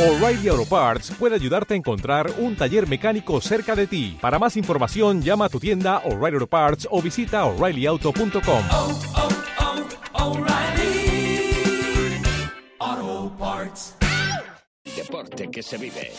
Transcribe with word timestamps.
O'Reilly 0.00 0.48
Auto 0.48 0.64
Parts 0.64 1.10
puede 1.10 1.34
ayudarte 1.34 1.74
a 1.74 1.76
encontrar 1.76 2.32
un 2.38 2.56
taller 2.56 2.88
mecánico 2.88 3.38
cerca 3.42 3.76
de 3.76 3.86
ti. 3.86 4.16
Para 4.18 4.38
más 4.38 4.56
información, 4.56 5.20
llama 5.20 5.44
a 5.44 5.50
tu 5.50 5.60
tienda 5.60 5.98
O'Reilly 6.06 6.36
Auto 6.36 6.46
Parts 6.46 6.88
o 6.90 7.02
visita 7.02 7.44
oreillyauto.com. 7.44 8.64
oh, 8.72 8.98
oh, 12.78 13.36
Parts. 13.38 13.96
Deporte 14.96 15.50
que 15.50 15.62
se 15.62 15.76
vive. 15.76 16.10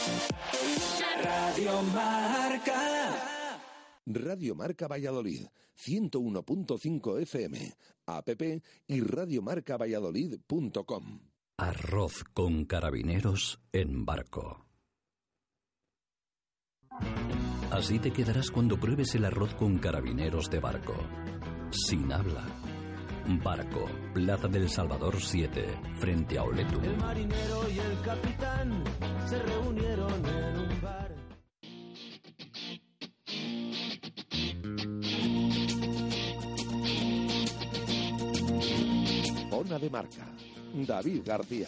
Radio 1.24 1.82
Marca. 1.82 3.58
Radio 4.06 4.54
Marca 4.54 4.88
Valladolid, 4.88 5.48
101.5 5.76 7.20
FM, 7.22 7.74
app 8.06 8.30
y 8.88 9.02
radiomarcavalladolid.com. 9.02 11.31
Arroz 11.62 12.24
con 12.34 12.66
carabineros 12.66 13.62
en 13.72 14.04
barco. 14.04 14.66
Así 17.70 18.00
te 18.00 18.12
quedarás 18.12 18.50
cuando 18.50 18.80
pruebes 18.80 19.14
el 19.14 19.26
arroz 19.26 19.54
con 19.54 19.78
carabineros 19.78 20.50
de 20.50 20.60
barco. 20.60 20.96
Sin 21.70 22.12
habla. 22.12 22.44
Barco, 23.44 23.86
Plaza 24.12 24.48
del 24.48 24.70
Salvador 24.70 25.22
7, 25.22 25.68
frente 26.00 26.40
a 26.40 26.44
Oletum. 26.46 26.84
El 26.84 26.98
marinero 26.98 27.70
y 27.70 27.78
el 27.78 28.02
capitán 28.02 28.84
se 29.28 29.38
reunieron 29.44 30.26
en 30.26 30.58
un 30.58 30.82
bar. 30.82 31.16
Zona 39.52 39.78
de 39.78 39.90
Marca, 39.92 40.28
David 40.74 41.22
García. 41.26 41.68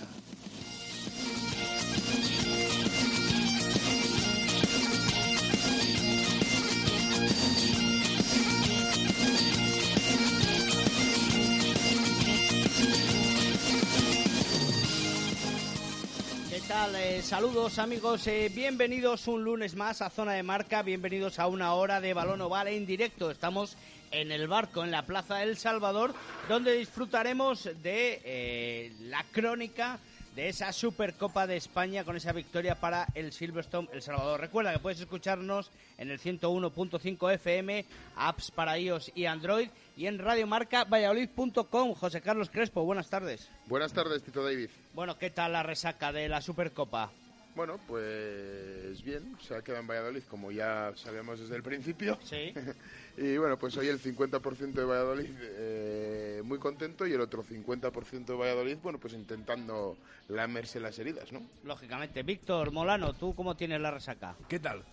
Eh, 16.91 17.21
saludos 17.21 17.79
amigos, 17.79 18.27
eh, 18.27 18.51
bienvenidos 18.53 19.27
un 19.27 19.43
lunes 19.43 19.75
más 19.75 20.01
a 20.01 20.09
Zona 20.09 20.33
de 20.33 20.43
Marca, 20.43 20.81
bienvenidos 20.81 21.39
a 21.39 21.47
una 21.47 21.73
hora 21.75 22.01
de 22.01 22.13
balón 22.13 22.41
oval 22.41 22.67
en 22.67 22.85
directo. 22.85 23.31
Estamos 23.31 23.77
en 24.13 24.31
el 24.31 24.47
barco 24.47 24.83
en 24.83 24.91
la 24.91 25.05
Plaza 25.05 25.37
del 25.37 25.57
Salvador, 25.57 26.13
donde 26.47 26.73
disfrutaremos 26.73 27.65
de 27.81 28.21
eh, 28.23 28.93
la 29.01 29.25
crónica 29.31 29.99
de 30.35 30.49
esa 30.49 30.71
Supercopa 30.71 31.45
de 31.45 31.57
España 31.57 32.03
con 32.03 32.15
esa 32.15 32.31
victoria 32.31 32.75
para 32.75 33.07
el 33.13 33.31
Silverstone 33.31 33.89
El 33.93 34.01
Salvador. 34.01 34.39
Recuerda 34.39 34.73
que 34.73 34.79
puedes 34.79 34.99
escucharnos 34.99 35.71
en 35.97 36.09
el 36.09 36.19
101.5 36.19 37.33
FM, 37.33 37.85
apps 38.15 38.51
para 38.51 38.77
iOS 38.79 39.11
y 39.13 39.25
Android 39.25 39.69
y 39.95 40.07
en 40.07 40.17
radiomarcavalladolid.com. 40.19 41.93
José 41.93 42.21
Carlos 42.21 42.49
Crespo, 42.49 42.83
buenas 42.83 43.09
tardes. 43.09 43.49
Buenas 43.67 43.93
tardes, 43.93 44.23
Tito 44.23 44.43
David. 44.43 44.69
Bueno, 44.93 45.17
¿qué 45.17 45.29
tal 45.29 45.53
la 45.53 45.63
resaca 45.63 46.11
de 46.11 46.27
la 46.29 46.41
Supercopa? 46.41 47.11
Bueno, 47.55 47.79
pues 47.87 49.03
bien, 49.03 49.37
se 49.39 49.55
ha 49.55 49.61
quedado 49.61 49.81
en 49.81 49.87
Valladolid, 49.87 50.23
como 50.23 50.51
ya 50.51 50.91
sabíamos 50.95 51.39
desde 51.39 51.55
el 51.55 51.61
principio. 51.61 52.17
Sí. 52.23 52.53
y 53.17 53.37
bueno, 53.37 53.57
pues 53.57 53.75
hoy 53.77 53.87
el 53.87 53.99
50% 53.99 54.73
de 54.73 54.85
Valladolid 54.85 55.29
eh, 55.39 56.41
muy 56.43 56.57
contento 56.59 57.05
y 57.05 57.13
el 57.13 57.21
otro 57.21 57.43
50% 57.43 58.25
de 58.25 58.33
Valladolid, 58.35 58.77
bueno, 58.81 58.99
pues 58.99 59.13
intentando 59.13 59.97
lamerse 60.29 60.79
las 60.79 60.97
heridas, 60.99 61.31
¿no? 61.31 61.41
Lógicamente. 61.63 62.23
Víctor 62.23 62.71
Molano, 62.71 63.13
¿tú 63.13 63.33
cómo 63.35 63.55
tienes 63.55 63.79
la 63.81 63.91
resaca? 63.91 64.35
¿Qué 64.47 64.59
tal? 64.59 64.83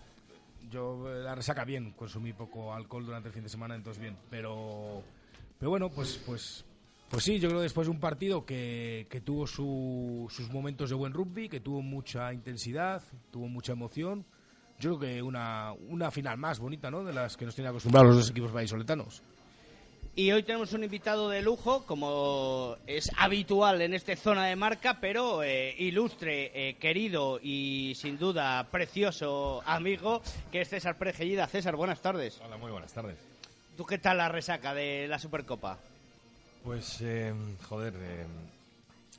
Yo 0.70 1.10
eh, 1.10 1.22
la 1.22 1.34
resaca 1.34 1.64
bien, 1.64 1.92
consumí 1.92 2.32
poco 2.32 2.74
alcohol 2.74 3.06
durante 3.06 3.28
el 3.28 3.34
fin 3.34 3.42
de 3.42 3.48
semana, 3.48 3.74
entonces 3.74 4.00
bien. 4.00 4.16
Pero, 4.28 5.03
pero 5.59 5.70
bueno, 5.70 5.88
pues, 5.91 6.20
pues, 6.26 6.64
pues 7.10 7.25
sí, 7.25 7.38
yo 7.38 7.48
creo 7.48 7.60
que 7.60 7.64
después 7.64 7.86
de 7.86 7.91
un 7.92 8.00
partido 8.00 8.44
que, 8.44 9.06
que 9.10 9.20
tuvo 9.22 9.47
su- 9.47 10.26
sus 10.30 10.50
momentos 10.50 10.91
de 10.91 10.97
buen 10.97 11.12
rugby, 11.14 11.48
que 11.48 11.60
tuvo 11.60 11.80
mucha 11.80 12.32
intensidad, 12.34 13.03
tuvo 13.30 13.48
mucha 13.48 13.72
emoción. 13.72 14.26
Yo 14.80 14.96
creo 14.96 14.98
que 14.98 15.22
una, 15.22 15.72
una 15.88 16.10
final 16.10 16.38
más 16.38 16.58
bonita, 16.58 16.91
¿no? 16.91 17.04
De 17.04 17.12
las 17.12 17.36
que 17.36 17.44
nos 17.44 17.54
tienen 17.54 17.70
acostumbrados 17.70 18.08
los 18.08 18.16
dos 18.16 18.30
equipos 18.30 18.52
vallisoletanos. 18.52 19.22
Y 20.16 20.32
hoy 20.32 20.42
tenemos 20.42 20.72
un 20.72 20.82
invitado 20.82 21.28
de 21.28 21.41
lujo, 21.41 21.84
como 21.86 22.76
es 22.86 23.10
habitual 23.16 23.80
en 23.80 23.94
esta 23.94 24.16
zona 24.16 24.46
de 24.46 24.56
marca, 24.56 24.98
pero 25.00 25.42
eh, 25.42 25.74
ilustre, 25.78 26.50
eh, 26.52 26.74
querido 26.74 27.38
y 27.41 27.94
sin 27.94 28.18
duda 28.18 28.66
precioso 28.70 29.62
amigo, 29.66 30.20
que 30.50 30.62
es 30.62 30.68
César 30.68 30.98
Pérez 30.98 31.18
César, 31.50 31.76
buenas 31.76 32.00
tardes. 32.00 32.41
Hola, 32.44 32.56
muy 32.56 32.72
buenas 32.72 32.92
tardes. 32.92 33.18
¿Tú 33.76 33.86
qué 33.86 33.98
tal 33.98 34.16
la 34.16 34.28
resaca 34.28 34.74
de 34.74 35.06
la 35.06 35.18
Supercopa? 35.18 35.78
Pues, 36.64 37.00
eh, 37.02 37.32
joder, 37.68 37.94
eh, 37.97 38.26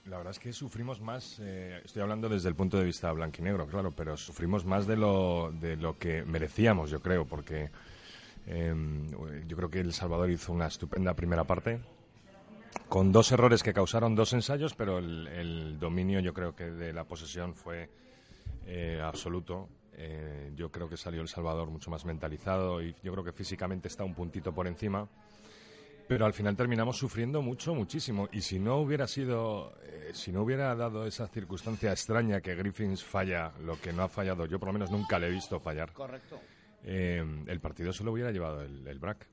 la 0.06 0.18
verdad 0.18 0.32
es 0.32 0.40
que 0.40 0.54
sufrimos 0.54 1.02
más, 1.02 1.40
eh, 1.42 1.82
estoy 1.84 2.02
hablando 2.02 2.28
desde 2.30 2.50
el 2.50 2.56
punto 2.56 2.78
de 2.78 2.86
vista 2.86 3.12
blanquinegro, 3.12 3.68
claro, 3.68 3.92
pero 3.92 4.18
sufrimos 4.18 4.66
más 4.66 4.88
de 4.88 4.98
lo, 4.98 5.52
de 5.52 5.76
lo 5.76 5.98
que 5.98 6.24
merecíamos, 6.24 6.90
yo 6.90 7.02
creo, 7.02 7.26
porque 7.26 7.70
eh, 8.48 8.74
yo 9.48 9.58
creo 9.58 9.70
que 9.70 9.80
El 9.80 9.94
Salvador 9.94 10.30
hizo 10.30 10.52
una 10.54 10.68
estupenda 10.68 11.14
primera 11.14 11.44
parte, 11.44 11.80
con 12.90 13.12
dos 13.12 13.32
errores 13.32 13.64
que 13.64 13.74
causaron 13.74 14.16
dos 14.16 14.34
ensayos, 14.34 14.74
pero 14.74 14.98
el, 14.98 15.28
el 15.28 15.80
dominio 15.80 16.20
yo 16.20 16.34
creo 16.34 16.56
que 16.56 16.66
de 16.66 16.94
la 16.94 17.04
posesión 17.04 17.54
fue 17.54 17.90
eh, 18.66 19.02
absoluto. 19.04 19.70
Eh, 19.94 20.52
yo 20.56 20.72
creo 20.72 20.90
que 20.90 20.98
salió 20.98 21.22
El 21.22 21.28
Salvador 21.28 21.70
mucho 21.70 21.92
más 21.92 22.06
mentalizado 22.06 22.82
y 22.82 22.96
yo 23.04 23.12
creo 23.12 23.24
que 23.24 23.34
físicamente 23.34 23.88
está 23.88 24.04
un 24.04 24.14
puntito 24.14 24.54
por 24.54 24.68
encima. 24.68 25.08
Pero 26.12 26.26
al 26.26 26.34
final 26.34 26.58
terminamos 26.58 26.98
sufriendo 26.98 27.42
mucho, 27.42 27.74
muchísimo. 27.74 28.28
Y 28.34 28.42
si 28.42 28.60
no 28.60 28.80
hubiera 28.80 29.08
sido, 29.08 29.78
eh, 29.82 30.10
si 30.12 30.34
no 30.34 30.42
hubiera 30.42 30.76
dado 30.76 31.08
esa 31.08 31.26
circunstancia 31.30 31.90
extraña 31.90 32.42
que 32.42 32.54
Griffins 32.54 33.02
falla, 33.02 33.54
lo 33.62 33.80
que 33.80 33.94
no 33.94 34.04
ha 34.04 34.10
fallado, 34.10 34.46
yo 34.46 34.60
por 34.60 34.68
lo 34.68 34.74
menos 34.74 34.92
nunca 34.92 35.18
le 35.18 35.28
he 35.28 35.32
visto 35.32 35.58
fallar, 35.62 35.94
Correcto. 35.94 36.38
eh, 36.84 37.24
el 37.48 37.62
partido 37.62 37.94
se 37.94 38.04
lo 38.04 38.12
hubiera 38.12 38.30
llevado 38.30 38.62
el, 38.62 38.86
el 38.86 39.00
BRAC. 39.00 39.26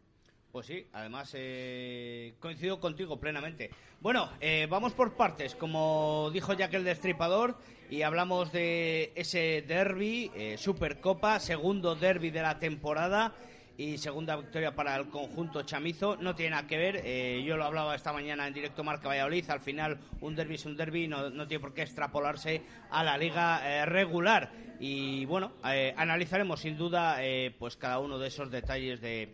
Pues 0.52 0.66
sí, 0.66 0.86
además 0.92 1.32
eh, 1.34 2.34
coincido 2.38 2.78
contigo 2.78 3.18
plenamente. 3.18 3.70
Bueno, 4.00 4.30
eh, 4.40 4.68
vamos 4.70 4.92
por 4.92 5.14
partes, 5.14 5.56
como 5.56 6.30
dijo 6.32 6.52
Jack 6.52 6.74
el 6.74 6.84
Destripador, 6.84 7.56
y 7.90 8.02
hablamos 8.02 8.52
de 8.52 9.10
ese 9.16 9.64
derby, 9.66 10.30
eh, 10.36 10.56
Supercopa, 10.56 11.40
segundo 11.40 11.96
derby 11.96 12.30
de 12.30 12.42
la 12.42 12.60
temporada 12.60 13.34
y 13.78 13.96
segunda 13.96 14.34
victoria 14.36 14.74
para 14.74 14.96
el 14.96 15.08
conjunto 15.08 15.62
chamizo. 15.62 16.16
No 16.16 16.34
tiene 16.34 16.50
nada 16.50 16.66
que 16.66 16.76
ver, 16.76 17.00
eh, 17.04 17.42
yo 17.46 17.56
lo 17.56 17.64
hablaba 17.64 17.94
esta 17.94 18.12
mañana 18.12 18.46
en 18.48 18.52
directo 18.52 18.82
Marca 18.82 19.08
Valladolid, 19.08 19.48
al 19.48 19.60
final 19.60 19.98
un 20.20 20.34
derby 20.34 20.56
es 20.56 20.66
un 20.66 20.76
derby, 20.76 21.06
no, 21.06 21.30
no 21.30 21.46
tiene 21.46 21.60
por 21.60 21.72
qué 21.72 21.82
extrapolarse 21.82 22.60
a 22.90 23.04
la 23.04 23.16
liga 23.16 23.62
eh, 23.64 23.86
regular. 23.86 24.50
Y 24.80 25.24
bueno, 25.26 25.52
eh, 25.64 25.94
analizaremos 25.96 26.60
sin 26.60 26.76
duda 26.76 27.18
pues 27.58 27.76
cada 27.76 28.00
uno 28.00 28.18
de 28.18 28.28
esos 28.28 28.50
detalles 28.50 29.00
de 29.00 29.32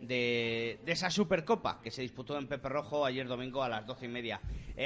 de, 0.00 0.78
de 0.84 0.92
esa 0.92 1.10
Supercopa 1.10 1.80
que 1.82 1.90
se 1.90 2.02
disputó 2.02 2.38
en 2.38 2.46
Pepe 2.46 2.68
Rojo 2.68 3.04
ayer 3.04 3.26
domingo 3.26 3.64
a 3.64 3.68
las 3.68 3.84
doce 3.84 4.06
y 4.06 4.08
media. 4.08 4.40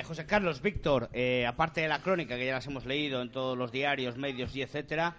José 0.05 0.25
Carlos, 0.25 0.63
Víctor, 0.63 1.11
aparte 1.47 1.83
de 1.83 1.89
la 1.89 2.01
crónica 2.01 2.39
que 2.39 2.47
ya 2.47 2.55
las 2.55 2.67
hemos 2.67 2.87
leído 2.87 3.21
en 3.21 3.31
todos 3.31 3.59
los 3.59 3.71
diarios, 3.71 4.17
medios 4.17 4.57
y 4.57 4.63
etcétera, 4.63 5.17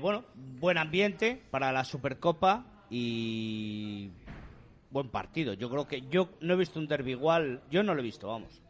bueno, 0.00 0.24
buen 0.36 0.78
ambiente 0.78 1.42
para 1.50 1.72
la 1.72 1.84
Supercopa 1.84 2.73
y 2.96 4.08
buen 4.90 5.08
partido. 5.08 5.54
Yo 5.54 5.68
creo 5.68 5.88
que 5.88 6.02
yo 6.08 6.28
no 6.40 6.54
he 6.54 6.56
visto 6.56 6.78
un 6.78 6.86
derby 6.86 7.10
igual, 7.10 7.60
yo 7.68 7.82
no 7.82 7.92
lo 7.92 8.00
he 8.00 8.04
visto, 8.04 8.28
vamos. 8.28 8.62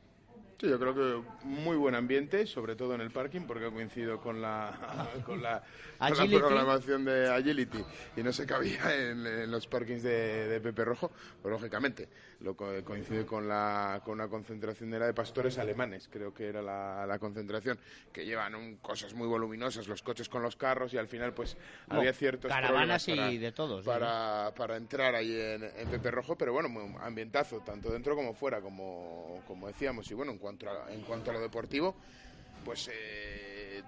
Sí, 0.58 0.66
yo 0.66 0.78
creo 0.78 0.94
que 0.94 1.46
muy 1.46 1.76
buen 1.76 1.94
ambiente, 1.94 2.46
sobre 2.46 2.74
todo 2.74 2.94
en 2.94 3.02
el 3.02 3.10
parking, 3.10 3.42
porque 3.42 3.66
ha 3.66 3.70
coincidido 3.70 4.22
con 4.22 4.40
la, 4.40 5.10
con 5.26 5.42
la, 5.42 5.62
con 5.98 6.30
la 6.30 6.38
programación 6.38 7.04
de 7.04 7.28
Agility 7.28 7.84
y 8.16 8.22
no 8.22 8.32
se 8.32 8.46
cabía 8.46 8.96
en, 8.96 9.26
en 9.26 9.50
los 9.50 9.66
parkings 9.66 10.02
de, 10.02 10.48
de 10.48 10.60
Pepe 10.60 10.86
Rojo, 10.86 11.10
pues 11.42 11.52
lógicamente 11.52 12.08
lo 12.44 12.54
co- 12.54 12.84
coincide 12.84 13.24
con, 13.24 13.48
la, 13.48 14.00
con 14.04 14.14
una 14.14 14.28
concentración 14.28 14.92
era 14.94 15.06
de 15.06 15.14
pastores 15.14 15.58
alemanes, 15.58 16.08
creo 16.12 16.32
que 16.32 16.46
era 16.46 16.60
la, 16.62 17.06
la 17.06 17.18
concentración, 17.18 17.78
que 18.12 18.24
llevan 18.24 18.54
un- 18.54 18.76
cosas 18.76 19.14
muy 19.14 19.26
voluminosas, 19.26 19.88
los 19.88 20.02
coches 20.02 20.28
con 20.28 20.42
los 20.42 20.54
carros 20.54 20.92
y 20.92 20.98
al 20.98 21.08
final 21.08 21.32
pues 21.32 21.56
No, 21.88 21.96
había 21.96 22.12
ciertos 22.12 22.50
caravanas 22.50 23.04
problemas 23.04 23.32
y 23.34 23.38
de 23.38 23.52
todos, 23.52 23.84
para, 23.84 24.52
para 24.56 24.76
entrar 24.76 25.14
ahí 25.14 25.32
en, 25.34 25.64
en 25.64 25.88
Pepe 25.88 26.10
Rojo, 26.10 26.36
pero 26.36 26.52
bueno, 26.52 26.68
muy 26.68 26.94
ambientazo, 27.00 27.60
tanto 27.60 27.90
dentro 27.90 28.14
como 28.14 28.34
fuera, 28.34 28.60
como, 28.60 29.40
como 29.46 29.66
decíamos. 29.66 30.10
Y 30.10 30.14
bueno, 30.14 30.32
en 30.32 30.38
cuanto 30.38 30.68
a, 30.68 30.92
en 30.92 31.02
cuanto 31.02 31.30
a 31.30 31.34
lo 31.34 31.40
deportivo, 31.40 31.96
pues 32.62 32.90
eh, 32.92 33.82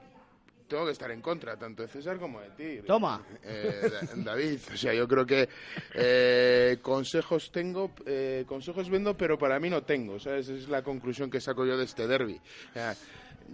tengo 0.68 0.84
que 0.86 0.92
estar 0.92 1.10
en 1.10 1.20
contra, 1.20 1.56
tanto 1.56 1.82
de 1.82 1.88
César 1.88 2.18
como 2.18 2.40
de 2.40 2.50
ti. 2.50 2.86
Toma. 2.86 3.22
Eh, 3.42 3.90
Da- 3.90 4.22
David, 4.32 4.58
o 4.72 4.76
sea, 4.76 4.92
yo 4.94 5.06
creo 5.06 5.24
que 5.24 5.48
eh, 5.94 6.78
consejos 6.82 7.50
tengo, 7.52 7.92
eh, 8.04 8.44
consejos 8.46 8.88
vendo, 8.90 9.16
pero 9.16 9.38
para 9.38 9.58
mí 9.60 9.70
no 9.70 9.82
tengo, 9.82 10.18
¿sabes? 10.18 10.48
Esa 10.48 10.58
es 10.58 10.68
la 10.68 10.82
conclusión 10.82 11.30
que 11.30 11.40
saco 11.40 11.64
yo 11.64 11.76
de 11.76 11.84
este 11.84 12.06
derby. 12.06 12.40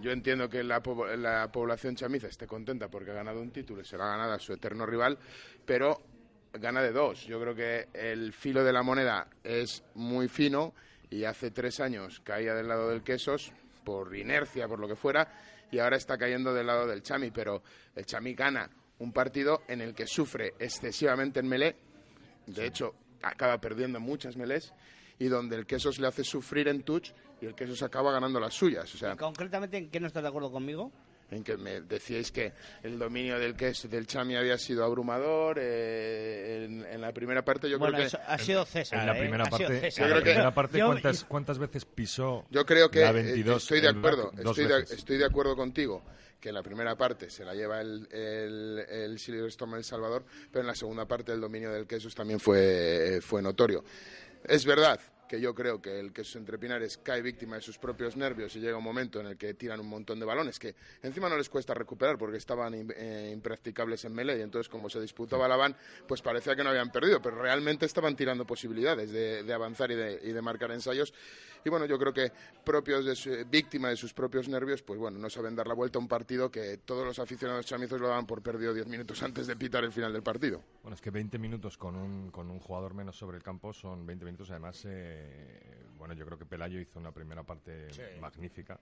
Yo 0.01 0.11
entiendo 0.11 0.49
que 0.49 0.63
la, 0.63 0.81
po- 0.81 1.05
la 1.07 1.51
población 1.51 1.95
chamiza 1.95 2.27
esté 2.27 2.47
contenta 2.47 2.87
porque 2.89 3.11
ha 3.11 3.13
ganado 3.13 3.41
un 3.41 3.51
título 3.51 3.81
y 3.81 3.85
se 3.85 3.95
lo 3.95 4.03
ha 4.03 4.09
ganado 4.09 4.33
a 4.33 4.39
su 4.39 4.53
eterno 4.53 4.85
rival, 4.87 5.19
pero 5.65 6.01
gana 6.53 6.81
de 6.81 6.91
dos. 6.91 7.25
Yo 7.27 7.39
creo 7.39 7.53
que 7.53 7.87
el 7.93 8.33
filo 8.33 8.63
de 8.63 8.73
la 8.73 8.81
moneda 8.81 9.27
es 9.43 9.83
muy 9.93 10.27
fino 10.29 10.73
y 11.11 11.25
hace 11.25 11.51
tres 11.51 11.79
años 11.79 12.21
caía 12.21 12.55
del 12.55 12.67
lado 12.67 12.89
del 12.89 13.03
Quesos 13.03 13.51
por 13.83 14.15
inercia, 14.15 14.67
por 14.67 14.79
lo 14.79 14.87
que 14.87 14.95
fuera, 14.95 15.27
y 15.73 15.79
ahora 15.79 15.97
está 15.97 16.19
cayendo 16.19 16.53
del 16.53 16.67
lado 16.67 16.85
del 16.85 17.01
Chami, 17.01 17.31
pero 17.31 17.63
el 17.95 18.05
Chami 18.05 18.35
gana 18.35 18.69
un 18.99 19.11
partido 19.11 19.63
en 19.67 19.81
el 19.81 19.95
que 19.95 20.05
sufre 20.05 20.53
excesivamente 20.59 21.39
en 21.39 21.47
melé, 21.47 21.75
de 22.45 22.67
hecho 22.67 22.93
acaba 23.23 23.59
perdiendo 23.59 23.99
muchas 23.99 24.37
melés, 24.37 24.71
y 25.17 25.29
donde 25.29 25.55
el 25.55 25.65
Quesos 25.65 25.99
le 25.99 26.07
hace 26.07 26.23
sufrir 26.23 26.67
en 26.67 26.83
touch 26.83 27.09
y 27.41 27.47
el 27.47 27.55
Quesos 27.55 27.81
acaba 27.81 28.11
ganando 28.11 28.39
las 28.39 28.53
suyas. 28.53 28.93
O 28.93 28.97
sea, 28.97 29.15
Concretamente, 29.15 29.77
¿en 29.77 29.89
qué 29.89 29.99
no 29.99 30.05
estás 30.05 30.21
de 30.21 30.29
acuerdo 30.29 30.51
conmigo? 30.51 30.91
En 31.31 31.43
que 31.43 31.57
me 31.57 31.81
decíais 31.81 32.31
que 32.31 32.53
el 32.83 32.99
dominio 32.99 33.39
del 33.39 33.55
Quesos 33.55 33.89
del 33.89 34.05
Chami 34.07 34.35
había 34.35 34.57
sido 34.57 34.83
abrumador 34.83 35.57
eh, 35.59 36.65
en, 36.65 36.85
en 36.85 37.01
la 37.01 37.11
primera 37.11 37.43
parte. 37.43 37.69
Yo 37.69 37.79
bueno, 37.79 37.97
creo 37.97 38.09
que 38.09 38.17
ha 38.27 38.37
sido 38.37 38.65
César. 38.65 38.99
En 38.99 39.05
la 39.07 39.15
¿eh? 39.17 39.19
primera 39.19 39.45
parte, 39.45 39.91
creo 39.95 40.23
que- 40.23 40.77
Yo- 40.77 40.85
¿cuántas, 40.87 41.23
¿cuántas 41.23 41.57
veces 41.59 41.85
pisó 41.85 42.45
Yo 42.51 42.65
creo 42.65 42.89
que 42.91 42.99
la 43.01 43.09
eh, 43.09 43.13
22 43.13 43.63
estoy 43.63 43.81
de 43.81 43.89
acuerdo, 43.89 44.31
estoy 44.37 44.65
de, 44.67 44.79
estoy 44.81 45.17
de 45.17 45.25
acuerdo 45.25 45.55
contigo 45.55 46.03
que 46.39 46.49
en 46.49 46.55
la 46.55 46.63
primera 46.63 46.95
parte 46.97 47.29
se 47.29 47.45
la 47.45 47.53
lleva 47.55 47.79
el, 47.79 48.05
el, 48.11 48.79
el 48.89 49.17
Silverstone 49.17 49.77
El 49.77 49.83
Salvador, 49.85 50.25
pero 50.51 50.61
en 50.61 50.67
la 50.67 50.75
segunda 50.75 51.05
parte 51.07 51.31
el 51.31 51.39
dominio 51.39 51.71
del 51.71 51.87
Quesos 51.87 52.13
también 52.13 52.39
fue, 52.39 53.19
fue 53.21 53.41
notorio. 53.41 53.83
Es 54.43 54.65
verdad 54.65 54.99
que 55.33 55.41
yo 55.41 55.55
creo 55.55 55.81
que 55.81 55.99
el 55.99 56.13
Quesos 56.13 56.35
entre 56.35 56.59
Pinares 56.59 56.99
cae 57.01 57.23
víctima 57.23 57.55
de 57.55 57.61
sus 57.63 57.79
propios 57.79 58.15
nervios 58.15 58.55
y 58.55 58.59
llega 58.59 58.77
un 58.77 58.83
momento 58.83 59.19
en 59.19 59.25
el 59.25 59.35
que 59.35 59.55
tiran 59.55 59.79
un 59.79 59.89
montón 59.89 60.19
de 60.19 60.27
balones 60.27 60.59
que 60.59 60.75
encima 61.01 61.27
no 61.27 61.35
les 61.35 61.49
cuesta 61.49 61.73
recuperar 61.73 62.19
porque 62.19 62.37
estaban 62.37 62.75
eh, 62.75 63.31
impracticables 63.33 64.05
en 64.05 64.13
melee 64.13 64.37
y 64.37 64.41
entonces 64.41 64.69
como 64.69 64.91
se 64.91 65.01
disputaba 65.01 65.47
la 65.47 65.55
van 65.55 65.75
pues 66.07 66.21
parecía 66.21 66.55
que 66.55 66.63
no 66.63 66.69
habían 66.69 66.91
perdido 66.91 67.19
pero 67.19 67.41
realmente 67.41 67.87
estaban 67.87 68.15
tirando 68.15 68.45
posibilidades 68.45 69.09
de, 69.09 69.41
de 69.41 69.53
avanzar 69.53 69.89
y 69.89 69.95
de, 69.95 70.19
y 70.21 70.33
de 70.33 70.41
marcar 70.43 70.69
ensayos 70.69 71.15
y 71.63 71.69
bueno 71.69 71.85
yo 71.85 71.97
creo 71.97 72.13
que 72.13 72.31
propios 72.63 73.05
de 73.05 73.15
su, 73.15 73.31
víctima 73.49 73.89
de 73.89 73.95
sus 73.95 74.13
propios 74.13 74.47
nervios 74.47 74.81
pues 74.81 74.99
bueno 74.99 75.19
no 75.19 75.29
saben 75.29 75.55
dar 75.55 75.67
la 75.67 75.73
vuelta 75.73 75.99
a 75.99 76.01
un 76.01 76.07
partido 76.07 76.49
que 76.49 76.77
todos 76.77 77.05
los 77.05 77.19
aficionados 77.19 77.65
chamizos 77.65 77.99
lo 77.99 78.07
daban 78.07 78.25
por 78.25 78.41
perdido 78.41 78.73
10 78.73 78.87
minutos 78.87 79.21
antes 79.23 79.47
de 79.47 79.55
pitar 79.55 79.83
el 79.83 79.91
final 79.91 80.13
del 80.13 80.23
partido 80.23 80.61
Bueno, 80.81 80.95
es 80.95 81.01
que 81.01 81.11
20 81.11 81.37
minutos 81.39 81.77
con 81.77 81.95
un, 81.95 82.31
con 82.31 82.49
un 82.49 82.59
jugador 82.59 82.93
menos 82.93 83.15
sobre 83.15 83.37
el 83.37 83.43
campo 83.43 83.73
son 83.73 84.05
20 84.05 84.25
minutos. 84.25 84.49
Además, 84.51 84.83
eh, 84.85 85.85
bueno, 85.97 86.13
yo 86.13 86.25
creo 86.25 86.37
que 86.37 86.45
Pelayo 86.45 86.79
hizo 86.79 86.99
una 86.99 87.11
primera 87.11 87.43
parte 87.43 87.87
magnífica. 88.19 88.79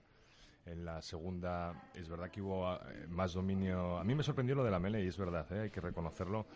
En 0.64 0.84
la 0.84 1.02
segunda, 1.02 1.90
es 1.94 2.08
verdad 2.08 2.30
que 2.30 2.40
hubo 2.40 2.74
eh, 2.74 3.06
más 3.08 3.32
dominio. 3.32 3.98
A 3.98 4.04
mí 4.04 4.14
me 4.14 4.22
sorprendió 4.22 4.54
lo 4.54 4.62
de 4.62 4.70
la 4.70 4.78
Mele 4.78 5.02
y 5.02 5.08
es 5.08 5.18
verdad, 5.18 5.46
eh, 5.52 5.60
hay 5.62 5.70
que 5.70 5.80
reconocerlo. 5.80 6.46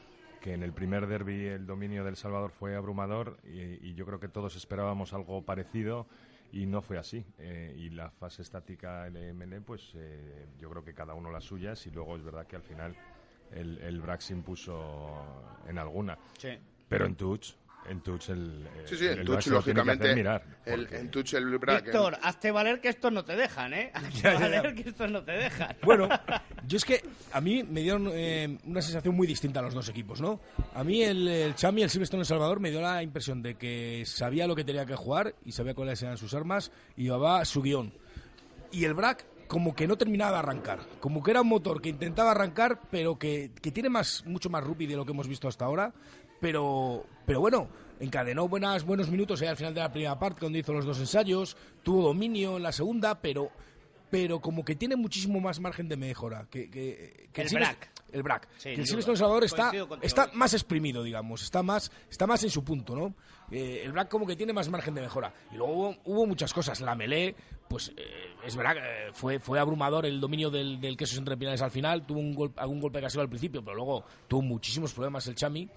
Que 0.47 0.53
en 0.53 0.63
el 0.63 0.73
primer 0.73 1.09
derby 1.09 1.47
el 1.47 1.67
dominio 1.67 2.05
del 2.05 2.15
Salvador 2.15 2.53
fue 2.53 2.77
abrumador 2.77 3.37
y, 3.43 3.85
y 3.85 3.95
yo 3.95 4.07
creo 4.07 4.21
que 4.21 4.29
todos 4.29 4.55
esperábamos 4.55 5.13
algo 5.13 5.43
parecido 5.43 6.07
y 6.53 6.67
no 6.67 6.83
fue 6.83 6.99
así. 6.99 7.25
Eh, 7.39 7.75
y 7.77 7.91
la 7.91 8.11
fase 8.11 8.43
estática 8.43 9.11
LML, 9.11 9.61
pues 9.63 9.91
eh, 9.97 10.47
yo 10.57 10.71
creo 10.71 10.85
que 10.85 10.95
cada 10.95 11.15
uno 11.15 11.33
las 11.33 11.43
suyas 11.43 11.85
y 11.89 11.91
luego 11.91 12.15
es 12.15 12.23
verdad 12.23 12.47
que 12.47 12.55
al 12.55 12.63
final 12.63 12.95
el, 13.51 13.79
el 13.79 14.01
Brax 14.01 14.31
impuso 14.31 15.21
en 15.67 15.79
alguna. 15.79 16.17
Sí. 16.39 16.51
Pero 16.89 17.07
en 17.07 17.17
touch, 17.17 17.55
en 17.89 18.01
touch 18.01 18.31
el, 18.31 18.67
eh, 18.77 18.83
sí 18.85 18.97
sí 18.97 19.07
el 19.07 19.21
en 19.21 19.25
touch 19.27 19.47
lógicamente 19.49 20.15
mirar. 20.15 20.43
el, 20.65 20.81
porque- 20.83 20.97
en 20.99 21.11
touch 21.11 21.35
el 21.35 21.59
Brack, 21.59 21.85
Víctor, 21.85 22.19
hazte 22.23 22.51
valer 22.51 22.81
que 22.81 22.89
estos 22.89 23.13
no 23.13 23.25
te 23.25 23.37
dejan, 23.37 23.73
¿eh? 23.75 23.91
Hazte 23.95 24.35
valer 24.35 24.75
que 24.75 24.89
estos 24.89 25.11
no 25.11 25.23
te 25.25 25.33
dejan. 25.33 25.77
Bueno, 25.83 26.09
yo 26.67 26.77
es 26.77 26.85
que 26.85 27.03
a 27.33 27.41
mí 27.41 27.63
me 27.63 27.81
dieron 27.83 28.09
eh, 28.13 28.59
una 28.65 28.83
sensación 28.83 29.15
muy 29.15 29.27
distinta 29.27 29.61
a 29.61 29.63
los 29.63 29.75
dos 29.75 29.89
equipos, 29.89 30.21
¿no? 30.21 30.41
A 30.75 30.83
mí 30.85 31.03
el, 31.03 31.27
el 31.29 31.55
Chami, 31.55 31.83
el 31.83 31.91
Silverstone 31.91 32.21
El 32.23 32.27
Salvador, 32.27 32.61
me 32.61 32.71
dio 32.71 32.81
la 32.81 33.03
impresión 33.03 33.43
de 33.43 33.55
que 33.57 34.03
sabía 34.07 34.47
lo 34.47 34.55
que 34.57 34.65
tenía 34.65 34.87
que 34.87 34.97
jugar 34.97 35.35
y 35.45 35.53
sabía 35.53 35.75
cuáles 35.75 36.03
eran 36.03 36.17
sus 36.17 36.35
armas 36.35 36.71
y 36.97 37.05
llevaba 37.05 37.45
su 37.45 37.63
guion. 37.63 37.93
Y 38.73 38.85
el 38.85 38.95
Brack 38.95 39.25
como 39.47 39.77
que 39.77 39.87
no 39.87 39.97
terminaba 39.97 40.33
de 40.33 40.39
arrancar, 40.39 40.81
como 40.99 41.23
que 41.23 41.31
era 41.31 41.43
un 41.43 41.49
motor 41.49 41.81
que 41.81 41.89
intentaba 41.89 42.33
arrancar, 42.33 42.81
pero 42.91 43.17
que, 43.17 43.53
que 43.63 43.71
tiene 43.71 43.89
más, 43.89 44.25
mucho 44.27 44.51
más 44.51 44.65
rupi 44.65 44.87
de 44.87 44.97
lo 44.97 45.05
que 45.07 45.13
hemos 45.13 45.29
visto 45.29 45.47
hasta 45.47 45.65
ahora, 45.65 45.93
pero, 46.41 47.05
pero 47.25 47.41
bueno, 47.41 47.69
encadenó 48.01 48.49
buenas, 48.49 48.85
buenos 48.85 49.11
minutos 49.11 49.41
ahí 49.43 49.49
al 49.49 49.57
final 49.57 49.75
de 49.75 49.81
la 49.81 49.91
primera 49.91 50.19
parte, 50.19 50.41
donde 50.41 50.59
hizo 50.59 50.73
los 50.73 50.85
dos 50.85 50.99
ensayos, 50.99 51.57
tuvo 51.83 52.03
dominio 52.03 52.57
en 52.57 52.63
la 52.63 52.73
segunda, 52.73 53.21
pero, 53.21 53.51
pero 54.11 54.41
como 54.41 54.65
que 54.65 54.77
tiene 54.77 54.97
muchísimo 54.97 55.41
más 55.41 55.61
margen 55.61 55.89
de 55.89 55.97
mejora. 55.97 56.47
Que, 56.51 56.71
que, 56.71 57.29
que 57.33 57.43
El. 57.43 57.49
El 58.13 58.23
Brack. 58.23 58.49
Sí, 58.57 58.75
que 58.75 58.81
el 58.81 58.87
duda. 58.87 59.17
Salvador 59.17 59.45
está, 59.45 59.73
está 60.01 60.31
más 60.33 60.55
exprimido, 60.55 61.03
digamos, 61.03 61.43
está 61.43 61.63
más, 61.63 61.91
está 62.11 62.27
más 62.27 62.43
en 62.45 62.51
su 62.51 62.65
punto, 62.65 62.95
¿no? 62.95 63.15
Eh, 63.51 63.83
el 63.85 63.93
Black 63.93 64.09
como 64.09 64.27
que 64.27 64.37
tiene 64.37 64.53
más 64.53 64.69
margen 64.69 64.95
de 64.95 65.01
mejora. 65.03 65.33
Y 65.53 65.57
luego 65.57 65.73
hubo, 65.75 65.97
hubo 66.05 66.27
muchas 66.27 66.53
cosas. 66.55 66.81
La 66.81 66.95
melee, 66.95 67.35
pues 67.69 67.93
eh, 67.97 68.35
es 68.45 68.57
verdad, 68.57 68.75
que, 68.75 68.79
eh, 68.81 69.11
fue, 69.13 69.39
fue 69.39 69.59
abrumador 69.59 70.07
el 70.07 70.21
dominio 70.21 70.51
del, 70.51 70.81
del 70.81 70.97
queso 70.97 71.19
entre 71.19 71.37
pinales 71.37 71.61
al 71.63 71.71
final. 71.71 72.07
Tuvo 72.07 72.21
un 72.21 72.35
gol- 72.35 72.53
algún 72.57 72.81
golpe 72.81 73.01
casero 73.01 73.23
al 73.23 73.29
principio, 73.29 73.63
pero 73.63 73.77
luego 73.77 74.05
tuvo 74.29 74.43
muchísimos 74.43 74.93
problemas 74.95 75.27
el 75.27 75.35
Chami. 75.35 75.69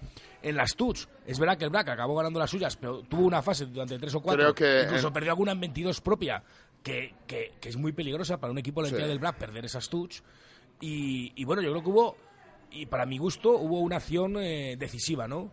En 0.42 0.56
las 0.56 0.74
Tuts, 0.74 1.08
es 1.26 1.38
verdad 1.38 1.58
que 1.58 1.64
el 1.64 1.70
Black 1.70 1.88
acabó 1.90 2.14
ganando 2.16 2.38
las 2.38 2.50
suyas, 2.50 2.76
pero 2.76 3.02
tuvo 3.02 3.22
una 3.26 3.42
fase 3.42 3.66
durante 3.66 3.98
tres 3.98 4.14
o 4.14 4.20
cuatro. 4.20 4.54
Creo 4.54 4.54
que 4.54 4.84
incluso 4.86 5.08
en- 5.08 5.12
perdió 5.12 5.30
alguna 5.32 5.52
en 5.52 5.60
22 5.60 6.00
propia, 6.00 6.42
que, 6.82 7.14
que, 7.26 7.52
que 7.60 7.68
es 7.68 7.76
muy 7.76 7.92
peligrosa 7.92 8.38
para 8.38 8.50
un 8.52 8.58
equipo 8.58 8.80
de 8.80 8.84
la 8.86 8.88
Sí. 8.90 8.94
entidad 8.94 9.08
del 9.08 9.18
Black 9.18 9.36
perder 9.36 9.64
esas 9.64 9.88
Tuts. 9.88 10.22
Y, 10.80 11.32
y 11.36 11.44
bueno, 11.44 11.62
yo 11.62 11.70
creo 11.70 11.82
que 11.82 11.90
hubo, 11.90 12.16
y 12.70 12.86
para 12.86 13.06
mi 13.06 13.18
gusto, 13.18 13.52
hubo 13.52 13.80
una 13.80 13.96
acción 13.96 14.36
eh, 14.38 14.76
decisiva, 14.78 15.28
¿no? 15.28 15.50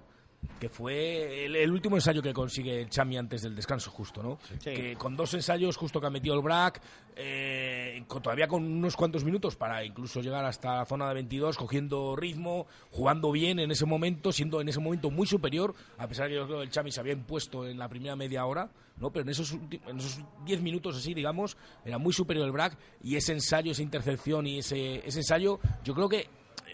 Que 0.59 0.69
fue 0.69 1.45
el, 1.45 1.55
el 1.55 1.71
último 1.71 1.97
ensayo 1.97 2.21
que 2.21 2.33
consigue 2.33 2.81
el 2.81 2.89
Chami 2.89 3.17
antes 3.17 3.41
del 3.43 3.55
descanso, 3.55 3.91
justo, 3.91 4.23
¿no? 4.23 4.39
Sí. 4.59 4.71
Que 4.73 4.95
con 4.95 5.15
dos 5.15 5.33
ensayos, 5.35 5.77
justo 5.77 6.01
que 6.01 6.07
ha 6.07 6.09
metido 6.09 6.33
el 6.35 6.41
Brack, 6.41 6.81
eh, 7.15 8.03
con- 8.07 8.21
todavía 8.21 8.47
con 8.47 8.63
unos 8.63 8.95
cuantos 8.95 9.23
minutos 9.23 9.55
para 9.55 9.83
incluso 9.83 10.21
llegar 10.21 10.45
hasta 10.45 10.77
la 10.77 10.85
zona 10.85 11.07
de 11.09 11.13
22, 11.15 11.57
cogiendo 11.57 12.15
ritmo, 12.15 12.67
jugando 12.91 13.31
bien 13.31 13.59
en 13.59 13.71
ese 13.71 13.85
momento, 13.85 14.31
siendo 14.31 14.61
en 14.61 14.69
ese 14.69 14.79
momento 14.79 15.09
muy 15.11 15.27
superior, 15.27 15.73
a 15.97 16.07
pesar 16.07 16.25
de 16.25 16.31
que 16.31 16.35
yo 16.37 16.45
creo 16.45 16.57
que 16.59 16.63
el 16.65 16.69
Chami 16.71 16.91
se 16.91 16.99
había 16.99 17.13
impuesto 17.13 17.67
en 17.67 17.77
la 17.77 17.89
primera 17.89 18.15
media 18.15 18.45
hora, 18.45 18.69
¿no? 18.97 19.11
Pero 19.11 19.23
en 19.23 19.29
esos, 19.29 19.51
en 19.53 19.97
esos 19.97 20.19
10 20.45 20.61
minutos 20.61 20.95
así, 20.97 21.13
digamos, 21.13 21.57
era 21.85 21.97
muy 21.97 22.13
superior 22.13 22.45
el 22.45 22.51
Brack 22.51 22.77
y 23.03 23.15
ese 23.15 23.33
ensayo, 23.33 23.71
esa 23.71 23.83
intercepción 23.83 24.47
y 24.47 24.59
ese, 24.59 25.07
ese 25.07 25.19
ensayo, 25.19 25.59
yo 25.83 25.93
creo 25.93 26.09
que 26.09 26.27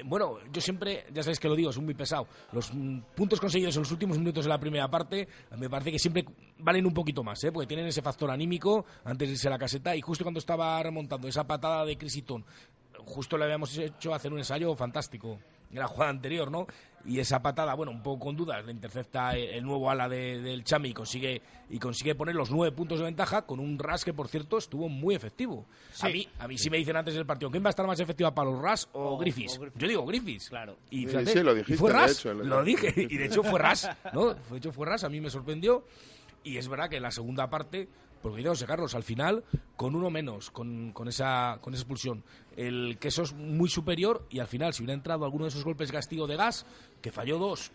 bueno, 0.05 0.38
yo 0.51 0.62
siempre, 0.62 1.05
ya 1.13 1.23
sabéis 1.23 1.39
que 1.39 1.47
lo 1.47 1.55
digo, 1.55 1.71
soy 1.71 1.83
muy 1.83 1.93
pesado. 1.93 2.27
Los 2.51 2.73
mm, 2.73 3.00
puntos 3.15 3.39
conseguidos 3.39 3.75
en 3.75 3.83
los 3.83 3.91
últimos 3.91 4.17
minutos 4.17 4.45
de 4.45 4.50
la 4.50 4.59
primera 4.59 4.89
parte, 4.89 5.27
me 5.57 5.69
parece 5.69 5.91
que 5.91 6.00
siempre 6.00 6.25
valen 6.59 6.85
un 6.85 6.93
poquito 6.93 7.23
más, 7.23 7.43
¿eh? 7.43 7.51
porque 7.51 7.67
tienen 7.67 7.88
ese 7.88 8.01
factor 8.01 8.31
anímico 8.31 8.85
antes 9.03 9.27
de 9.27 9.33
irse 9.33 9.47
a 9.47 9.51
la 9.51 9.57
caseta. 9.57 9.95
Y 9.95 10.01
justo 10.01 10.23
cuando 10.23 10.39
estaba 10.39 10.81
remontando 10.81 11.27
esa 11.27 11.45
patada 11.45 11.85
de 11.85 11.97
Crisitón, 11.97 12.45
justo 13.05 13.38
le 13.38 13.45
habíamos 13.45 13.77
hecho 13.77 14.13
hacer 14.13 14.31
un 14.31 14.39
ensayo 14.39 14.75
fantástico 14.75 15.39
en 15.71 15.79
la 15.79 15.88
jugada 15.88 16.12
anterior, 16.12 16.51
¿no? 16.51 16.67
Y 17.05 17.19
esa 17.19 17.41
patada, 17.41 17.74
bueno, 17.74 17.91
un 17.91 18.01
poco 18.01 18.25
con 18.27 18.38
dudas, 18.38 18.63
le 18.65 18.72
intercepta 18.72 19.36
el 19.36 19.63
nuevo 19.65 19.89
ala 19.89 20.07
de- 20.07 20.39
del 20.41 20.63
Chami 20.63 20.89
y 20.89 20.93
consigue, 20.93 21.41
y 21.69 21.77
consigue 21.77 22.15
poner 22.15 22.33
los 22.33 22.50
nueve 22.50 22.74
puntos 22.74 23.00
de 23.00 23.03
ventaja 23.05 23.41
con 23.41 23.60
un 23.60 23.77
Ras 23.77 24.05
que, 24.05 24.13
por 24.13 24.29
cierto, 24.29 24.57
estuvo 24.57 24.88
muy 24.88 25.13
efectivo. 25.13 25.65
A 26.01 26.07
mí, 26.07 26.25
a 26.39 26.48
mí 26.48 26.57
sí 26.57 26.69
me 26.69 26.77
dicen 26.77 26.95
antes 26.95 27.13
del 27.15 27.25
partido, 27.25 27.51
¿quién 27.51 27.62
va 27.62 27.67
a 27.67 27.72
estar 27.72 27.86
más 27.86 28.00
efectiva 28.00 28.33
para 28.33 28.50
los 28.51 28.62
Ras 28.62 28.88
o, 28.93 29.15
O- 29.15 29.17
Griffiths? 29.17 29.57
o 29.57 29.62
Griffiths. 29.62 29.81
Yo 29.81 29.88
digo 29.89 30.05
Griffiths. 30.05 30.50
Claro. 30.50 30.77
Y 30.89 31.01
Sí, 31.01 31.07
fíjate, 31.07 31.33
sí, 31.33 31.39
lo 31.43 31.51
y 31.51 31.55
dijiste, 31.55 31.77
fue 31.77 31.91
de 31.91 31.98
Ras, 32.00 32.19
hecho, 32.19 32.33
lo- 32.36 32.43
lo 32.45 32.63
dije, 32.63 32.93
y 32.95 33.17
de 33.17 33.25
hecho 33.25 33.43
fue 33.43 33.60
Ras, 33.60 33.89
¿no? 34.13 34.33
De 34.36 34.57
hecho 34.57 34.72
fue 34.72 34.86
Ras, 34.88 35.03
a 35.03 35.10
mí 35.10 35.19
me 35.19 35.29
sorprendió. 35.29 35.86
Y 36.45 36.55
es 36.57 36.69
verdad 36.69 36.89
que 36.89 36.98
en 36.98 37.03
la 37.03 37.12
segunda 37.12 37.50
parte, 37.50 37.89
porque 38.24 38.42
yo 38.42 38.56
sé, 38.56 38.65
Carlos, 38.65 38.96
al 38.96 39.03
final, 39.03 39.44
con 39.75 39.96
uno 39.96 40.10
menos, 40.10 40.50
con, 40.50 40.92
con 40.94 41.08
esa, 41.08 41.60
con 41.62 41.74
esa 41.75 41.82
expulsión, 41.84 42.24
el 42.58 42.98
queso 43.00 43.22
es 43.22 43.34
muy 43.34 43.70
superior 43.70 44.25
y 44.32 44.39
al 44.39 44.48
final, 44.48 44.74
si 44.74 44.82
hubiera 44.82 44.96
entrado 44.96 45.25
alguno 45.25 45.44
de 45.46 45.50
esos 45.50 45.63
golpes 45.63 45.89
de 45.89 45.94
castigo 45.94 46.25
de 46.25 46.36
gas, 46.38 46.65
que 47.01 47.12
falló 47.12 47.38
dos, 47.38 47.72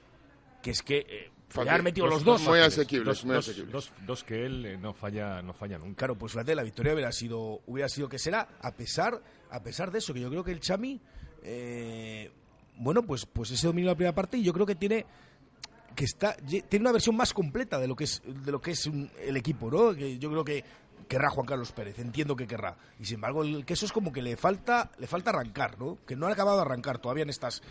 que 0.63 0.71
es 0.73 0.83
que 0.83 1.07
eh, 1.09 1.31
haber 1.57 1.83
metido 1.85 2.07
los 2.09 2.25
dos. 2.25 2.43
muy 2.43 2.59
asequibles, 2.59 3.07
dos, 3.07 3.25
muy 3.25 3.35
dos- 3.37 3.45
asequibles. 3.49 3.73
dos- 3.73 3.93
dos 4.07 4.25
que 4.25 4.45
él 4.47 4.67
eh, 4.67 4.77
no 4.77 4.93
falla, 4.95 5.41
no 5.43 5.53
falla 5.55 5.79
nunca. 5.79 5.99
Claro, 5.99 6.19
pues 6.19 6.33
fíjate, 6.33 6.55
la 6.55 6.63
victoria 6.65 6.95
hubiera 6.95 7.13
sido, 7.13 7.61
hubiera 7.67 7.89
sido 7.89 8.09
que 8.09 8.19
será, 8.19 8.49
a 8.61 8.73
pesar, 8.75 9.23
a 9.51 9.63
pesar 9.63 9.91
de 9.93 9.99
eso, 9.99 10.13
que 10.13 10.21
yo 10.21 10.31
creo 10.31 10.43
que 10.43 10.51
el 10.53 10.61
Chami, 10.61 11.01
eh, 11.43 12.31
bueno, 12.77 13.03
pues, 13.03 13.27
pues 13.27 13.51
ese 13.51 13.67
dominio 13.67 13.89
de 13.89 13.93
la 13.93 13.97
primera 13.97 14.15
parte 14.15 14.39
y 14.39 14.43
yo 14.43 14.53
creo 14.53 14.67
que 14.67 14.75
tiene 14.75 15.05
que 15.99 16.05
está 16.05 16.37
tiene 16.37 16.85
una 16.85 16.93
versión 16.93 17.17
más 17.17 17.35
completa 17.35 17.77
de 17.81 17.89
lo 17.89 17.97
que 17.97 18.05
es 18.05 18.23
de 18.25 18.53
lo 18.53 18.61
que 18.61 18.71
es 18.71 18.87
un- 18.87 19.11
el 19.21 19.37
equipo, 19.37 19.69
¿no? 19.69 19.93
Que 19.97 20.17
yo 20.17 20.31
creo 20.31 20.45
que 20.45 20.65
querrá 21.09 21.29
Juan 21.29 21.45
Carlos 21.45 21.73
Pérez, 21.73 21.99
entiendo 21.99 22.37
que 22.37 22.47
querrá. 22.47 22.77
Y 23.01 23.05
sin 23.05 23.17
embargo, 23.17 23.43
el 23.43 23.65
queso 23.65 23.85
es 23.85 23.91
como 23.91 24.13
que 24.13 24.23
le 24.23 24.37
falta 24.37 24.93
le 24.99 25.09
falta 25.09 25.31
arrancar, 25.31 25.77
¿no? 25.77 25.99
Que 26.07 26.15
no 26.15 26.29
ha 26.29 26.31
acabado 26.33 26.59
de 26.59 26.63
arrancar 26.63 26.99
todavía 26.99 27.25
en 27.25 27.31
estas 27.31 27.63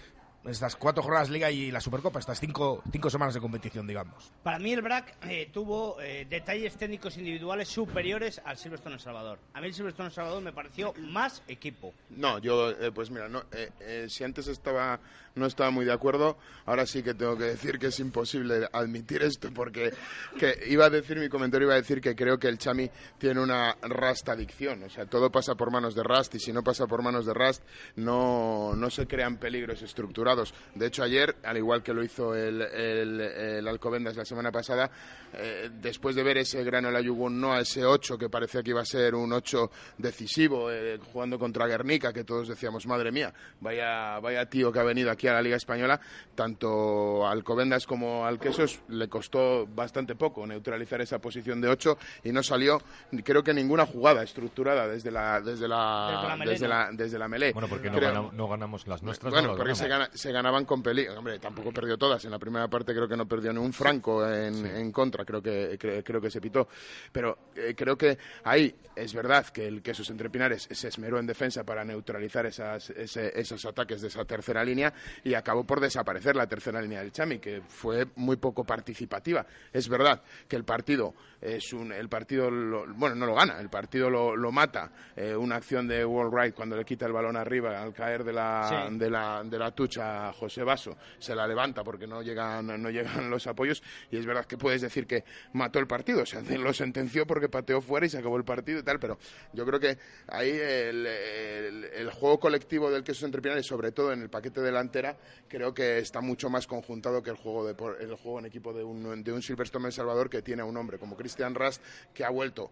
estas 0.48 0.76
cuatro 0.76 1.04
jornadas 1.04 1.30
Liga 1.30 1.52
y 1.52 1.72
la 1.72 1.82
Supercopa, 1.82 2.20
estas 2.20 2.40
cinco, 2.40 2.82
cinco 2.92 3.10
semanas 3.10 3.34
de 3.34 3.42
competición, 3.42 3.86
digamos. 3.88 4.32
Para 4.44 4.60
mí 4.60 4.72
el 4.72 4.82
BRAC 4.82 5.18
eh, 5.24 5.50
tuvo 5.52 6.02
eh, 6.02 6.26
detalles 6.30 6.76
técnicos 6.78 7.18
individuales 7.18 7.68
superiores 7.68 8.42
al 8.46 8.58
Silverstone 8.58 8.96
El 8.96 9.02
Salvador. 9.02 9.40
A 9.54 9.62
mí 9.62 9.68
el 9.68 9.74
Silverstone 9.74 10.08
El 10.08 10.14
Salvador 10.14 10.42
me 10.42 10.54
pareció 10.54 10.94
más 10.94 11.44
equipo. 11.48 11.94
No, 12.12 12.40
yo, 12.40 12.72
eh, 12.72 12.92
pues 12.92 13.12
mira, 13.12 13.28
no, 13.28 13.44
eh, 13.52 13.72
eh, 13.80 14.06
si 14.10 14.24
antes 14.24 14.48
estaba, 14.48 15.00
no 15.36 15.46
estaba 15.46 15.72
muy 15.72 15.86
de 15.86 15.94
acuerdo, 15.94 16.38
ahora 16.66 16.86
sí 16.86 17.04
que 17.04 17.14
tengo 17.14 17.38
que 17.38 17.46
decir 17.46 17.78
que 17.78 17.88
es 17.88 18.00
imposible 18.00 18.68
admitir 18.72 19.24
esto, 19.24 19.50
porque 19.54 19.94
que 20.40 20.64
iba 20.68 20.86
a 20.86 20.90
decir, 20.90 21.20
mi 21.20 21.30
comentario 21.30 21.68
iba 21.68 21.74
a 21.76 21.82
decir 21.82 22.02
que 22.02 22.16
creo 22.16 22.38
que 22.38 22.48
el 22.48 22.58
Chami 22.58 22.90
tiene 23.18 23.42
una 23.42 23.76
Rust 23.82 24.30
adicción, 24.30 24.84
o 24.84 24.90
sea, 24.90 25.06
todo 25.06 25.32
pasa 25.32 25.56
por 25.56 25.72
manos 25.72 25.96
de 25.96 26.04
Rust 26.04 26.36
y 26.36 26.40
si 26.40 26.54
no 26.54 26.64
pasa 26.64 26.88
por 26.88 27.02
manos 27.02 27.26
de 27.26 27.34
Rust 27.34 27.64
no, 27.96 28.74
no 28.76 28.90
se 28.90 29.08
crean 29.08 29.38
peligros 29.38 29.82
estructurados. 29.82 30.37
De 30.76 30.88
hecho, 30.88 31.04
ayer, 31.04 31.36
al 31.44 31.58
igual 31.58 31.82
que 31.84 31.94
lo 31.94 32.04
hizo 32.04 32.36
el, 32.36 32.62
el, 32.62 33.22
el 33.22 33.68
Alcobendas 33.68 34.16
la 34.16 34.26
semana 34.26 34.52
pasada, 34.52 34.90
eh, 35.34 35.70
después 35.82 36.16
de 36.16 36.24
ver 36.24 36.38
ese 36.38 36.64
gran 36.64 36.86
Olayugun 36.86 37.40
no 37.40 37.54
a 37.54 37.60
ese 37.62 37.86
8 37.86 38.18
que 38.18 38.30
parecía 38.30 38.64
que 38.64 38.70
iba 38.72 38.82
a 38.82 38.86
ser 38.86 39.14
un 39.16 39.34
8 39.34 39.70
decisivo 39.98 40.72
eh, 40.72 41.00
jugando 41.12 41.38
contra 41.38 41.68
Guernica 41.68 42.14
que 42.14 42.24
todos 42.24 42.48
decíamos 42.48 42.88
madre 42.88 43.12
mía 43.12 43.34
vaya 43.60 44.20
vaya 44.20 44.46
tío 44.50 44.72
que 44.72 44.80
ha 44.80 44.84
venido 44.84 45.12
aquí 45.12 45.28
a 45.28 45.34
la 45.34 45.42
Liga 45.42 45.58
española 45.58 46.00
tanto 46.34 47.26
al 47.28 47.38
Alcobendas 47.38 47.86
como 47.86 48.26
al 48.26 48.40
Quesos 48.40 48.80
le 48.90 49.08
costó 49.10 49.68
bastante 49.68 50.16
poco 50.16 50.46
neutralizar 50.48 51.02
esa 51.02 51.20
posición 51.20 51.60
de 51.62 51.68
8 51.70 51.98
y 52.24 52.32
no 52.32 52.42
salió 52.42 52.82
creo 53.24 53.44
que 53.44 53.54
ninguna 53.54 53.86
jugada 53.86 54.24
estructurada 54.24 54.88
desde 54.88 55.12
la 55.12 55.42
desde 55.42 55.68
la 55.68 56.08
Desde 56.10 56.28
la 56.28 56.36
melena. 56.38 56.52
desde 56.52 56.68
la, 56.68 56.90
desde 56.94 57.20
la 57.20 57.28
melee 57.28 57.54
Bueno, 57.54 57.68
porque 57.68 57.90
no, 57.90 57.98
Creo- 57.98 58.14
ganam- 58.14 58.32
no 58.32 58.48
ganamos 58.48 58.88
las 58.88 59.04
nuestras. 59.04 59.32
bueno, 59.34 59.50
no 59.50 59.56
porque 59.58 59.76
se, 59.76 59.88
ganamos. 59.88 60.08
gana- 60.10 60.17
se 60.18 60.32
ganaban 60.32 60.66
con 60.66 60.82
peligro. 60.84 61.18
Hombre, 61.18 61.40
tampoco 61.40 61.72
perdió 61.72 61.98
todas. 61.98 62.26
En 62.26 62.32
la 62.32 62.40
primera 62.40 62.68
parte 62.68 62.94
creo 62.94 63.08
que 63.08 63.16
no 63.16 63.28
perdió 63.28 63.54
ni 63.54 63.60
un 63.60 63.72
franco 63.72 64.28
en, 64.28 64.66
en 64.66 64.92
contra. 64.92 65.24
Creo 65.24 65.42
que, 65.42 65.78
cre- 65.80 66.04
creo 66.04 66.20
que 66.20 66.30
se 66.32 66.42
pitó. 66.42 66.68
Pero 67.12 67.38
eh, 67.56 67.74
creo 67.78 67.98
que 67.98 68.18
ahí 68.44 68.76
es 68.96 69.14
verdad 69.14 69.46
que 69.48 69.68
el 69.68 69.82
Quesos 69.82 70.10
Entre 70.10 70.30
Pinares 70.30 70.68
se 70.72 70.88
esmeró 70.88 71.20
en 71.20 71.28
defensa 71.28 71.64
para 71.64 71.86
neutralizar 71.86 72.46
esas, 72.46 72.90
ese- 72.90 73.40
esos 73.40 73.64
ataques 73.66 74.02
de 74.02 74.08
esa 74.08 74.26
tercera 74.26 74.64
línea 74.66 74.94
y 75.24 75.34
acabó 75.36 75.64
por 75.64 75.80
desaparecer 75.80 76.36
la 76.36 76.48
tercera 76.48 76.82
línea 76.82 77.00
del 77.00 77.12
Chami, 77.12 77.40
que 77.40 77.62
fue 77.68 78.08
muy 78.16 78.38
poco 78.38 78.64
participativa. 78.64 79.46
Es 79.72 79.88
verdad 79.88 80.22
que 80.48 80.56
el 80.56 80.64
partido 80.64 81.14
es 81.42 81.72
un, 81.74 81.92
el 81.92 82.10
partido 82.10 82.50
lo- 82.50 82.86
bueno 82.96 83.16
no 83.16 83.26
lo 83.26 83.36
gana, 83.36 83.60
el 83.60 83.70
partido 83.70 84.10
lo, 84.10 84.36
lo 84.36 84.52
mata. 84.52 84.92
Eh, 85.16 85.36
una 85.36 85.56
acción 85.58 85.88
de 85.88 86.04
Wright 86.06 86.54
cuando 86.56 86.76
le 86.76 86.84
quita 86.86 87.06
el 87.06 87.14
balón 87.14 87.36
arriba 87.38 87.82
al 87.82 87.94
caer 87.94 88.24
de 88.24 88.34
la, 88.34 88.88
Sí. 88.90 88.98
de 88.98 89.10
la, 89.10 89.44
de 89.44 89.60
la 89.60 89.72
tucha 89.72 90.30
a 90.30 90.34
José 90.34 90.64
Vaso, 90.64 90.98
se 91.20 91.36
la 91.36 91.48
levanta 91.48 91.84
porque 91.84 92.08
no 92.08 92.22
llegan, 92.22 92.82
no 92.82 92.90
llegan 92.90 93.30
los 93.30 93.46
apoyos 93.48 93.82
y 94.12 94.18
es 94.18 94.26
verdad 94.26 94.46
que 94.46 94.58
puedes 94.58 94.82
decir 94.82 95.06
que 95.08 95.24
mató 95.54 95.80
el 95.80 95.88
partido, 95.88 96.22
o 96.24 96.26
sea, 96.26 96.42
lo 96.58 96.74
sentenció 96.74 97.26
porque 97.28 97.50
pateó 97.50 97.82
fuera 97.82 98.06
y 98.06 98.10
se 98.10 98.18
acabó 98.18 98.38
el 98.38 98.44
partido 98.46 98.80
y 98.80 98.84
tal, 98.84 99.00
pero 99.00 99.18
yo 99.54 99.66
creo 99.66 99.80
que 99.80 99.98
ahí 100.28 100.50
el, 100.52 101.06
el- 101.06 101.84
el 101.86 102.12
juego 102.12 102.40
colectivo 102.40 102.90
del 102.92 103.04
queso 103.04 103.26
entre 103.26 103.42
Pinares, 103.42 103.66
sobre 103.66 103.92
todo 103.92 104.12
en 104.14 104.22
el 104.22 104.30
paquete 104.30 104.62
delantera, 104.62 105.18
creo 105.48 105.74
que 105.74 106.00
está 106.00 106.22
mucho 106.22 106.50
más 106.50 106.68
conjuntado 106.68 107.22
que 107.22 107.30
el 107.30 107.36
juego, 107.38 107.66
de, 107.66 107.76
el 108.04 108.16
juego 108.16 108.40
en 108.40 108.46
equipo 108.46 108.74
de 108.74 108.84
un, 108.84 109.24
de 109.24 109.32
un 109.32 109.42
Silverstone 109.42 109.88
El 109.88 109.94
Salvador 109.94 110.30
que 110.30 110.42
tiene 110.42 110.62
a 110.62 110.66
un 110.66 110.78
hombre 110.78 110.98
como 110.98 111.16
Christian 111.38 111.54
Rast 111.56 111.84
que 112.16 112.24
ha 112.26 112.30
vuelto 112.32 112.72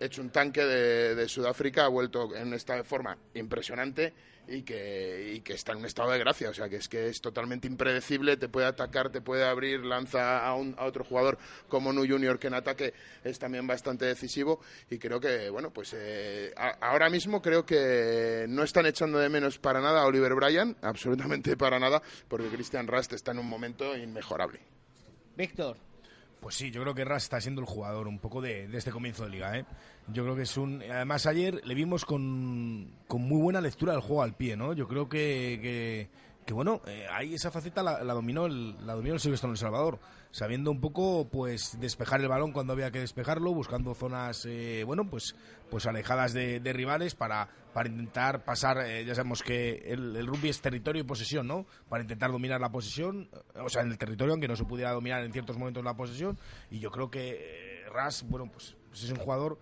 hecho 0.00 0.20
un 0.22 0.30
tanque 0.30 0.64
de, 0.64 1.28
Sudáfrica, 1.28 1.84
ha 1.84 1.88
vuelto 1.88 2.34
en 2.34 2.54
esta 2.54 2.82
forma 2.84 3.16
impresionante 3.34 4.12
y 4.48 4.62
que, 4.62 5.34
y 5.34 5.40
que 5.42 5.52
está 5.52 5.72
en 5.72 5.78
un 5.78 5.84
estado 5.84 6.10
de 6.10 6.18
gracia. 6.18 6.48
O 6.48 6.54
sea, 6.54 6.68
que 6.70 6.76
es 6.76 6.88
que 6.88 7.06
es 7.08 7.20
totalmente 7.20 7.68
impredecible, 7.68 8.36
te 8.38 8.48
puede 8.48 8.66
atacar, 8.66 9.10
te 9.10 9.20
puede 9.20 9.44
abrir, 9.44 9.84
lanza 9.84 10.44
a, 10.44 10.54
un- 10.54 10.74
a 10.78 10.86
otro 10.86 11.04
jugador 11.04 11.36
como 11.68 11.92
Nu 11.92 12.04
Junior 12.08 12.38
que 12.38 12.46
en 12.48 12.54
ataque 12.54 12.94
es 13.22 13.38
también 13.38 13.66
bastante 13.66 14.06
decisivo 14.06 14.60
y 14.88 14.98
creo 14.98 15.20
que, 15.20 15.50
bueno, 15.50 15.70
pues 15.70 15.94
eh, 15.94 16.52
ahora 16.80 17.10
mismo 17.10 17.40
creo 17.42 17.64
que 17.66 18.46
no 18.48 18.62
están 18.64 18.86
echando 18.86 19.18
de 19.18 19.28
menos 19.28 19.58
para 19.58 19.80
nada 19.82 20.00
a 20.00 20.06
Oliver 20.06 20.34
Bryan, 20.34 20.76
absolutamente 20.80 21.56
para 21.58 21.78
nada, 21.78 22.02
porque 22.26 22.48
Christian 22.48 22.88
Rast 22.88 23.12
está 23.12 23.32
en 23.32 23.38
un 23.40 23.48
momento 23.48 23.94
inmejorable. 23.96 24.60
Víctor, 25.36 25.76
Pues 26.40 26.54
sí, 26.54 26.70
yo 26.70 26.80
creo 26.80 26.94
que 26.94 27.04
Ras 27.04 27.24
está 27.24 27.40
siendo 27.40 27.60
el 27.60 27.66
jugador 27.66 28.08
un 28.08 28.18
poco 28.18 28.40
de, 28.40 28.64
este 28.72 28.90
comienzo 28.90 29.24
de 29.24 29.30
liga, 29.30 29.58
¿eh? 29.58 29.66
Yo 30.08 30.22
creo 30.24 30.34
que 30.34 30.42
es 30.42 30.56
un... 30.56 30.82
Además 30.82 31.26
ayer 31.26 31.60
le 31.64 31.74
vimos 31.74 32.06
con, 32.06 32.90
con 33.06 33.22
muy 33.22 33.40
buena 33.40 33.60
lectura 33.60 33.92
del 33.92 34.00
juego 34.00 34.22
al 34.22 34.34
pie, 34.34 34.56
¿no? 34.56 34.72
Yo 34.72 34.88
creo 34.88 35.08
que, 35.08 36.08
que, 36.50 36.54
bueno, 36.54 36.82
eh, 36.88 37.06
ahí 37.12 37.34
esa 37.34 37.52
faceta 37.52 37.80
la, 37.80 38.02
la 38.02 38.12
dominó 38.12 38.46
el, 38.46 38.84
la 38.84 38.94
dominó 38.94 39.14
el 39.14 39.20
Silvestre 39.20 39.46
en 39.46 39.52
El 39.52 39.56
Salvador, 39.56 40.00
sabiendo 40.32 40.72
un 40.72 40.80
poco, 40.80 41.28
pues, 41.30 41.78
despejar 41.78 42.20
el 42.20 42.26
balón 42.26 42.50
cuando 42.50 42.72
había 42.72 42.90
que 42.90 42.98
despejarlo, 42.98 43.54
buscando 43.54 43.94
zonas, 43.94 44.44
eh, 44.46 44.82
bueno, 44.84 45.08
pues, 45.08 45.36
pues 45.70 45.86
alejadas 45.86 46.32
de, 46.32 46.60
rivales 46.72 47.14
para, 47.14 47.48
para 47.72 47.88
intentar 47.88 48.44
pasar, 48.44 48.78
eh, 48.84 49.04
ya 49.04 49.14
sabemos 49.14 49.44
que 49.44 49.76
el, 49.92 50.16
el 50.16 50.26
rugby 50.26 50.48
es 50.48 50.60
territorio 50.60 51.02
y 51.02 51.06
posesión, 51.06 51.46
¿no? 51.46 51.66
Para 51.88 52.02
intentar 52.02 52.32
dominar 52.32 52.60
la 52.60 52.72
posesión, 52.72 53.30
eh, 53.32 53.60
o 53.60 53.68
sea, 53.68 53.82
en 53.82 53.92
el 53.92 53.98
territorio, 53.98 54.32
aunque 54.32 54.48
no 54.48 54.56
se 54.56 54.64
pudiera 54.64 54.90
dominar 54.90 55.22
en 55.22 55.32
ciertos 55.32 55.56
momentos 55.56 55.84
la 55.84 55.94
posesión, 55.94 56.36
y 56.68 56.80
yo 56.80 56.90
creo 56.90 57.12
que 57.12 57.84
Ras, 57.94 58.24
bueno, 58.28 58.50
pues, 58.52 58.74
pues 58.88 59.04
es 59.04 59.10
un 59.12 59.18
jugador 59.18 59.56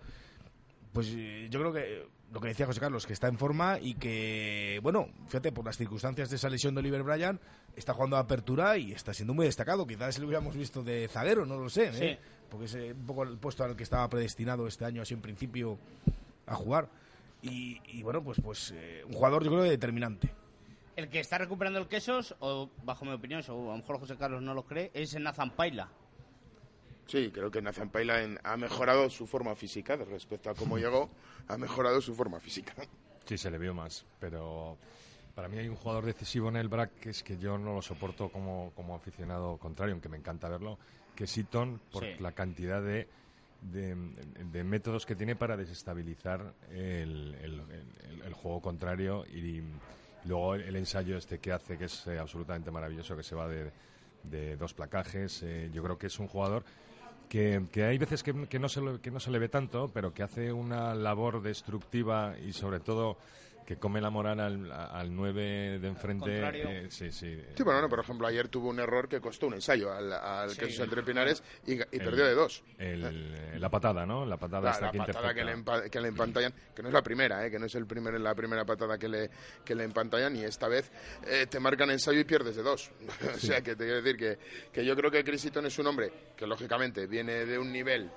pues 0.91 1.07
yo 1.07 1.59
creo 1.59 1.71
que 1.71 2.07
lo 2.31 2.39
que 2.39 2.49
decía 2.49 2.65
José 2.65 2.79
Carlos, 2.79 3.05
que 3.05 3.13
está 3.13 3.27
en 3.27 3.37
forma 3.37 3.79
y 3.79 3.95
que, 3.95 4.79
bueno, 4.83 5.07
fíjate, 5.27 5.51
por 5.51 5.65
las 5.65 5.77
circunstancias 5.77 6.29
de 6.29 6.35
esa 6.35 6.49
lesión 6.49 6.75
de 6.75 6.79
Oliver 6.79 7.03
Bryan, 7.03 7.39
está 7.75 7.93
jugando 7.93 8.17
a 8.17 8.19
apertura 8.19 8.77
y 8.77 8.91
está 8.91 9.13
siendo 9.13 9.33
muy 9.33 9.45
destacado. 9.45 9.87
Quizás 9.87 10.19
lo 10.19 10.27
hubiéramos 10.27 10.55
visto 10.55 10.83
de 10.83 11.07
zaguero, 11.07 11.45
no 11.45 11.57
lo 11.57 11.69
sé, 11.69 11.85
¿eh? 11.85 11.93
Sí. 11.93 12.17
porque 12.49 12.65
es 12.65 12.75
un 12.75 13.05
poco 13.05 13.23
el 13.23 13.37
puesto 13.37 13.63
al 13.63 13.75
que 13.75 13.83
estaba 13.83 14.07
predestinado 14.09 14.67
este 14.67 14.85
año, 14.85 15.01
así 15.01 15.13
en 15.13 15.21
principio, 15.21 15.79
a 16.45 16.55
jugar. 16.55 16.89
Y, 17.41 17.81
y, 17.87 18.03
bueno, 18.03 18.21
pues, 18.23 18.39
pues 18.43 18.73
eh, 18.75 19.03
un 19.07 19.13
jugador 19.13 19.43
yo 19.43 19.49
creo 19.51 19.63
determinante. 19.63 20.29
el 20.97 21.09
que 21.09 21.21
está 21.21 21.37
recuperando 21.37 21.79
el 21.79 21.87
quesos, 21.87 22.35
o 22.39 22.69
bajo 22.83 23.05
mi 23.05 23.13
opinión, 23.13 23.41
o 23.47 23.69
a 23.69 23.71
lo 23.71 23.77
mejor 23.77 23.99
José 23.99 24.17
Carlos 24.17 24.41
no 24.41 24.53
lo 24.53 24.63
cree, 24.63 24.91
es 24.93 25.17
Nathan 25.17 25.51
Paila. 25.51 25.89
Sí, 27.09 27.31
creo 27.33 27.49
que 27.49 27.61
Nathan 27.61 27.89
Pailan 27.89 28.39
ha 28.43 28.55
mejorado 28.55 29.09
su 29.09 29.25
forma 29.25 29.55
física 29.55 29.95
respecto 29.95 30.49
a 30.51 30.53
cómo 30.53 30.77
llegó, 30.77 31.09
ha 31.47 31.57
mejorado 31.57 31.99
su 32.01 32.13
forma 32.13 32.39
física. 32.39 32.73
Sí, 33.25 33.37
se 33.37 33.49
le 33.49 33.57
vio 33.57 33.73
más, 33.73 34.05
pero 34.19 34.77
para 35.33 35.47
mí 35.47 35.57
hay 35.57 35.67
un 35.67 35.75
jugador 35.75 36.05
decisivo 36.05 36.49
en 36.49 36.55
el 36.57 36.67
BRAC 36.67 36.91
que 36.99 37.09
es 37.09 37.23
que 37.23 37.37
yo 37.37 37.57
no 37.57 37.73
lo 37.73 37.81
soporto 37.81 38.29
como, 38.29 38.71
como 38.75 38.95
aficionado 38.95 39.57
contrario, 39.57 39.93
aunque 39.93 40.09
me 40.09 40.17
encanta 40.17 40.49
verlo, 40.49 40.77
que 41.15 41.23
es 41.23 41.35
Eaton 41.37 41.79
por 41.91 42.03
Sí. 42.03 42.11
la 42.19 42.31
cantidad 42.33 42.81
de, 42.81 43.07
de, 43.61 43.95
de 44.51 44.63
métodos 44.63 45.05
que 45.07 45.15
tiene 45.15 45.35
para 45.35 45.57
desestabilizar 45.57 46.53
el, 46.69 47.35
el- 47.41 47.61
el- 47.71 48.21
el 48.23 48.33
juego 48.33 48.61
contrario 48.61 49.25
y, 49.25 49.63
luego 50.25 50.53
el, 50.55 50.61
el 50.63 50.75
ensayo 50.75 51.17
este 51.17 51.39
que 51.39 51.51
hace, 51.53 51.77
que 51.77 51.85
es 51.85 52.05
eh, 52.07 52.19
absolutamente 52.19 52.69
maravilloso, 52.71 53.15
que 53.17 53.23
se 53.23 53.35
va 53.35 53.47
de, 53.47 53.71
de 54.23 54.57
dos 54.57 54.73
placajes. 54.73 55.41
eh, 55.43 55.69
yo 55.73 55.81
creo 55.81 55.97
que 55.97 56.07
es 56.07 56.19
un 56.19 56.27
jugador 56.27 56.63
que, 57.29 57.63
que 57.71 57.83
hay 57.83 57.97
veces 57.97 58.23
que, 58.23 58.33
que 58.47 58.59
no 58.59 58.67
se 58.67 58.81
que 59.01 59.11
no 59.11 59.19
se 59.19 59.31
le 59.31 59.39
ve 59.39 59.47
tanto, 59.47 59.89
pero 59.93 60.13
que 60.13 60.23
hace 60.23 60.51
una 60.51 60.95
labor 60.95 61.41
destructiva 61.41 62.35
y 62.39 62.51
sobre 62.51 62.79
todo 62.79 63.17
que 63.69 63.77
come 63.77 64.01
la 64.01 64.09
moral 64.09 64.39
al, 64.39 64.71
al 64.71 65.15
9 65.15 65.77
de 65.77 65.87
enfrente. 65.87 66.41
Eh, 66.41 66.87
sí, 66.89 67.11
sí. 67.11 67.39
Sí, 67.55 67.61
bueno, 67.61 67.81
no, 67.83 67.87
por 67.87 67.99
ejemplo, 67.99 68.25
ayer 68.25 68.47
tuvo 68.47 68.67
un 68.69 68.79
error 68.79 69.07
que 69.07 69.21
costó 69.21 69.45
un 69.45 69.53
ensayo 69.53 69.93
al, 69.93 70.11
al 70.11 70.49
Sí. 70.49 70.59
Quesos 70.61 70.85
Entre 70.85 71.03
Pinares 71.03 71.43
y, 71.67 71.73
y 71.75 71.81
El- 71.91 71.99
perdió 72.03 72.25
de 72.25 72.33
dos. 72.33 72.63
el- 72.79 73.61
la 73.61 73.69
patada, 73.69 74.07
¿no? 74.07 74.25
La 74.25 74.37
patada 74.37 74.63
La, 74.63 74.71
esta 74.71 74.85
la 74.87 74.91
que 74.91 74.97
patada 74.97 75.33
que 75.35 75.43
le, 75.43 75.55
empa- 75.55 75.87
que 75.87 76.01
le 76.01 76.07
empantallan, 76.07 76.51
que 76.75 76.81
no 76.81 76.87
es 76.87 76.93
la 76.95 77.03
primera, 77.03 77.45
¿eh? 77.45 77.51
que 77.51 77.59
no 77.59 77.67
es 77.67 77.75
el 77.75 77.85
primer, 77.85 78.19
la 78.19 78.33
primera 78.33 78.65
patada 78.65 78.97
que 78.97 79.07
le, 79.07 79.29
que 79.63 79.75
le 79.75 79.83
empantallan 79.83 80.35
y 80.35 80.43
esta 80.45 80.67
vez 80.67 80.91
eh, 81.27 81.45
te 81.47 81.59
marcan 81.59 81.91
ensayo 81.91 82.19
y 82.19 82.23
pierdes 82.23 82.55
de 82.55 82.63
dos. 82.63 82.89
o 83.35 83.37
sea, 83.37 83.61
que 83.61 83.75
te 83.75 83.83
quiero 83.85 84.01
decir 84.01 84.17
que, 84.17 84.39
que 84.73 84.83
yo 84.83 84.95
creo 84.95 85.11
que 85.11 85.23
Chris 85.23 85.45
Eaton 85.45 85.67
es 85.67 85.77
un 85.77 85.85
hombre 85.85 86.11
que 86.35 86.47
lógicamente 86.47 87.05
viene 87.05 87.45
de 87.45 87.59
un 87.59 87.71
nivel 87.71 88.09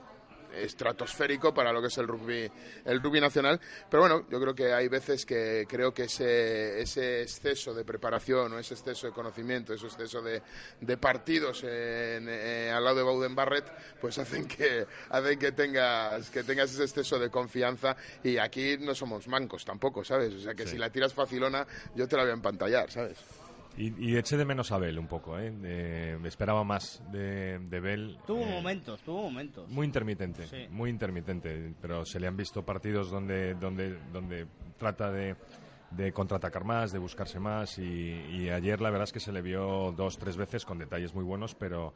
estratosférico 0.54 1.52
para 1.54 1.72
lo 1.72 1.80
que 1.80 1.88
es 1.88 1.98
el 1.98 2.06
rugby 2.08 2.50
el 2.84 3.02
rugby 3.02 3.20
nacional. 3.20 3.60
Pero 3.90 4.02
bueno 4.02 4.26
yo 4.30 4.40
creo 4.40 4.54
que 4.54 4.72
hay 4.72 4.88
veces 4.88 5.24
que 5.26 5.66
creo 5.68 5.92
que 5.92 6.04
ese, 6.04 6.80
ese 6.80 7.22
exceso 7.22 7.74
de 7.74 7.84
preparación 7.84 8.52
o 8.52 8.58
ese 8.58 8.74
exceso 8.74 9.06
de 9.06 9.12
conocimiento 9.12 9.72
ese 9.74 9.86
exceso 9.86 10.22
de, 10.22 10.42
de 10.80 10.96
partidos 10.96 11.62
en, 11.64 12.26
eh, 12.28 12.70
al 12.74 12.84
lado 12.84 12.96
de 12.96 13.02
Bowden 13.02 13.34
Barrett 13.34 13.66
pues 14.00 14.18
hacen 14.18 14.46
que 14.46 14.86
hacen 15.10 15.38
que 15.38 15.52
tengas 15.52 16.30
que 16.30 16.42
tengas 16.42 16.70
ese 16.72 16.82
exceso 16.84 17.18
de 17.18 17.30
confianza. 17.30 17.96
Y 18.22 18.38
aquí 18.38 18.76
no 18.78 18.94
somos 18.94 19.28
mancos 19.28 19.64
tampoco 19.64 20.04
sabes 20.04 20.34
o 20.34 20.40
sea 20.40 20.54
que 20.54 20.62
Sí. 20.64 20.72
si 20.72 20.78
la 20.78 20.90
tiras 20.90 21.12
facilona 21.12 21.66
yo 21.94 22.06
te 22.08 22.16
la 22.16 22.22
voy 22.22 22.30
a 22.30 22.34
empantallar 22.34 22.90
sabes 22.90 23.18
Y, 23.76 24.10
y 24.12 24.16
eché 24.16 24.36
de 24.36 24.44
menos 24.44 24.70
a 24.70 24.78
Bell 24.78 24.98
un 24.98 25.06
poco, 25.06 25.38
¿eh? 25.38 25.52
Eh, 25.64 26.18
me 26.20 26.28
esperaba 26.28 26.62
más 26.62 27.02
de, 27.10 27.58
de 27.58 27.80
Bell. 27.80 28.18
Tuvo 28.26 28.42
eh, 28.42 28.50
momentos, 28.50 29.00
tuvo 29.02 29.22
momentos. 29.22 29.68
Muy 29.70 29.86
intermitente, 29.86 30.46
Sí. 30.46 30.66
muy 30.70 30.90
intermitente, 30.90 31.72
pero 31.80 32.04
se 32.04 32.20
le 32.20 32.26
han 32.26 32.36
visto 32.36 32.62
partidos 32.64 33.10
donde, 33.10 33.54
donde, 33.54 33.98
donde 34.12 34.46
trata 34.78 35.10
de, 35.10 35.36
de 35.90 36.12
contraatacar 36.12 36.64
más, 36.64 36.92
de 36.92 36.98
buscarse 36.98 37.40
más 37.40 37.78
y, 37.78 37.82
y 38.30 38.50
ayer 38.50 38.80
la 38.80 38.90
verdad 38.90 39.04
es 39.04 39.12
que 39.12 39.20
se 39.20 39.32
le 39.32 39.40
vio 39.40 39.92
dos, 39.92 40.18
tres 40.18 40.36
veces 40.36 40.64
con 40.66 40.78
detalles 40.78 41.14
muy 41.14 41.24
buenos, 41.24 41.54
pero, 41.54 41.94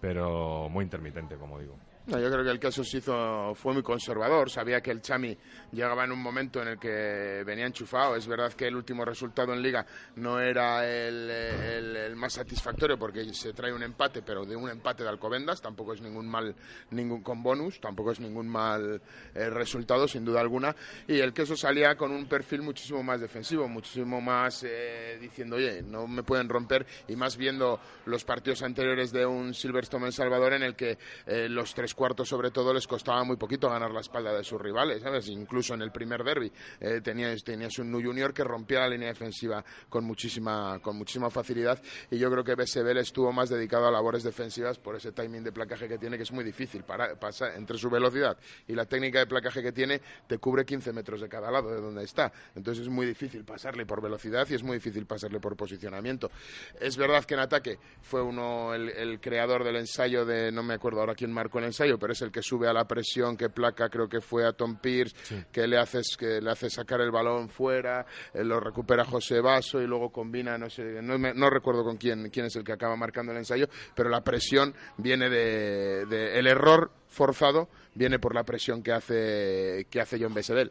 pero 0.00 0.68
muy 0.68 0.84
intermitente, 0.84 1.36
como 1.36 1.58
digo. 1.58 1.78
No, 2.08 2.20
yo 2.20 2.30
creo 2.30 2.44
que 2.44 2.50
el 2.50 2.60
caso 2.60 2.84
se 2.84 2.98
hizo, 2.98 3.52
fue 3.56 3.72
muy 3.72 3.82
conservador. 3.82 4.48
Sabía 4.48 4.80
que 4.80 4.92
el 4.92 5.02
Chami 5.02 5.36
llegaba 5.72 6.04
en 6.04 6.12
un 6.12 6.22
momento 6.22 6.62
en 6.62 6.68
el 6.68 6.78
que 6.78 7.42
venía 7.44 7.66
enchufado. 7.66 8.14
Es 8.14 8.28
verdad 8.28 8.52
que 8.52 8.68
el 8.68 8.76
último 8.76 9.04
resultado 9.04 9.52
en 9.52 9.60
Liga 9.60 9.84
no 10.14 10.38
era 10.38 10.86
el, 10.86 11.28
el- 11.28 11.96
el 11.96 12.14
más 12.14 12.34
satisfactorio 12.34 12.96
porque 12.96 13.24
se 13.34 13.52
trae 13.54 13.72
un 13.72 13.82
empate, 13.82 14.22
pero 14.22 14.44
de 14.44 14.54
un 14.54 14.70
empate 14.70 15.02
de 15.02 15.08
Alcobendas. 15.08 15.60
Tampoco 15.60 15.94
es 15.94 16.00
ningún 16.00 16.28
mal, 16.28 16.54
ningún 16.90 17.24
con 17.24 17.42
bonus, 17.42 17.80
tampoco 17.80 18.12
es 18.12 18.20
ningún 18.20 18.46
mal 18.46 19.02
eh, 19.34 19.50
resultado, 19.50 20.06
sin 20.06 20.24
duda 20.24 20.40
alguna. 20.40 20.76
Y 21.08 21.18
el 21.18 21.32
queso 21.32 21.56
salía 21.56 21.96
con 21.96 22.12
un 22.12 22.26
perfil 22.26 22.62
muchísimo 22.62 23.02
más 23.02 23.20
defensivo, 23.20 23.66
muchísimo 23.66 24.20
más 24.20 24.62
eh, 24.64 25.18
diciendo, 25.20 25.56
oye, 25.56 25.82
no 25.82 26.06
me 26.06 26.22
pueden 26.22 26.48
romper. 26.48 26.86
Y 27.08 27.16
más 27.16 27.36
viendo 27.36 27.80
los 28.04 28.22
partidos 28.24 28.62
anteriores 28.62 29.10
de 29.10 29.26
un 29.26 29.52
Silverstone 29.54 30.06
El 30.06 30.12
Salvador 30.12 30.52
en 30.52 30.62
el 30.62 30.76
que 30.76 30.98
eh, 31.26 31.48
los 31.48 31.74
tres 31.74 31.95
cuartos 31.96 32.28
sobre 32.28 32.52
todo 32.52 32.72
les 32.72 32.86
costaba 32.86 33.24
muy 33.24 33.36
poquito 33.36 33.68
ganar 33.68 33.90
la 33.90 34.00
espalda 34.00 34.32
de 34.32 34.44
sus 34.44 34.60
rivales, 34.60 35.02
¿sabes? 35.02 35.28
Incluso 35.28 35.74
en 35.74 35.82
el 35.82 35.90
primer 35.90 36.22
derby 36.22 36.52
eh, 36.78 37.00
tenías, 37.02 37.42
tenías 37.42 37.76
un 37.78 37.90
Nu 37.90 38.00
Junior 38.00 38.32
que 38.32 38.44
rompía 38.44 38.80
la 38.80 38.90
línea 38.90 39.08
defensiva 39.08 39.64
con 39.88 40.04
muchísima, 40.04 40.78
con 40.80 40.96
muchísima 40.96 41.30
facilidad 41.30 41.82
y 42.10 42.18
yo 42.18 42.30
creo 42.30 42.44
que 42.44 42.54
BSBL 42.54 42.98
estuvo 42.98 43.32
más 43.32 43.48
dedicado 43.48 43.88
a 43.88 43.90
labores 43.90 44.22
defensivas 44.22 44.78
por 44.78 44.94
ese 44.94 45.12
timing 45.12 45.42
de 45.42 45.52
placaje 45.52 45.88
que 45.88 45.98
tiene 45.98 46.16
que 46.16 46.24
es 46.24 46.32
muy 46.32 46.44
difícil. 46.44 46.84
Para, 46.84 47.18
pasa, 47.18 47.54
entre 47.56 47.78
su 47.78 47.88
velocidad 47.88 48.36
y 48.68 48.74
la 48.74 48.84
técnica 48.84 49.18
de 49.18 49.26
placaje 49.26 49.62
que 49.62 49.72
tiene 49.72 50.00
te 50.26 50.38
cubre 50.38 50.64
15 50.64 50.92
metros 50.92 51.20
de 51.20 51.28
cada 51.28 51.50
lado 51.50 51.70
de 51.70 51.80
donde 51.80 52.04
está. 52.04 52.30
Entonces 52.54 52.84
es 52.84 52.90
muy 52.90 53.06
difícil 53.06 53.44
pasarle 53.44 53.86
por 53.86 54.02
velocidad 54.02 54.46
y 54.50 54.54
es 54.54 54.62
muy 54.62 54.76
difícil 54.76 55.06
pasarle 55.06 55.40
por 55.40 55.56
posicionamiento. 55.56 56.30
Es 56.78 56.96
verdad 56.96 57.24
que 57.24 57.34
en 57.34 57.40
ataque 57.40 57.78
fue 58.02 58.22
uno 58.22 58.74
el, 58.74 58.90
el 58.90 59.20
creador 59.20 59.64
del 59.64 59.76
ensayo 59.76 60.26
de, 60.26 60.52
no 60.52 60.62
me 60.62 60.74
acuerdo 60.74 61.00
ahora 61.00 61.14
quién 61.14 61.32
marcó 61.32 61.58
el 61.58 61.66
ensayo, 61.66 61.85
pero 61.98 62.12
es 62.12 62.20
el 62.22 62.30
que 62.32 62.42
sube 62.42 62.68
a 62.68 62.72
la 62.72 62.86
presión, 62.86 63.36
que 63.36 63.48
placa, 63.48 63.88
creo 63.88 64.08
que 64.08 64.20
fue 64.20 64.44
a 64.46 64.52
Tom 64.52 64.76
Pierce, 64.80 65.14
que 65.52 65.66
le 65.66 65.78
haces 65.78 66.16
que 66.18 66.40
le 66.40 66.50
hace 66.50 66.68
sacar 66.68 67.00
el 67.00 67.10
balón 67.10 67.48
fuera, 67.48 68.04
eh, 68.34 68.42
lo 68.44 68.58
recupera 68.60 69.04
José 69.04 69.40
Vaso 69.40 69.80
y 69.80 69.86
luego 69.86 70.10
combina, 70.10 70.58
no 70.58 70.68
sé, 70.68 71.00
no, 71.02 71.18
me- 71.18 71.34
no 71.34 71.48
recuerdo 71.48 71.84
con 71.84 71.96
quién, 71.96 72.28
quién 72.30 72.46
es 72.46 72.56
el 72.56 72.64
que 72.64 72.72
acaba 72.72 72.96
marcando 72.96 73.32
el 73.32 73.38
ensayo, 73.38 73.68
pero 73.94 74.08
la 74.10 74.22
presión 74.22 74.74
viene 74.96 75.30
de, 75.30 76.04
de- 76.06 76.38
el 76.38 76.46
error 76.46 76.90
forzado 77.08 77.68
viene 77.94 78.18
por 78.18 78.34
la 78.34 78.42
presión 78.44 78.82
que 78.82 78.92
hace 78.92 79.86
que 79.90 80.00
hace 80.00 80.18
John 80.20 80.34
Bessedel. 80.34 80.70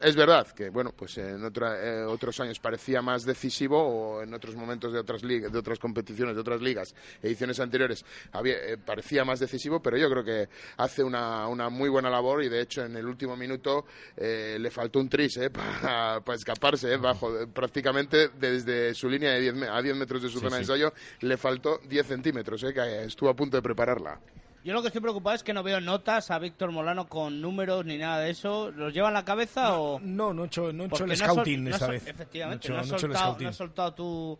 Es 0.00 0.16
verdad 0.16 0.48
que, 0.48 0.68
bueno, 0.70 0.92
pues 0.94 1.16
en 1.18 1.42
otra- 1.44 1.80
eh, 1.80 2.02
otros 2.04 2.38
años 2.40 2.58
parecía 2.58 3.00
más 3.00 3.24
decisivo 3.24 3.78
o 3.80 4.22
en 4.22 4.34
otros 4.34 4.54
momentos 4.56 4.92
de 4.92 4.98
otras 4.98 5.22
ligas, 5.22 5.52
de 5.52 5.58
otras 5.58 5.78
competiciones, 5.78 6.34
de 6.34 6.40
otras 6.40 6.60
ligas, 6.60 6.94
ediciones 7.22 7.58
anteriores, 7.60 8.04
había- 8.32 8.56
eh, 8.58 8.76
parecía 8.76 9.24
más 9.24 9.38
decisivo, 9.40 9.80
pero 9.80 9.96
yo 9.96 10.10
creo 10.10 10.24
que 10.24 10.48
hace 10.76 11.02
una, 11.02 11.46
una 11.48 11.70
muy 11.70 11.88
buena 11.88 12.10
labor 12.10 12.42
y 12.42 12.48
de 12.48 12.60
hecho 12.60 12.84
en 12.84 12.96
el 12.96 13.06
último 13.06 13.36
minuto 13.36 13.86
eh, 14.16 14.58
le 14.60 14.70
faltó 14.70 14.98
un 14.98 15.08
tris 15.08 15.36
eh, 15.38 15.50
para, 15.90 16.20
para 16.20 16.36
escaparse, 16.36 16.92
eh, 16.92 16.96
bajo, 16.96 17.46
prácticamente 17.54 18.28
desde 18.28 18.94
su 18.94 19.08
línea 19.08 19.30
de 19.32 19.40
10 19.40 19.54
me- 19.54 19.68
a 19.68 19.80
10 19.80 19.96
metros 19.96 20.22
de 20.22 20.28
su 20.28 20.38
Sí, 20.38 20.44
zona 20.44 20.56
de 20.58 20.64
sí. 20.64 20.72
ensayo, 20.72 20.92
le 21.20 21.36
faltó 21.36 21.78
10 21.88 22.06
centímetros, 22.06 22.62
eh, 22.64 22.74
que 22.74 23.04
estuvo 23.04 23.30
a 23.30 23.34
punto 23.36 23.56
de 23.56 23.62
prepararla. 23.62 24.20
Yo 24.64 24.72
lo 24.72 24.80
que 24.80 24.88
estoy 24.88 25.02
preocupado 25.02 25.36
es 25.36 25.42
que 25.42 25.52
no 25.52 25.62
veo 25.62 25.78
notas 25.80 26.30
a 26.30 26.38
Víctor 26.38 26.72
Molano 26.72 27.06
con 27.06 27.38
números 27.40 27.84
ni 27.84 27.98
nada 27.98 28.20
de 28.20 28.30
eso. 28.30 28.70
¿Los 28.70 28.94
lleva 28.94 29.08
en 29.08 29.14
la 29.14 29.24
cabeza 29.24 29.78
o...? 29.78 30.00
No, 30.00 30.32
no 30.32 30.44
he 30.44 30.46
hecho, 30.46 30.72
no 30.72 30.84
he 30.84 30.86
hecho 30.86 31.04
el 31.04 31.16
scouting 31.16 31.64
no 31.64 31.70
esta 31.70 31.86
vez. 31.88 32.06
Efectivamente, 32.06 32.68
No 32.70 32.76
he 32.76 32.78
hecho- 32.78 32.80
has 32.80 32.88
no 32.88 32.94
he 32.94 32.96
hecho 32.96 33.06
el 33.06 33.12
soltado, 33.12 33.38
no 33.42 33.48
has 33.50 33.56
soltado 33.56 33.94
tu... 33.94 34.38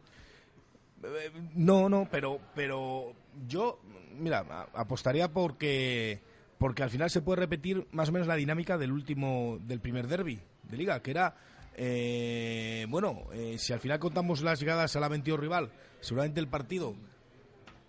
No, 1.54 1.88
no, 1.90 2.08
pero, 2.10 2.40
pero 2.54 3.12
yo, 3.46 3.78
mira, 4.18 4.46
apostaría 4.72 5.28
porque, 5.30 6.20
porque 6.56 6.82
al 6.82 6.88
final 6.88 7.10
se 7.10 7.20
puede 7.20 7.40
repetir 7.40 7.86
más 7.92 8.08
o 8.08 8.12
menos 8.12 8.26
la 8.26 8.36
dinámica 8.36 8.78
del 8.78 8.92
último, 8.92 9.58
del 9.60 9.80
primer 9.80 10.06
derby 10.08 10.40
de 10.62 10.76
liga, 10.78 11.00
que 11.02 11.10
era, 11.10 11.36
eh, 11.76 12.86
bueno, 12.88 13.24
eh, 13.34 13.56
si 13.58 13.74
al 13.74 13.80
final 13.80 13.98
contamos 13.98 14.40
las 14.40 14.58
llegadas 14.60 14.96
a 14.96 15.00
la 15.00 15.08
22 15.08 15.38
rival, 15.38 15.70
seguramente 16.00 16.40
el 16.40 16.48
partido 16.48 16.94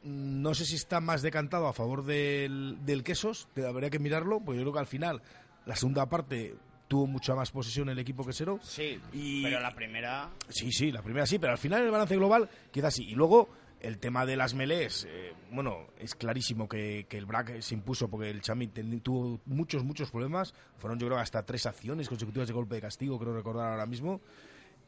no 0.05 0.53
sé 0.53 0.65
si 0.65 0.75
está 0.75 1.01
más 1.01 1.21
decantado 1.21 1.67
a 1.67 1.73
favor 1.73 2.05
del, 2.05 2.77
del 2.85 3.03
Quesos, 3.03 3.47
te- 3.53 3.65
habría 3.65 3.89
que 3.89 3.99
mirarlo, 3.99 4.39
pues 4.39 4.55
yo 4.57 4.63
creo 4.63 4.73
que 4.73 4.79
al 4.79 4.87
final 4.87 5.21
la 5.65 5.75
segunda 5.75 6.07
parte 6.07 6.55
tuvo 6.87 7.07
mucha 7.07 7.33
más 7.35 7.51
posesión 7.51 7.89
el 7.89 7.97
equipo 7.99 8.23
quesero. 8.25 8.59
Sí, 8.61 8.99
Y- 9.11 9.41
pero 9.43 9.59
la 9.59 9.73
primera... 9.73 10.29
Sí, 10.49 10.71
sí, 10.71 10.91
la 10.91 11.01
primera 11.01 11.25
sí, 11.25 11.39
pero 11.39 11.51
al 11.53 11.57
final 11.57 11.81
el 11.83 11.91
balance 11.91 12.15
global 12.15 12.47
queda 12.71 12.89
así. 12.89 13.03
Y 13.05 13.15
luego 13.15 13.49
el 13.81 13.97
tema 13.97 14.25
de 14.25 14.37
las 14.37 14.53
melees, 14.53 15.05
eh, 15.09 15.33
bueno, 15.51 15.87
es 15.99 16.13
clarísimo 16.15 16.69
que, 16.69 17.07
que 17.09 17.17
el 17.17 17.25
Brack 17.25 17.59
se 17.61 17.73
impuso 17.73 18.07
porque 18.07 18.29
el 18.29 18.41
Chami 18.41 18.67
tuvo 18.67 19.39
muchos, 19.47 19.83
muchos 19.83 20.11
problemas. 20.11 20.53
Fueron 20.77 20.99
yo 20.99 21.07
creo 21.07 21.17
hasta 21.19 21.43
tres 21.43 21.65
acciones 21.65 22.07
consecutivas 22.07 22.47
de 22.47 22.53
golpe 22.53 22.75
de 22.75 22.81
castigo, 22.81 23.17
creo 23.19 23.33
recordar 23.35 23.71
ahora 23.71 23.85
mismo. 23.87 24.21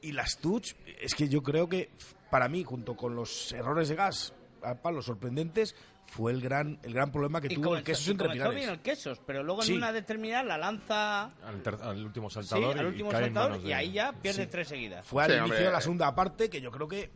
Y 0.02 0.12
las 0.12 0.38
touch, 0.38 0.74
es 1.02 1.16
que 1.16 1.28
yo 1.28 1.42
creo 1.42 1.68
que 1.68 1.90
para 2.30 2.48
mí, 2.48 2.64
junto 2.64 2.96
con 2.96 3.16
los 3.16 3.52
errores 3.54 3.90
de 3.90 3.96
gas, 3.96 4.34
a 4.70 4.82
palos 4.82 5.06
sorprendentes, 5.06 5.76
fue 6.06 6.32
el 6.32 6.42
gran, 6.42 6.80
el 6.84 6.94
gran 6.94 7.12
problema 7.12 7.42
que 7.42 7.48
Y 7.48 7.56
tuvo 7.56 7.76
el 7.76 7.84
comenzó, 7.84 8.10
y 8.10 8.12
entre 8.12 8.28
comenzó 8.28 8.50
bien 8.52 8.70
el 8.70 8.80
Quesos, 8.80 9.20
pero 9.26 9.44
luego 9.44 9.62
Sí. 9.62 9.72
en 9.72 9.78
una 9.80 9.92
determinada 9.92 10.44
la 10.44 10.58
lanza... 10.58 11.24
Al, 11.46 11.62
ter- 11.64 11.78
al 11.82 12.04
último 12.06 12.30
Sí, 12.30 12.36
saltador 12.36 12.78
al 12.78 12.86
y- 12.86 12.88
último 12.90 13.10
y 13.10 13.14
saltador 13.14 13.60
y 13.64 13.74
ahí 13.74 13.92
ya 13.92 14.14
pierde 14.14 14.44
Sí. 14.46 14.50
tres 14.52 14.68
seguidas. 14.70 15.06
Fue 15.06 15.24
al 15.24 15.30
Sí, 15.32 15.36
inicio 15.38 15.54
hombre. 15.56 15.66
de 15.66 15.72
la 15.72 15.82
segunda 15.82 16.16
parte, 16.16 16.50
que 16.50 16.62
yo 16.62 16.72
creo 16.72 16.88
que 16.88 17.12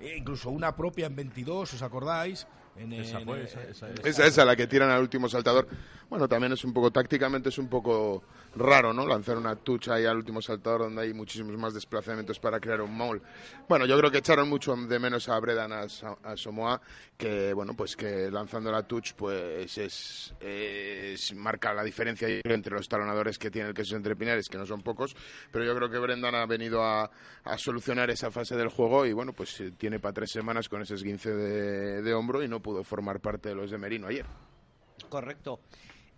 eh, 0.00 0.16
incluso 0.18 0.50
una 0.50 0.76
propia 0.76 1.06
en 1.06 1.16
22, 1.16 1.72
¿os 1.72 1.82
acordáis? 1.82 2.46
En, 2.76 2.92
Esa 2.92 3.18
en- 3.20 3.24
fue, 3.24 3.40
eh, 3.40 3.44
esa- 3.44 3.62
esa- 3.62 3.88
Esa 4.08 4.26
esa, 4.26 4.44
la 4.44 4.56
que 4.56 4.66
tiran 4.66 4.90
al 4.90 5.00
último 5.00 5.28
saltador. 5.28 5.66
Bueno, 6.10 6.28
también 6.28 6.52
es 6.52 6.64
un 6.64 6.72
poco, 6.72 6.90
tácticamente 6.90 7.48
es 7.48 7.58
un 7.58 7.68
poco 7.68 8.22
raro, 8.56 8.92
¿no? 8.92 9.06
Lanzar 9.06 9.36
una 9.36 9.56
tucha 9.56 9.94
ahí 9.94 10.04
al 10.04 10.16
último 10.18 10.40
saltador 10.42 10.82
donde 10.82 11.02
hay 11.02 11.14
muchísimos 11.14 11.56
más 11.56 11.72
desplazamientos 11.74 12.38
para 12.38 12.60
crear 12.60 12.80
un 12.82 12.96
maul. 12.96 13.22
Bueno, 13.68 13.86
yo 13.86 13.96
creo 13.98 14.10
que 14.10 14.18
echaron 14.18 14.48
mucho 14.48 14.76
de 14.76 14.98
menos 14.98 15.28
a 15.28 15.38
Bredan 15.40 15.72
a, 15.72 15.88
Somoa, 16.36 16.80
que, 17.16 17.52
bueno, 17.54 17.74
pues 17.74 17.96
que 17.96 18.30
lanzando 18.30 18.70
la 18.70 18.82
touch, 18.86 19.12
pues 19.14 19.78
es, 19.78 20.34
es- 20.40 21.34
marca 21.34 21.72
la 21.72 21.82
diferencia 21.82 22.28
entre 22.44 22.74
los 22.74 22.88
talonadores 22.88 23.38
que 23.38 23.50
tiene 23.50 23.68
el 23.70 23.74
queso 23.74 23.96
entre 23.96 24.14
pinares, 24.14 24.48
que 24.48 24.58
no 24.58 24.66
son 24.66 24.82
pocos, 24.82 25.16
pero 25.50 25.64
yo 25.64 25.74
creo 25.74 25.90
que 25.90 25.98
Brendan 25.98 26.34
ha 26.34 26.46
venido 26.46 26.82
a, 26.84 27.10
a 27.44 27.58
solucionar 27.58 28.10
esa 28.10 28.30
fase 28.30 28.56
del 28.56 28.68
juego 28.68 29.06
y, 29.06 29.12
bueno, 29.12 29.32
pues 29.32 29.58
eh, 29.60 29.72
tiene 29.76 29.98
para 30.00 30.12
tres 30.12 30.30
semanas 30.30 30.68
con 30.68 30.82
ese 30.82 30.94
esguince 30.94 31.30
de, 31.34 32.02
de 32.02 32.14
hombro 32.14 32.42
y 32.42 32.48
no 32.48 32.60
pudo 32.64 32.82
formar 32.82 33.20
parte 33.20 33.50
de 33.50 33.54
los 33.54 33.70
de 33.70 33.76
Merino 33.76 34.08
ayer. 34.08 34.24
Correcto. 35.10 35.60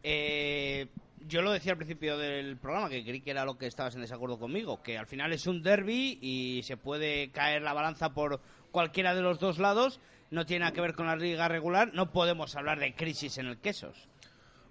Eh, 0.03 0.87
yo 1.27 1.43
lo 1.43 1.51
decía 1.51 1.73
al 1.73 1.79
principio 1.79 2.17
del 2.17 2.57
programa, 2.57 2.89
que 2.89 3.03
creí 3.03 3.21
que 3.21 3.33
era 3.33 3.45
lo 3.45 3.59
que 3.59 3.67
estabas 3.67 3.97
en 3.97 4.01
desacuerdo 4.01 4.39
conmigo, 4.39 4.81
que 4.81 4.97
al 4.97 5.07
final 5.07 5.33
es 5.33 5.49
un 5.49 5.61
derby 5.63 6.19
y 6.23 6.63
se 6.63 6.77
puede 6.77 7.33
caer 7.33 7.63
la 7.63 7.73
balanza 7.73 8.15
por 8.15 8.41
cualquiera 8.71 9.15
de 9.15 9.23
los 9.23 9.41
dos 9.41 9.59
lados. 9.59 10.01
No 10.31 10.47
tiene 10.47 10.61
nada 10.61 10.73
que 10.73 10.81
ver 10.81 10.95
con 10.95 11.07
la 11.07 11.17
liga 11.17 11.49
regular. 11.49 11.93
No 11.95 12.13
podemos 12.13 12.55
hablar 12.55 12.79
de 12.79 12.95
crisis 12.95 13.39
en 13.39 13.47
el 13.47 13.59
quesos. 13.59 14.09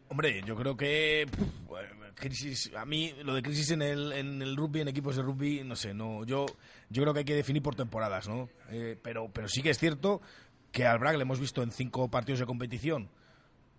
Hombre, 0.08 0.42
yo 0.46 0.56
creo 0.56 0.78
que 0.78 1.26
bueno, 1.68 2.06
crisis, 2.16 2.72
a 2.76 2.86
mí 2.86 3.14
lo 3.24 3.34
de 3.36 3.42
crisis 3.42 3.72
en 3.72 3.82
el, 3.82 4.12
en 4.14 4.42
el 4.42 4.56
rugby, 4.56 4.82
en 4.82 4.88
equipos 4.88 5.16
de 5.16 5.22
rugby, 5.22 5.64
no 5.64 5.76
sé, 5.76 5.94
no, 5.94 6.24
yo, 6.26 6.46
yo 6.90 7.02
creo 7.02 7.14
que 7.14 7.20
hay 7.20 7.26
que 7.26 7.36
definir 7.36 7.62
por 7.62 7.76
temporadas, 7.76 8.28
¿no? 8.28 8.50
Eh, 8.70 8.98
pero, 9.02 9.30
pero 9.32 9.48
sí 9.48 9.62
que 9.62 9.72
es 9.72 9.78
cierto 9.78 10.22
que 10.76 10.86
al 10.86 11.00
Bragg 11.00 11.16
le 11.16 11.22
hemos 11.22 11.40
visto 11.40 11.64
en 11.64 11.72
cinco 11.72 12.10
partidos 12.12 12.42
de 12.42 12.46
competición 12.46 13.08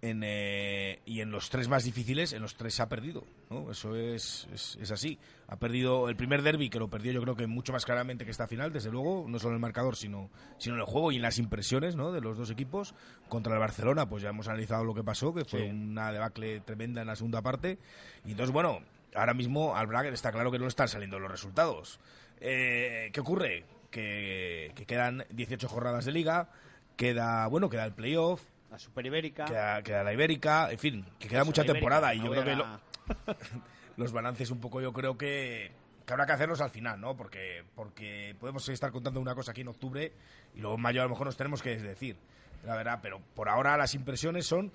en, 0.01 0.23
eh, 0.25 1.01
y 1.05 1.21
en 1.21 1.31
los 1.31 1.51
tres 1.51 1.69
más 1.69 1.85
difíciles, 1.85 2.33
en 2.33 2.41
los 2.41 2.55
tres 2.57 2.81
ha 2.81 2.89
perdido, 2.89 3.25
¿no? 3.51 3.71
Eso 3.71 3.95
es, 3.95 4.49
es, 4.51 4.79
es 4.81 4.91
así. 4.91 5.19
Ha 5.47 5.57
perdido 5.57 6.09
el 6.09 6.17
primer 6.17 6.41
derby, 6.41 6.71
que 6.71 6.79
lo 6.79 6.89
perdió 6.89 7.13
yo 7.13 7.21
creo 7.21 7.37
que 7.37 7.47
mucho 7.47 7.75
más 7.75 7.85
claramente 7.85 8.25
que 8.25 8.31
esta 8.31 8.49
final, 8.49 8.73
desde 8.73 8.91
luego, 8.91 9.27
no 9.29 9.39
solo 9.39 9.51
en 9.51 9.57
el 9.57 9.61
marcador, 9.61 9.95
sino, 9.95 10.31
sino 10.57 10.77
en 10.77 10.81
el 10.81 10.87
juego 10.87 11.13
y 11.13 11.17
en 11.17 11.23
las 11.23 11.39
impresiones, 11.39 11.97
¿no? 11.97 12.13
De 12.13 12.23
los 12.23 12.39
dos 12.39 12.51
equipos. 12.51 12.95
Contra 13.29 13.53
el 13.53 13.59
Barcelona, 13.61 14.09
pues 14.09 14.23
ya 14.23 14.31
hemos 14.31 14.49
analizado 14.49 14.85
lo 14.85 14.95
que 14.95 15.05
pasó, 15.05 15.35
que 15.35 15.45
fue 15.45 15.61
Sí. 15.65 15.67
una 15.69 16.11
debacle 16.13 16.61
tremenda 16.61 17.03
en 17.03 17.09
la 17.09 17.17
segunda 17.17 17.43
parte. 17.43 17.79
Y 18.25 18.31
entonces, 18.31 18.53
bueno, 18.55 18.81
ahora 19.15 19.35
mismo 19.35 19.77
al 19.77 19.87
Braga 19.87 20.09
está 20.09 20.33
claro 20.33 20.51
que 20.51 20.59
no 20.59 20.67
están 20.67 20.89
saliendo 20.89 21.19
los 21.19 21.31
resultados. 21.31 22.01
Eh, 22.41 23.11
¿Qué 23.13 23.21
ocurre? 23.21 23.65
Que, 23.91 24.73
que 24.75 24.87
quedan 24.87 25.25
18 25.31 25.69
jornadas 25.69 26.05
de 26.05 26.13
liga, 26.13 26.51
queda, 26.97 27.47
bueno, 27.47 27.69
queda 27.69 27.85
el 27.85 27.93
playoff, 27.93 28.43
La 28.71 28.79
Super 28.79 29.07
Ibérica. 29.07 29.45
queda, 29.45 29.83
queda 29.83 30.03
la 30.03 30.13
Ibérica, 30.13 30.71
en 30.71 30.79
fin, 30.79 31.05
que 31.19 31.29
queda 31.29 31.45
mucha 31.45 31.65
temporada 31.65 32.15
y 32.15 32.19
no 32.19 32.25
yo 32.27 32.31
creo 32.33 32.45
que 32.45 32.57
lo- 32.57 32.67
los 33.97 34.13
balances 34.13 34.51
un 34.51 34.61
poco 34.61 34.81
yo 34.81 34.93
creo 34.93 35.17
que, 35.17 35.73
que 36.05 36.13
habrá 36.13 36.27
que 36.27 36.33
hacerlos 36.33 36.61
al 36.61 36.71
final, 36.71 37.01
¿no? 37.01 37.17
Porque, 37.17 37.65
porque 37.75 38.35
podemos 38.41 38.69
estar 38.69 38.91
contando 38.93 39.21
una 39.21 39.35
cosa 39.35 39.53
aquí 39.53 39.61
en 39.63 39.69
octubre 39.69 40.13
y 40.55 40.61
luego 40.61 40.77
en 40.77 40.83
mayo 40.83 41.01
a 41.01 41.05
lo 41.05 41.11
mejor 41.11 41.27
nos 41.27 41.37
tenemos 41.37 41.63
que 41.63 41.77
decir, 41.77 42.17
la 42.65 42.75
verdad, 42.77 42.99
pero 43.03 43.21
por 43.35 43.49
ahora 43.49 43.77
las 43.77 43.95
impresiones 43.95 44.47
son 44.47 44.73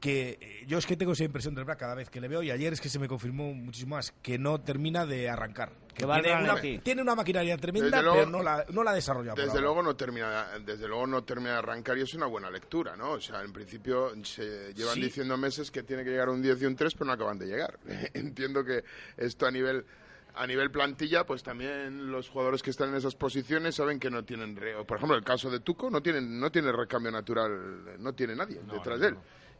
que 0.00 0.38
eh, 0.40 0.64
yo 0.66 0.78
es 0.78 0.86
que 0.86 0.96
tengo 0.96 1.12
esa 1.12 1.24
impresión 1.24 1.54
del 1.54 1.64
Brac 1.64 1.78
cada 1.80 1.94
vez 1.94 2.08
que 2.08 2.20
le 2.20 2.28
veo 2.28 2.42
y 2.42 2.50
ayer 2.50 2.72
es 2.72 2.80
que 2.80 2.88
se 2.88 2.98
me 2.98 3.08
confirmó 3.08 3.52
muchísimo 3.52 3.96
más 3.96 4.12
que 4.22 4.38
no 4.38 4.60
termina 4.60 5.04
de 5.06 5.28
arrancar. 5.28 5.72
Que 5.94 6.06
tiene, 6.06 6.36
una, 6.44 6.60
tiene 6.84 7.02
una 7.02 7.14
maquinaria 7.16 7.56
tremenda, 7.56 7.88
Desde 7.96 8.02
luego- 8.02 8.18
pero 8.18 8.30
no 8.30 8.42
la, 8.44 8.64
no 8.70 8.84
la 8.84 8.92
ha 8.92 8.94
desarrollado. 8.94 9.34
por 9.34 9.44
Desde 9.44 9.60
luego 9.60 9.82
no 9.82 9.96
termina, 9.96 10.46
desde 10.64 10.86
luego 10.86 11.06
no 11.08 11.24
termina 11.24 11.52
de 11.54 11.58
arrancar 11.58 11.98
y 11.98 12.02
es 12.02 12.14
una 12.14 12.26
buena 12.26 12.48
lectura, 12.50 12.96
¿no? 12.96 13.12
O 13.12 13.20
sea, 13.20 13.42
en 13.42 13.52
principio 13.52 14.12
se 14.24 14.72
llevan 14.74 14.94
Sí. 14.94 15.00
diciendo 15.02 15.36
meses 15.36 15.72
que 15.72 15.82
tiene 15.82 16.04
que 16.04 16.10
llegar 16.10 16.28
un 16.28 16.40
10 16.40 16.62
y 16.62 16.66
un 16.66 16.76
3, 16.76 16.94
pero 16.94 17.06
no 17.06 17.12
acaban 17.14 17.36
de 17.38 17.46
llegar. 17.46 17.78
Entiendo 18.14 18.64
que 18.64 18.84
esto 19.16 19.46
a 19.46 19.50
nivel 19.50 19.84
a 20.34 20.46
nivel 20.46 20.70
plantilla, 20.70 21.26
pues 21.26 21.42
también 21.42 22.12
los 22.12 22.28
jugadores 22.28 22.62
que 22.62 22.70
están 22.70 22.90
en 22.90 22.94
esas 22.94 23.16
posiciones 23.16 23.74
saben 23.74 23.98
que 23.98 24.08
no 24.08 24.24
tienen, 24.24 24.54
re- 24.54 24.76
o 24.76 24.86
por 24.86 24.98
ejemplo, 24.98 25.16
el 25.16 25.24
caso 25.24 25.50
de 25.50 25.58
Tuco 25.58 25.90
no 25.90 26.00
tienen 26.00 26.38
no 26.38 26.52
tiene 26.52 26.70
recambio 26.70 27.10
natural, 27.10 27.98
no 28.00 28.12
tiene 28.12 28.36
nadie 28.36 28.60
detrás 28.72 29.00
de 29.00 29.08
él. 29.08 29.16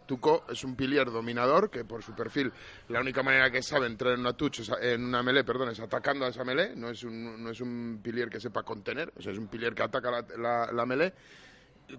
Tuco 0.09 0.45
es 0.49 0.65
un 0.65 0.75
pilier 0.75 1.11
dominador 1.13 1.71
que 1.71 1.85
por 1.85 2.03
su 2.03 2.15
perfil 2.15 2.51
la 2.89 3.01
única 3.01 3.23
manera 3.23 3.51
que 3.51 3.63
sabe 3.63 3.87
entrar 3.87 4.15
en 4.15 4.21
una 4.21 4.33
touch, 4.33 4.61
en 4.81 5.05
una 5.05 5.23
melee, 5.23 5.45
perdón, 5.45 5.69
es 5.69 5.79
atacando 5.81 6.25
a 6.25 6.31
esa 6.31 6.45
melee, 6.45 6.75
no 6.75 6.89
es 6.89 7.05
un, 7.05 7.43
no 7.43 7.51
es 7.51 7.61
un 7.61 8.01
pilier 8.03 8.31
que 8.31 8.41
sepa 8.41 8.63
contener, 8.63 9.13
o 9.17 9.23
sea, 9.23 9.33
es 9.33 9.39
un 9.39 9.49
pilier 9.49 9.75
que 9.75 9.83
ataca 9.83 10.11
la, 10.11 10.25
la, 10.39 10.73
la 10.73 10.87
melee 10.87 11.13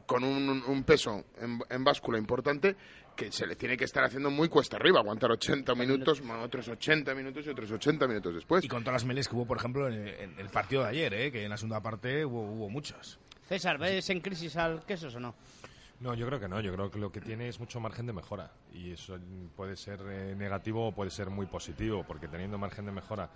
con 0.06 0.24
un, 0.24 0.64
un 0.68 0.84
peso 0.84 1.26
en, 1.40 1.60
en 1.70 1.84
báscula 1.84 2.18
importante 2.18 2.76
que 3.16 3.32
se 3.32 3.46
le 3.46 3.56
tiene 3.56 3.76
que 3.76 3.84
estar 3.86 4.04
haciendo 4.04 4.30
muy 4.32 4.48
cuesta 4.48 4.78
arriba, 4.78 5.00
aguantar 5.00 5.32
80 5.32 5.76
minutos, 5.76 6.22
más 6.24 6.44
otros 6.44 6.68
80 6.68 7.14
minutos 7.16 7.46
y 7.46 7.50
otros 7.50 7.70
80 7.72 8.08
minutos 8.08 8.34
después. 8.34 8.64
Y 8.64 8.68
con 8.68 8.84
todas 8.84 9.02
las 9.02 9.06
melees 9.06 9.28
que 9.28 9.36
hubo, 9.36 9.46
por 9.46 9.58
ejemplo, 9.58 9.88
en, 9.88 10.08
en 10.08 10.40
el 10.40 10.50
partido 10.50 10.84
de 10.84 10.90
ayer, 10.90 11.14
¿eh? 11.14 11.32
que 11.32 11.44
en 11.44 11.50
la 11.50 11.58
segunda 11.58 11.82
parte 11.82 12.26
hubo, 12.26 12.42
hubo 12.42 12.70
muchas. 12.70 13.20
César, 13.48 13.78
¿ves 13.80 14.10
en 14.10 14.22
crisis 14.22 14.56
al 14.58 14.86
Quesos 14.86 15.16
o 15.16 15.20
no? 15.20 15.36
No, 16.00 16.14
yo 16.14 16.26
creo 16.28 16.40
que 16.40 16.48
no. 16.48 16.62
Yo 16.62 16.74
creo 16.74 16.90
que 16.90 16.98
lo 17.00 17.12
que 17.12 17.20
tiene 17.20 17.50
es 17.50 17.60
mucho 17.60 17.80
margen 17.80 18.06
de 18.06 18.14
mejora. 18.14 18.52
Y 18.74 18.92
eso 18.94 19.18
puede 19.56 19.76
ser 19.76 20.00
eh, 20.10 20.34
negativo 20.38 20.88
o 20.88 20.92
puede 20.94 21.12
ser 21.12 21.30
muy 21.30 21.46
positivo, 21.46 22.04
porque 22.08 22.28
teniendo 22.28 22.58
margen 22.58 22.86
de 22.86 22.92
mejora. 22.92 23.30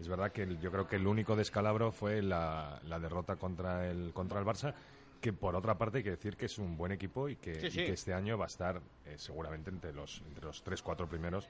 Es 0.00 0.08
verdad 0.08 0.32
que 0.32 0.42
el- 0.42 0.60
yo 0.60 0.72
creo 0.72 0.88
que 0.88 0.96
el 0.96 1.06
único 1.06 1.36
descalabro 1.36 1.92
fue 1.92 2.20
la, 2.22 2.80
la 2.86 2.98
derrota 2.98 3.36
contra 3.36 3.88
el, 3.88 4.12
contra 4.12 4.40
el 4.40 4.44
Barça, 4.46 4.74
que 5.20 5.32
por 5.32 5.54
otra 5.54 5.78
parte 5.78 5.98
hay 5.98 6.04
que 6.04 6.10
decir 6.10 6.36
que 6.36 6.46
es 6.46 6.58
un 6.58 6.76
buen 6.76 6.90
equipo 6.90 7.28
y 7.28 7.36
que, 7.36 7.54
Sí, 7.60 7.66
y 7.66 7.70
sí. 7.70 7.76
que 7.84 7.92
este 7.92 8.12
año 8.12 8.36
va 8.36 8.46
a 8.46 8.48
estar 8.48 8.80
eh, 9.06 9.14
seguramente 9.16 9.70
entre 9.70 9.92
los, 9.92 10.22
entre 10.26 10.44
los 10.46 10.64
3-4 10.64 11.06
primeros. 11.06 11.48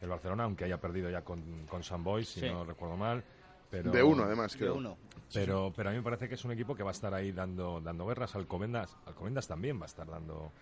El 0.00 0.08
Barcelona, 0.08 0.44
aunque 0.44 0.64
haya 0.64 0.80
perdido 0.80 1.08
ya 1.10 1.22
con, 1.22 1.64
con 1.68 1.84
San 1.84 2.02
Boys, 2.02 2.28
si 2.28 2.40
Sí. 2.40 2.46
no 2.50 2.64
recuerdo 2.64 2.96
mal. 2.96 3.22
Pero, 3.70 3.90
De 3.90 4.02
uno, 4.02 4.24
además, 4.24 4.52
De 4.52 4.58
creo. 4.58 4.74
uno. 4.76 4.96
pero, 5.32 5.72
pero 5.74 5.88
a 5.88 5.92
mí 5.92 5.98
me 5.98 6.04
parece 6.04 6.28
que 6.28 6.34
es 6.36 6.44
un 6.44 6.52
equipo 6.52 6.74
que 6.74 6.82
va 6.82 6.90
a 6.90 6.92
estar 6.92 7.12
ahí 7.12 7.32
dando, 7.32 7.80
dando 7.80 8.06
guerras. 8.06 8.34
Alcobendas, 8.36 8.96
Alcobendas 9.06 9.46
también 9.48 9.78
va 9.78 9.82
a 9.82 9.86
estar 9.86 10.06
dando, 10.06 10.52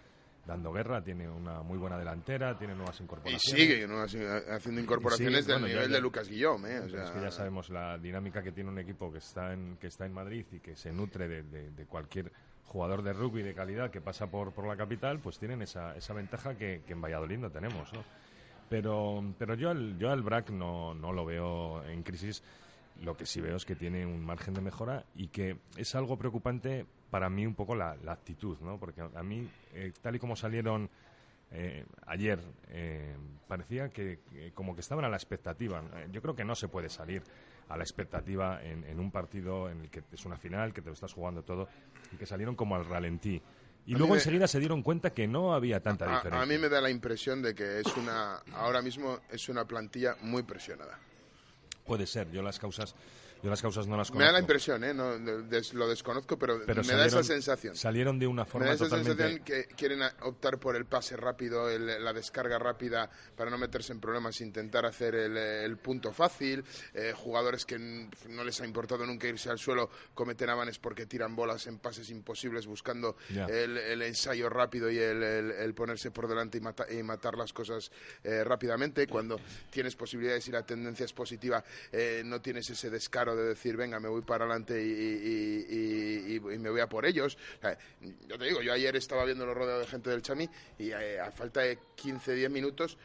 dando 0.47 0.73
guerra. 0.73 1.03
Tiene 1.05 1.29
una 1.29 1.63
muy 1.63 1.77
buena 1.79 1.99
delantera, 1.99 2.57
tiene 2.59 2.75
nuevas 2.75 2.99
Y 2.99 3.03
incorporaciones. 3.03 3.43
sigue 3.43 3.87
¿no? 3.87 4.01
Así, 4.01 4.19
haciendo 4.51 4.81
incorporaciones 4.81 5.41
Y 5.41 5.43
sigue, 5.43 5.53
del 5.53 5.61
bueno, 5.63 5.75
nivel 5.75 5.91
ya- 5.91 5.95
de 5.97 6.01
Lucas 6.01 6.29
Guillaume. 6.29 6.71
¿eh? 6.71 6.79
O 6.79 6.83
Pero 6.83 6.93
sea, 6.95 7.05
es 7.05 7.11
que 7.11 7.21
ya 7.21 7.31
sabemos 7.31 7.69
la 7.71 7.99
dinámica 7.99 8.43
que 8.43 8.53
tiene 8.53 8.71
un 8.71 8.79
equipo 8.79 9.13
que 9.13 9.19
está 9.19 9.53
en, 9.53 9.77
que 9.79 9.89
está 9.89 10.07
en 10.07 10.13
Madrid 10.15 10.47
y 10.53 10.61
que 10.61 10.75
se 10.75 10.91
nutre 10.93 11.29
de, 11.29 11.43
de- 11.43 11.71
de 11.71 11.87
cualquier 11.87 12.33
jugador 12.65 13.03
de 13.03 13.13
rugby 13.13 13.43
de 13.43 13.55
calidad 13.55 13.91
que 13.91 14.01
pasa 14.01 14.27
por, 14.29 14.53
por 14.53 14.67
la 14.67 14.77
capital, 14.77 15.21
pues 15.21 15.39
tienen 15.39 15.61
esa, 15.63 15.95
esa 15.95 16.13
ventaja 16.15 16.57
que, 16.57 16.83
que 16.87 16.95
en 16.95 17.01
Valladolid 17.03 17.39
no 17.39 17.51
tenemos. 17.51 17.93
¿no? 17.93 18.03
Pero, 18.69 19.23
pero 19.39 19.55
yo, 19.55 19.71
al, 19.71 19.99
yo 19.99 20.11
al 20.11 20.23
BRAC 20.23 20.51
no, 20.51 20.95
no 20.95 21.13
lo 21.13 21.25
veo 21.27 21.85
en 21.85 22.03
crisis. 22.03 22.43
Lo 23.03 23.17
que 23.17 23.27
sí 23.27 23.41
veo 23.41 23.57
es 23.57 23.65
que 23.65 23.75
tiene 23.75 24.07
un 24.07 24.25
margen 24.25 24.55
de 24.55 24.61
mejora 24.61 25.05
y 25.17 25.29
que 25.29 25.57
es 25.77 25.95
algo 25.95 26.17
preocupante 26.17 26.87
para 27.11 27.29
mí 27.29 27.47
un 27.47 27.55
poco 27.55 27.75
la, 27.75 27.97
la 28.05 28.13
actitud, 28.13 28.57
¿no? 28.61 28.79
Porque 28.79 29.01
a 29.03 29.23
mí, 29.23 29.49
eh, 29.75 29.93
tal 30.01 30.17
y 30.17 30.19
como 30.19 30.37
salieron 30.37 30.89
eh, 31.53 31.85
ayer, 32.07 32.41
eh, 32.69 33.15
parecía 33.47 33.89
que, 33.91 34.21
que 34.31 34.53
como 34.53 34.75
que 34.75 34.81
estaban 34.81 35.05
a 35.05 35.09
la 35.09 35.17
expectativa. 35.17 35.83
Eh, 35.97 36.09
Yo 36.13 36.23
creo 36.23 36.35
que 36.35 36.45
no 36.45 36.55
se 36.55 36.69
puede 36.69 36.89
salir 36.89 37.23
a 37.69 37.77
la 37.77 37.83
expectativa 37.85 38.63
en, 38.63 38.85
en 38.85 39.01
un 39.01 39.11
partido 39.11 39.71
en 39.71 39.81
el 39.83 39.91
que 39.91 40.03
es 40.13 40.25
una 40.25 40.37
final, 40.37 40.73
que 40.73 40.81
te 40.83 40.89
lo 40.89 40.95
estás 40.95 41.13
jugando 41.13 41.43
todo, 41.43 41.69
y 42.13 42.17
que 42.17 42.27
salieron 42.27 42.55
como 42.57 42.75
al 42.77 42.85
ralentí. 42.87 43.41
Y 43.87 43.95
A 43.95 43.99
luego 43.99 44.15
me- 44.15 44.19
enseguida 44.21 44.47
se 44.49 44.59
dieron 44.61 44.83
cuenta 44.83 45.11
que 45.11 45.27
no 45.29 45.55
había 45.55 45.81
tanta 45.81 46.07
a, 46.07 46.17
diferencia. 46.17 46.43
a 46.43 46.47
mí 46.47 46.59
me 46.59 46.69
da 46.69 46.81
la 46.81 46.91
impresión 46.91 47.43
de 47.43 47.55
que 47.55 47.81
es 47.81 47.97
una, 47.97 48.37
ahora 48.55 48.81
mismo 48.83 49.19
es 49.31 49.49
una 49.49 49.65
plantilla 49.67 50.17
muy 50.23 50.43
presionada. 50.43 50.99
Puede 51.85 52.07
ser, 52.07 52.31
yo 52.31 52.43
las 52.43 52.59
causas, 52.59 52.95
yo 53.45 53.51
las 53.51 53.61
causas 53.61 53.87
no 53.87 53.97
las 53.97 54.09
conozco. 54.11 54.19
Me 54.19 54.25
da 54.25 54.33
la 54.33 54.41
impresión, 54.41 54.83
¿eh? 54.85 54.95
No, 54.95 55.19
des- 55.19 55.75
lo 55.75 55.87
desconozco, 55.87 56.39
pero, 56.39 56.63
pero 56.65 56.83
me 56.83 56.95
da 56.95 57.05
esa 57.05 57.23
sensación. 57.23 57.77
Salieron 57.77 58.19
de 58.19 58.27
una 58.27 58.45
Me 58.45 58.51
forma 58.51 58.67
da 58.69 58.73
esa 58.75 58.85
totalmente... 58.85 59.23
sensación 59.23 59.45
que 59.45 59.75
quieren 59.77 60.01
optar 60.23 60.59
por 60.59 60.75
el 60.77 60.87
pase 60.87 61.17
rápido, 61.17 61.69
el- 61.69 62.03
la 62.03 62.13
descarga 62.15 62.59
rápida 62.59 63.11
para 63.37 63.51
no 63.51 63.59
meterse 63.59 63.93
en 63.93 64.01
problemas, 64.01 64.41
intentar 64.41 64.87
hacer 64.87 65.15
el, 65.15 65.37
el 65.37 65.77
punto 65.77 66.13
fácil. 66.13 66.65
Eh, 66.95 67.13
jugadores 67.15 67.67
que 67.67 67.79
no 67.79 68.45
les 68.45 68.61
ha 68.63 68.65
importado 68.65 69.05
nunca 69.05 69.29
irse 69.29 69.51
al 69.51 69.59
suelo 69.59 69.91
cometen 70.15 70.49
avanes 70.49 70.79
porque 70.79 71.05
tiran 71.07 71.37
bolas 71.37 71.67
en 71.67 71.79
pases 71.79 72.09
imposibles 72.11 72.67
buscando 72.67 73.17
el, 73.29 73.77
el 73.77 74.03
ensayo 74.03 74.49
rápido 74.49 74.91
y 74.91 74.97
el, 74.99 75.75
ponerse 75.75 76.11
por 76.11 76.29
delante 76.29 76.57
y, 76.59 76.61
mata- 76.63 76.91
y 76.91 77.03
matar 77.03 77.37
las 77.37 77.53
cosas 77.53 77.91
eh, 78.23 78.43
rápidamente. 78.43 79.07
Cuando 79.07 79.39
tienes 79.71 79.97
posibilidades 79.97 80.49
y 80.49 80.53
la 80.53 80.65
tendencia 80.65 81.05
es 81.05 81.13
positiva, 81.13 81.63
eh, 81.93 82.23
no 82.25 82.41
tienes 82.41 82.71
ese 82.71 82.89
descaro 82.89 83.34
de 83.37 83.45
decir, 83.45 83.77
venga, 83.77 83.99
me 84.01 84.09
voy 84.09 84.23
para 84.23 84.45
adelante 84.45 84.83
y, 84.83 84.89
y- 84.89 85.67
y- 85.69 86.33
y- 86.37 86.55
y 86.55 86.59
me 86.59 86.71
voy 86.71 86.81
a 86.81 86.89
por 86.89 87.05
ellos. 87.07 87.37
O 87.59 87.61
sea, 87.61 87.79
yo 88.29 88.39
te 88.39 88.45
digo, 88.45 88.61
yo 88.63 88.73
ayer 88.73 88.95
estaba 88.97 89.25
viendo 89.25 89.45
los 89.47 89.57
rodeos 89.57 89.81
de 89.81 89.87
gente 89.87 90.11
del 90.11 90.23
Chami 90.23 90.49
y 90.79 90.91
eh, 90.91 91.21
a 91.21 91.31
falta 91.31 91.61
de 91.61 91.79
15, 91.97 92.35
10 92.35 92.51
minutos, 92.51 92.99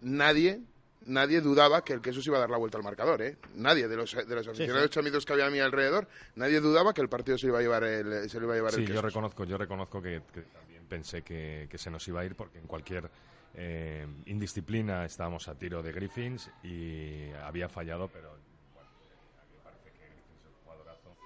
nadie... 0.00 0.60
Nadie 1.08 1.40
dudaba 1.40 1.84
que 1.84 1.92
el 1.92 2.00
queso 2.00 2.20
se 2.20 2.30
iba 2.30 2.38
a 2.38 2.40
dar 2.40 2.50
la 2.50 2.56
vuelta 2.56 2.78
al 2.78 2.82
marcador, 2.82 3.22
¿eh? 3.22 3.36
Nadie 3.54 3.86
de 3.86 3.96
los, 3.96 4.10
de 4.12 4.34
los 4.34 4.48
aficionados 4.48 4.90
chamitos 4.90 5.24
que 5.24 5.34
había 5.34 5.46
a 5.46 5.50
mi 5.50 5.60
alrededor, 5.60 6.08
nadie 6.34 6.58
dudaba 6.58 6.92
que 6.92 7.00
el 7.00 7.08
partido 7.08 7.38
se 7.38 7.46
iba 7.46 7.60
a 7.60 7.62
llevar 7.62 7.84
el, 7.84 8.28
se 8.28 8.40
lo 8.40 8.46
iba 8.46 8.54
a 8.54 8.56
llevar 8.56 8.72
Sí, 8.72 8.80
el 8.80 8.86
yo 8.88 8.94
queso. 8.94 9.02
reconozco, 9.06 9.44
yo 9.44 9.56
reconozco 9.56 10.02
que, 10.02 10.22
que 10.34 10.40
también 10.42 10.84
pensé 10.88 11.22
que, 11.22 11.68
que 11.70 11.78
se 11.78 11.92
nos 11.92 12.08
iba 12.08 12.22
a 12.22 12.24
ir 12.24 12.34
porque 12.34 12.58
en 12.58 12.66
cualquier 12.66 13.08
eh, 13.54 14.04
indisciplina 14.24 15.04
estábamos 15.04 15.46
a 15.46 15.54
tiro 15.54 15.80
de 15.80 15.92
Griffins 15.92 16.50
y 16.64 17.30
había 17.44 17.68
fallado, 17.68 18.08
pero 18.08 18.30
bueno, 18.74 18.88
a 19.38 19.44
mí 19.44 19.54
me 19.58 19.62
parece 19.62 19.92
que 19.92 20.06
Griffins 20.08 20.40
es 20.40 20.46
un 20.48 20.64
jugadorazo 20.64 21.16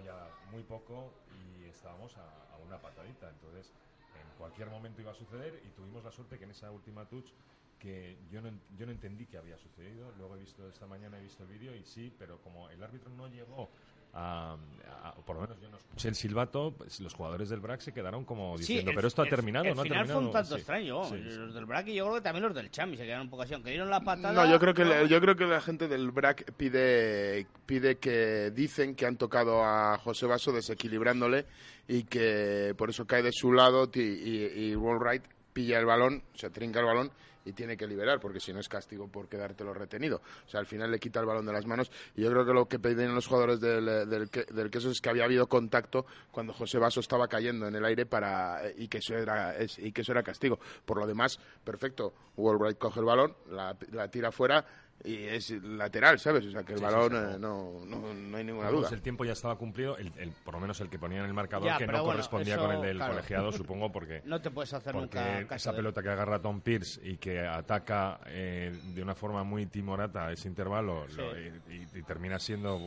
falla 0.00 0.28
muy 0.50 0.62
poco 0.62 1.12
y 1.60 1.64
estábamos 1.64 2.16
a, 2.16 2.54
a 2.54 2.58
una 2.58 2.80
patadita. 2.80 3.28
Entonces, 3.30 3.72
en 4.14 4.38
cualquier 4.38 4.68
momento 4.68 5.00
iba 5.00 5.12
a 5.12 5.14
suceder 5.14 5.62
y 5.64 5.70
tuvimos 5.70 6.04
la 6.04 6.10
suerte 6.10 6.38
que 6.38 6.44
en 6.44 6.50
esa 6.50 6.70
última 6.70 7.04
touch 7.06 7.30
que 7.78 8.18
yo 8.30 8.42
no, 8.42 8.50
yo 8.76 8.86
no 8.86 8.92
entendí 8.92 9.26
que 9.26 9.38
había 9.38 9.56
sucedido. 9.58 10.12
Luego 10.18 10.36
he 10.36 10.40
visto 10.40 10.68
esta 10.68 10.86
mañana, 10.86 11.18
he 11.18 11.22
visto 11.22 11.42
el 11.44 11.48
vídeo 11.48 11.74
y 11.74 11.84
sí, 11.84 12.14
pero 12.18 12.38
como 12.42 12.68
el 12.70 12.82
árbitro 12.82 13.10
no 13.10 13.28
llegó 13.28 13.70
a, 14.14 14.56
a- 15.04 15.14
por 15.26 15.36
lo 15.36 15.42
menos 15.42 15.60
yo 15.60 15.68
no 15.70 15.76
escuché 15.76 16.08
el 16.08 16.14
silbato, 16.14 16.74
pues 16.76 17.00
los 17.00 17.14
jugadores 17.14 17.48
del 17.48 17.60
BRAC 17.60 17.80
se 17.80 17.92
quedaron 17.92 18.24
como 18.24 18.56
diciendo, 18.58 18.90
el- 18.90 18.96
pero 18.96 19.08
esto 19.08 19.22
ha 19.22 19.26
terminado, 19.26 19.66
el 19.66 19.74
¿no 19.74 19.80
ha 19.80 19.84
final 19.84 19.98
terminado? 19.98 20.20
fue 20.20 20.26
un 20.28 20.32
tanto 20.32 20.54
Sí. 20.54 20.60
extraño. 20.60 21.04
Sí, 21.04 21.16
sí. 21.28 21.36
Los 21.36 21.54
del 21.54 21.66
Brack 21.66 21.88
y 21.88 21.94
yo 21.94 22.04
creo 22.04 22.14
que 22.16 22.20
también 22.22 22.42
los 22.44 22.54
del 22.54 22.70
Chami 22.70 22.96
se 22.96 23.04
quedaron 23.04 23.26
un 23.26 23.30
poco 23.30 23.42
así. 23.42 23.54
Aunque 23.54 23.70
dieron 23.70 23.90
la 23.90 24.00
patada. 24.00 24.32
No, 24.44 24.50
yo 24.50 24.58
creo 24.58 24.74
que 24.74 24.84
no. 24.84 25.06
yo 25.06 25.20
creo 25.20 25.36
que 25.36 25.46
la 25.46 25.60
gente 25.60 25.88
del 25.88 26.10
BRAC 26.10 26.52
pide 26.52 27.46
pide 27.66 27.98
que 27.98 28.50
dicen 28.50 28.94
que 28.94 29.06
han 29.06 29.16
tocado 29.16 29.64
a 29.64 29.98
José 29.98 30.26
Vaso 30.26 30.52
desequilibrándole 30.52 31.46
y 31.88 32.04
que 32.04 32.74
por 32.76 32.90
eso 32.90 33.06
cae 33.06 33.22
de 33.22 33.32
su 33.32 33.52
lado 33.52 33.88
ti- 33.88 34.00
y, 34.00 34.44
y 34.70 34.74
Wright 34.76 35.22
pilla 35.52 35.78
el 35.80 35.86
balón, 35.86 36.22
o 36.34 36.38
sea, 36.38 36.50
trinca 36.50 36.80
el 36.80 36.86
balón 36.86 37.10
y 37.44 37.52
tiene 37.52 37.76
que 37.76 37.86
liberar, 37.86 38.20
porque 38.20 38.40
si 38.40 38.52
no 38.52 38.60
es 38.60 38.68
castigo 38.68 39.08
por 39.08 39.28
quedártelo 39.28 39.72
retenido. 39.74 40.20
O 40.46 40.48
sea, 40.48 40.60
al 40.60 40.66
final 40.66 40.90
le 40.90 40.98
quita 40.98 41.20
el 41.20 41.26
balón 41.26 41.46
de 41.46 41.52
las 41.52 41.66
manos. 41.66 41.90
Y 42.16 42.22
yo 42.22 42.30
creo 42.30 42.44
que 42.44 42.52
lo 42.52 42.66
que 42.68 42.78
pedían 42.78 43.14
los 43.14 43.26
jugadores 43.26 43.60
del, 43.60 43.86
del, 44.08 44.30
que- 44.30 44.44
del 44.44 44.70
queso 44.70 44.90
es 44.90 45.00
que 45.00 45.08
había 45.10 45.24
habido 45.24 45.48
contacto 45.48 46.06
cuando 46.30 46.52
José 46.52 46.78
Vaso 46.78 47.00
estaba 47.00 47.28
cayendo 47.28 47.66
en 47.66 47.74
el 47.74 47.84
aire 47.84 48.06
para 48.06 48.60
y 48.76 48.88
que 48.88 48.98
eso 48.98 49.14
era 49.16 49.54
y 49.78 49.92
que 49.92 50.02
eso 50.02 50.12
era 50.12 50.22
castigo. 50.22 50.58
Por 50.84 50.98
lo 50.98 51.06
demás, 51.06 51.38
perfecto. 51.64 52.12
Wright 52.36 52.78
coge 52.78 53.00
el 53.00 53.06
balón, 53.06 53.34
la, 53.50 53.76
la 53.92 54.08
tira 54.08 54.32
fuera 54.32 54.64
y 55.04 55.24
es 55.24 55.50
lateral, 55.62 56.18
¿sabes? 56.18 56.44
O 56.46 56.50
sea, 56.50 56.62
que 56.62 56.72
el 56.74 56.78
Sí, 56.78 56.84
balón 56.84 57.14
eh, 57.14 57.36
no, 57.38 57.84
no, 57.86 58.12
no 58.14 58.36
hay 58.36 58.44
ninguna 58.44 58.70
duda. 58.70 58.88
el 58.92 59.00
tiempo 59.02 59.24
ya 59.24 59.32
estaba 59.32 59.56
cumplido, 59.56 59.96
el, 59.96 60.12
el- 60.18 60.30
por 60.44 60.54
lo 60.54 60.60
menos 60.60 60.80
el 60.80 60.90
que 60.90 60.98
ponía 60.98 61.20
en 61.20 61.24
el 61.26 61.32
marcador, 61.34 61.66
Ya, 61.68 61.78
que 61.78 61.86
no 61.86 61.92
bueno, 61.92 62.04
correspondía 62.04 62.54
eso, 62.54 62.62
con 62.64 62.72
el 62.76 62.82
del 62.82 62.96
claro. 62.96 63.12
colegiado, 63.14 63.52
supongo, 63.52 63.90
porque, 63.90 64.22
No 64.24 64.40
te 64.40 64.50
puedes 64.50 64.72
hacer 64.74 64.92
porque 64.92 65.18
nunca 65.18 65.46
caso 65.48 65.54
esa 65.56 65.70
de- 65.72 65.76
pelota 65.78 66.02
que 66.02 66.08
agarra 66.10 66.40
Tom 66.40 66.60
Pierce 66.60 67.00
y 67.02 67.16
que 67.16 67.40
ataca 67.46 68.20
eh, 68.26 68.72
de 68.94 69.02
una 69.02 69.14
forma 69.14 69.42
muy 69.44 69.66
timorata 69.66 70.30
ese 70.32 70.48
intervalo 70.48 71.06
Sí. 71.08 71.16
lo- 71.16 71.38
y, 71.38 71.46
y- 71.70 71.98
y 71.98 72.02
termina 72.02 72.38
siendo 72.38 72.78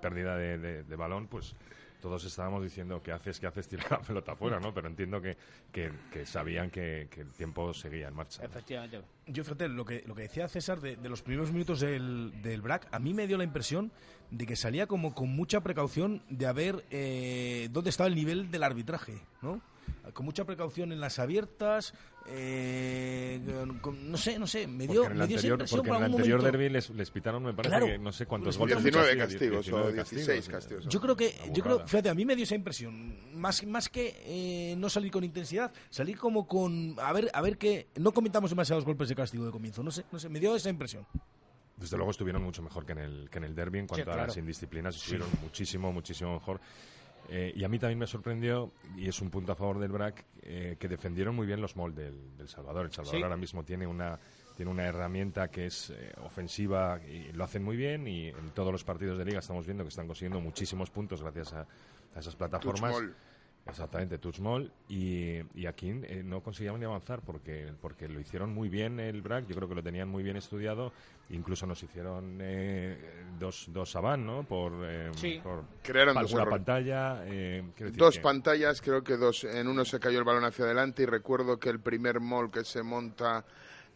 pérdida 0.00 0.36
de, 0.36 0.58
de- 0.58 0.82
de 0.84 0.96
balón, 0.96 1.26
pues 1.26 1.54
todos 2.00 2.24
estábamos 2.24 2.62
diciendo 2.62 3.02
que 3.02 3.12
haces, 3.12 3.40
que 3.40 3.46
haces 3.46 3.68
tirar 3.68 3.90
la 3.90 4.00
pelota 4.00 4.32
afuera, 4.32 4.60
¿no? 4.60 4.72
Pero 4.72 4.88
entiendo 4.88 5.20
que, 5.20 5.36
que, 5.72 5.90
que 6.10 6.26
sabían 6.26 6.70
que, 6.70 7.08
que 7.10 7.22
el 7.22 7.32
tiempo 7.32 7.72
seguía 7.74 8.08
en 8.08 8.14
marcha. 8.14 8.42
¿no? 8.42 8.48
Efectivamente. 8.48 9.02
Yo, 9.26 9.42
fíjate, 9.44 9.68
lo 9.68 9.84
que, 9.84 10.02
lo 10.06 10.14
que 10.14 10.22
decía 10.22 10.48
César 10.48 10.80
de, 10.80 10.96
de 10.96 11.08
los 11.08 11.22
primeros 11.22 11.52
minutos 11.52 11.80
del, 11.80 12.32
del 12.42 12.62
BRAC, 12.62 12.88
a 12.92 12.98
mí 12.98 13.12
me 13.14 13.26
dio 13.26 13.36
la 13.36 13.44
impresión 13.44 13.90
de 14.30 14.46
que 14.46 14.56
salía 14.56 14.86
como 14.86 15.14
con 15.14 15.28
mucha 15.28 15.60
precaución 15.60 16.22
de 16.28 16.46
a 16.46 16.52
ver 16.52 16.84
eh, 16.90 17.68
dónde 17.70 17.90
estaba 17.90 18.08
el 18.08 18.14
nivel 18.14 18.50
del 18.50 18.62
arbitraje, 18.62 19.20
¿no? 19.42 19.60
Con 20.12 20.24
mucha 20.26 20.44
precaución 20.44 20.92
en 20.92 21.00
las 21.00 21.18
abiertas, 21.18 21.94
eh, 22.28 23.40
con- 23.80 24.10
no 24.10 24.16
sé, 24.16 24.38
no 24.38 24.46
sé, 24.46 24.66
me 24.66 24.86
dio, 24.86 25.02
Porque 25.02 25.12
en 25.12 25.18
me 25.18 25.24
el 25.24 25.28
dio 25.28 25.36
esa 25.36 25.46
anterior, 25.46 25.54
impresión 25.58 25.78
porque 25.80 25.90
en 25.90 25.96
el 25.96 26.10
anterior 26.12 26.42
derby 26.42 26.68
les, 26.68 26.90
les 26.90 27.10
pitaron, 27.10 27.42
me 27.42 27.54
parece 27.54 27.70
Claro. 27.70 27.86
que 27.86 27.98
no 27.98 28.12
sé 28.12 28.26
cuántos 28.26 28.56
goles. 28.58 28.76
19 28.82 29.12
sí, 29.12 29.18
castigos 29.18 29.58
o 29.72 29.90
19 29.90 29.92
16 29.92 30.48
castigos. 30.48 30.88
Yo 30.88 31.00
creo 31.00 31.16
que, 31.16 31.34
yo 31.52 31.62
creo, 31.62 31.86
fíjate, 31.86 32.08
a 32.08 32.14
mí 32.14 32.24
me 32.24 32.34
dio 32.36 32.44
esa 32.44 32.54
impresión, 32.54 33.16
más, 33.38 33.64
más 33.66 33.88
que 33.88 34.14
eh, 34.24 34.74
no 34.76 34.88
salir 34.88 35.10
con 35.10 35.24
intensidad, 35.24 35.72
salir 35.90 36.18
como 36.18 36.46
con, 36.46 36.96
a 36.98 37.12
ver, 37.12 37.30
a 37.32 37.40
ver 37.42 37.58
que 37.58 37.88
no 37.96 38.12
cometamos 38.12 38.50
demasiados 38.50 38.84
golpes 38.84 39.08
de 39.08 39.14
castigo 39.14 39.44
de 39.46 39.50
comienzo, 39.52 39.82
no 39.82 39.90
sé, 39.90 40.04
no 40.12 40.18
sé, 40.18 40.28
me 40.28 40.40
dio 40.40 40.54
esa 40.56 40.70
impresión. 40.70 41.06
Desde 41.76 41.96
luego 41.98 42.10
estuvieron 42.10 42.42
mucho 42.42 42.62
mejor 42.62 42.86
que 42.86 42.92
en 42.92 42.98
el, 42.98 43.28
que 43.30 43.36
en 43.38 43.44
el 43.44 43.54
derby 43.54 43.80
en 43.80 43.86
cuanto 43.86 44.10
a 44.10 44.14
claro. 44.14 44.28
las 44.28 44.36
indisciplinas, 44.38 44.96
estuvieron 44.96 45.28
muchísimo, 45.42 45.92
muchísimo 45.92 46.32
mejor. 46.32 46.58
Eh, 47.28 47.52
y 47.56 47.64
a 47.64 47.68
mí 47.68 47.78
también 47.78 47.98
me 47.98 48.06
sorprendió, 48.06 48.72
y 48.96 49.08
es 49.08 49.20
un 49.20 49.30
punto 49.30 49.52
a 49.52 49.56
favor 49.56 49.78
del 49.78 49.90
BRAC, 49.90 50.24
eh, 50.42 50.76
que 50.78 50.88
defendieron 50.88 51.34
muy 51.34 51.46
bien 51.46 51.60
los 51.60 51.76
MOL 51.76 51.94
del, 51.94 52.36
del 52.36 52.48
Salvador. 52.48 52.86
El 52.86 52.92
Salvador 52.92 53.18
Sí. 53.18 53.22
ahora 53.22 53.36
mismo 53.36 53.64
tiene 53.64 53.86
una, 53.86 54.18
tiene 54.56 54.70
una 54.70 54.84
herramienta 54.84 55.48
que 55.48 55.66
es 55.66 55.90
eh, 55.90 56.12
ofensiva 56.24 57.00
y 57.06 57.32
lo 57.32 57.44
hacen 57.44 57.62
muy 57.64 57.76
bien 57.76 58.06
y 58.06 58.28
en 58.28 58.50
todos 58.54 58.70
los 58.72 58.84
partidos 58.84 59.18
de 59.18 59.24
liga 59.24 59.40
estamos 59.40 59.66
viendo 59.66 59.82
que 59.84 59.88
están 59.88 60.06
consiguiendo 60.06 60.40
muchísimos 60.40 60.90
puntos 60.90 61.20
gracias 61.22 61.52
a, 61.52 61.66
a 62.14 62.18
esas 62.20 62.36
plataformas. 62.36 62.94
Exactamente, 63.68 64.18
Touchmall. 64.18 64.70
Y, 64.88 65.40
y 65.54 65.66
aquí 65.66 65.88
eh, 66.04 66.22
no 66.24 66.40
conseguían 66.42 66.78
ni 66.78 66.84
avanzar 66.86 67.20
porque, 67.20 67.72
porque 67.80 68.08
lo 68.08 68.20
hicieron 68.20 68.54
muy 68.54 68.68
bien 68.68 69.00
el 69.00 69.22
BRAC. 69.22 69.46
Yo 69.48 69.56
creo 69.56 69.68
que 69.68 69.74
lo 69.74 69.82
tenían 69.82 70.08
muy 70.08 70.22
bien 70.22 70.36
estudiado. 70.36 70.92
Incluso 71.30 71.66
nos 71.66 71.82
hicieron 71.82 72.38
eh, 72.40 72.96
dos, 73.38 73.66
dos 73.68 73.90
Saban, 73.90 74.24
¿no? 74.24 74.44
Por, 74.44 74.72
eh, 74.84 75.10
Sí. 75.16 75.40
por 75.42 75.64
Crearon 75.82 76.14
dos 76.14 76.32
una 76.32 76.46
pantalla. 76.46 77.24
eh, 77.26 77.64
decir 77.76 77.96
Dos 77.96 78.16
que- 78.16 78.20
pantallas, 78.22 78.80
creo 78.80 79.02
que 79.02 79.16
dos. 79.16 79.42
En 79.44 79.66
uno 79.66 79.84
se 79.84 79.98
cayó 79.98 80.18
el 80.18 80.24
balón 80.24 80.44
hacia 80.44 80.64
adelante 80.64 81.02
y 81.02 81.06
recuerdo 81.06 81.58
que 81.58 81.68
el 81.68 81.80
primer 81.80 82.20
mall 82.20 82.50
que 82.50 82.64
se 82.64 82.82
monta 82.84 83.44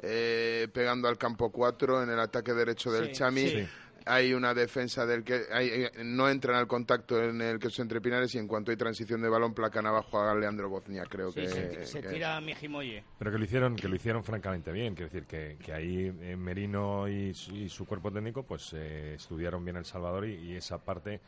eh, 0.02 0.66
pegando 0.72 1.06
al 1.08 1.18
campo 1.18 1.50
4 1.52 2.02
en 2.02 2.10
el 2.10 2.18
ataque 2.18 2.54
derecho 2.54 2.90
del 2.90 3.06
Sí, 3.08 3.12
Chami. 3.12 3.48
sí. 3.48 3.68
Hay 4.06 4.32
una 4.32 4.54
defensa 4.54 5.04
del 5.06 5.22
que 5.22 5.42
hay- 5.52 5.68
eh, 5.68 5.90
no 6.04 6.28
entran 6.28 6.56
al 6.56 6.66
contacto 6.66 7.22
en 7.22 7.40
el 7.42 7.58
que 7.58 7.68
son 7.70 7.84
entre 7.84 8.00
Pinares 8.00 8.34
y 8.34 8.38
en 8.38 8.46
cuanto 8.48 8.70
hay 8.70 8.76
transición 8.76 9.20
de 9.22 9.28
balón 9.28 9.52
placan 9.54 9.86
abajo 9.86 10.20
a 10.20 10.34
Leandro 10.34 10.68
Boznia, 10.68 11.04
creo 11.08 11.30
Sí, 11.32 11.40
que, 11.42 11.48
se, 11.48 11.86
se 11.86 12.00
que- 12.00 12.08
tira 12.08 12.36
a 12.36 12.40
Mijimoye. 12.40 13.04
Pero 13.18 13.30
que 13.32 13.38
lo 13.38 13.44
hicieron, 13.44 13.76
que 13.76 13.88
lo 13.88 13.96
hicieron 13.96 14.24
francamente 14.24 14.72
bien. 14.72 14.94
Quiero 14.94 15.10
decir 15.12 15.26
que, 15.26 15.56
que 15.64 15.72
ahí 15.72 16.06
eh, 16.22 16.36
Merino 16.36 17.08
y, 17.08 17.34
su- 17.34 17.54
y 17.54 17.68
su 17.68 17.84
cuerpo 17.86 18.10
técnico 18.10 18.42
pues 18.42 18.72
eh, 18.74 19.14
estudiaron 19.16 19.64
bien 19.64 19.76
El 19.76 19.84
Salvador 19.84 20.26
y, 20.26 20.34
y 20.34 20.56
esa 20.56 20.78
parte 20.78 21.20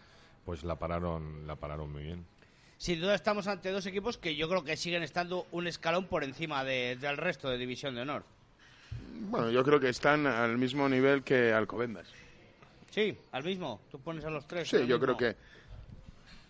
pues 0.45 0.65
la 0.65 0.77
pararon, 0.77 1.47
la 1.47 1.57
pararon 1.57 1.93
muy 1.93 2.03
bien. 2.03 2.25
Sin 2.79 3.01
duda 3.01 3.15
estamos 3.15 3.47
ante 3.47 3.71
dos 3.71 3.87
equipos 3.87 4.19
que 4.19 4.35
yo 4.35 4.49
creo 4.49 4.65
que 4.65 4.77
siguen 4.77 5.03
estando 5.05 5.47
un 5.53 5.67
escalón 5.69 6.07
por 6.09 6.25
encima 6.25 6.65
de- 6.65 6.97
del 7.01 7.17
resto 7.17 7.49
de 7.49 7.59
División 7.59 7.95
de 7.95 8.01
Honor. 8.01 8.25
Bueno, 9.29 9.51
yo 9.51 9.63
creo 9.63 9.79
que 9.79 9.89
están 9.89 10.27
al 10.27 10.59
mismo 10.59 10.89
nivel 10.89 11.23
que 11.23 11.53
Alcobendas. 11.53 12.09
Sí, 12.93 13.17
al 13.33 13.43
mismo. 13.43 13.81
Tú 13.91 13.99
pones 13.99 14.25
a 14.25 14.31
los 14.31 14.47
tres. 14.47 14.69
Sí, 14.69 14.87
yo 14.87 15.01
creo 15.01 15.17
que 15.17 15.35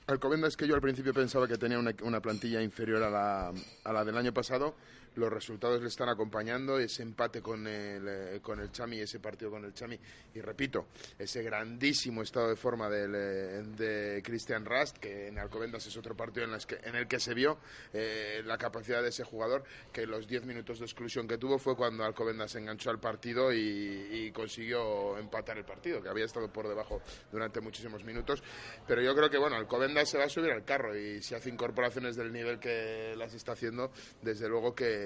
Alcobendas 0.08 0.56
que 0.56 0.66
yo 0.66 0.74
al 0.74 0.80
principio 0.80 1.14
pensaba 1.14 1.46
que 1.46 1.56
tenía 1.56 1.78
una, 1.78 1.94
una 2.02 2.20
plantilla 2.20 2.60
inferior 2.60 3.04
a 3.04 3.10
la, 3.10 3.52
a 3.84 3.92
la 3.92 4.04
del 4.04 4.16
año 4.16 4.34
pasado. 4.34 4.74
Los 5.16 5.30
resultados 5.30 5.82
le 5.82 5.88
están 5.88 6.08
acompañando, 6.08 6.78
ese 6.78 7.02
empate 7.02 7.42
con 7.42 7.66
el, 7.66 8.06
eh, 8.08 8.40
con 8.40 8.60
el 8.60 8.72
Chami, 8.72 9.00
ese 9.00 9.20
partido 9.20 9.50
con 9.50 9.64
el 9.64 9.74
Chami, 9.74 9.98
y 10.34 10.40
repito, 10.40 10.86
ese 11.18 11.42
grandísimo 11.42 12.22
estado 12.22 12.48
de 12.48 12.56
forma 12.56 12.88
del, 12.88 13.14
eh, 13.14 13.62
de 13.76 14.22
Christian 14.22 14.64
Rast, 14.64 14.96
que 14.96 15.28
en 15.28 15.38
Alcobendas 15.38 15.86
es 15.86 15.96
otro 15.98 16.16
partido 16.16 16.46
en, 16.46 16.52
las 16.52 16.64
que, 16.64 16.78
en 16.82 16.96
el 16.96 17.06
que 17.06 17.20
se 17.20 17.34
vio 17.34 17.58
eh, 17.92 18.42
la 18.46 18.56
capacidad 18.56 19.02
de 19.02 19.10
ese 19.10 19.24
jugador, 19.24 19.64
que 19.92 20.06
los 20.06 20.26
10 20.26 20.46
minutos 20.46 20.78
de 20.78 20.86
exclusión 20.86 21.28
que 21.28 21.36
tuvo 21.36 21.58
fue 21.58 21.76
cuando 21.76 22.04
Alcobendas 22.04 22.54
enganchó 22.54 22.88
al 22.88 22.98
partido 22.98 23.52
y, 23.52 23.58
y 23.58 24.32
consiguió 24.32 25.18
empatar 25.18 25.58
el 25.58 25.64
partido, 25.64 26.02
que 26.02 26.08
había 26.08 26.24
estado 26.24 26.50
por 26.50 26.66
debajo 26.66 27.02
durante 27.30 27.60
muchísimos 27.60 28.02
minutos. 28.02 28.42
Pero 28.86 29.02
yo 29.02 29.14
creo 29.14 29.28
que, 29.28 29.36
bueno, 29.36 29.56
Alcobendas 29.56 30.08
se 30.08 30.16
va 30.16 30.24
a 30.24 30.28
subir 30.30 30.52
al 30.52 30.64
carro 30.64 30.96
y 30.96 31.22
si 31.22 31.34
hace 31.34 31.50
incorporaciones 31.50 32.16
del 32.16 32.32
nivel 32.32 32.58
que 32.58 33.14
las 33.16 33.34
está 33.34 33.52
haciendo, 33.52 33.92
desde 34.22 34.48
luego 34.48 34.74
que 34.74 35.01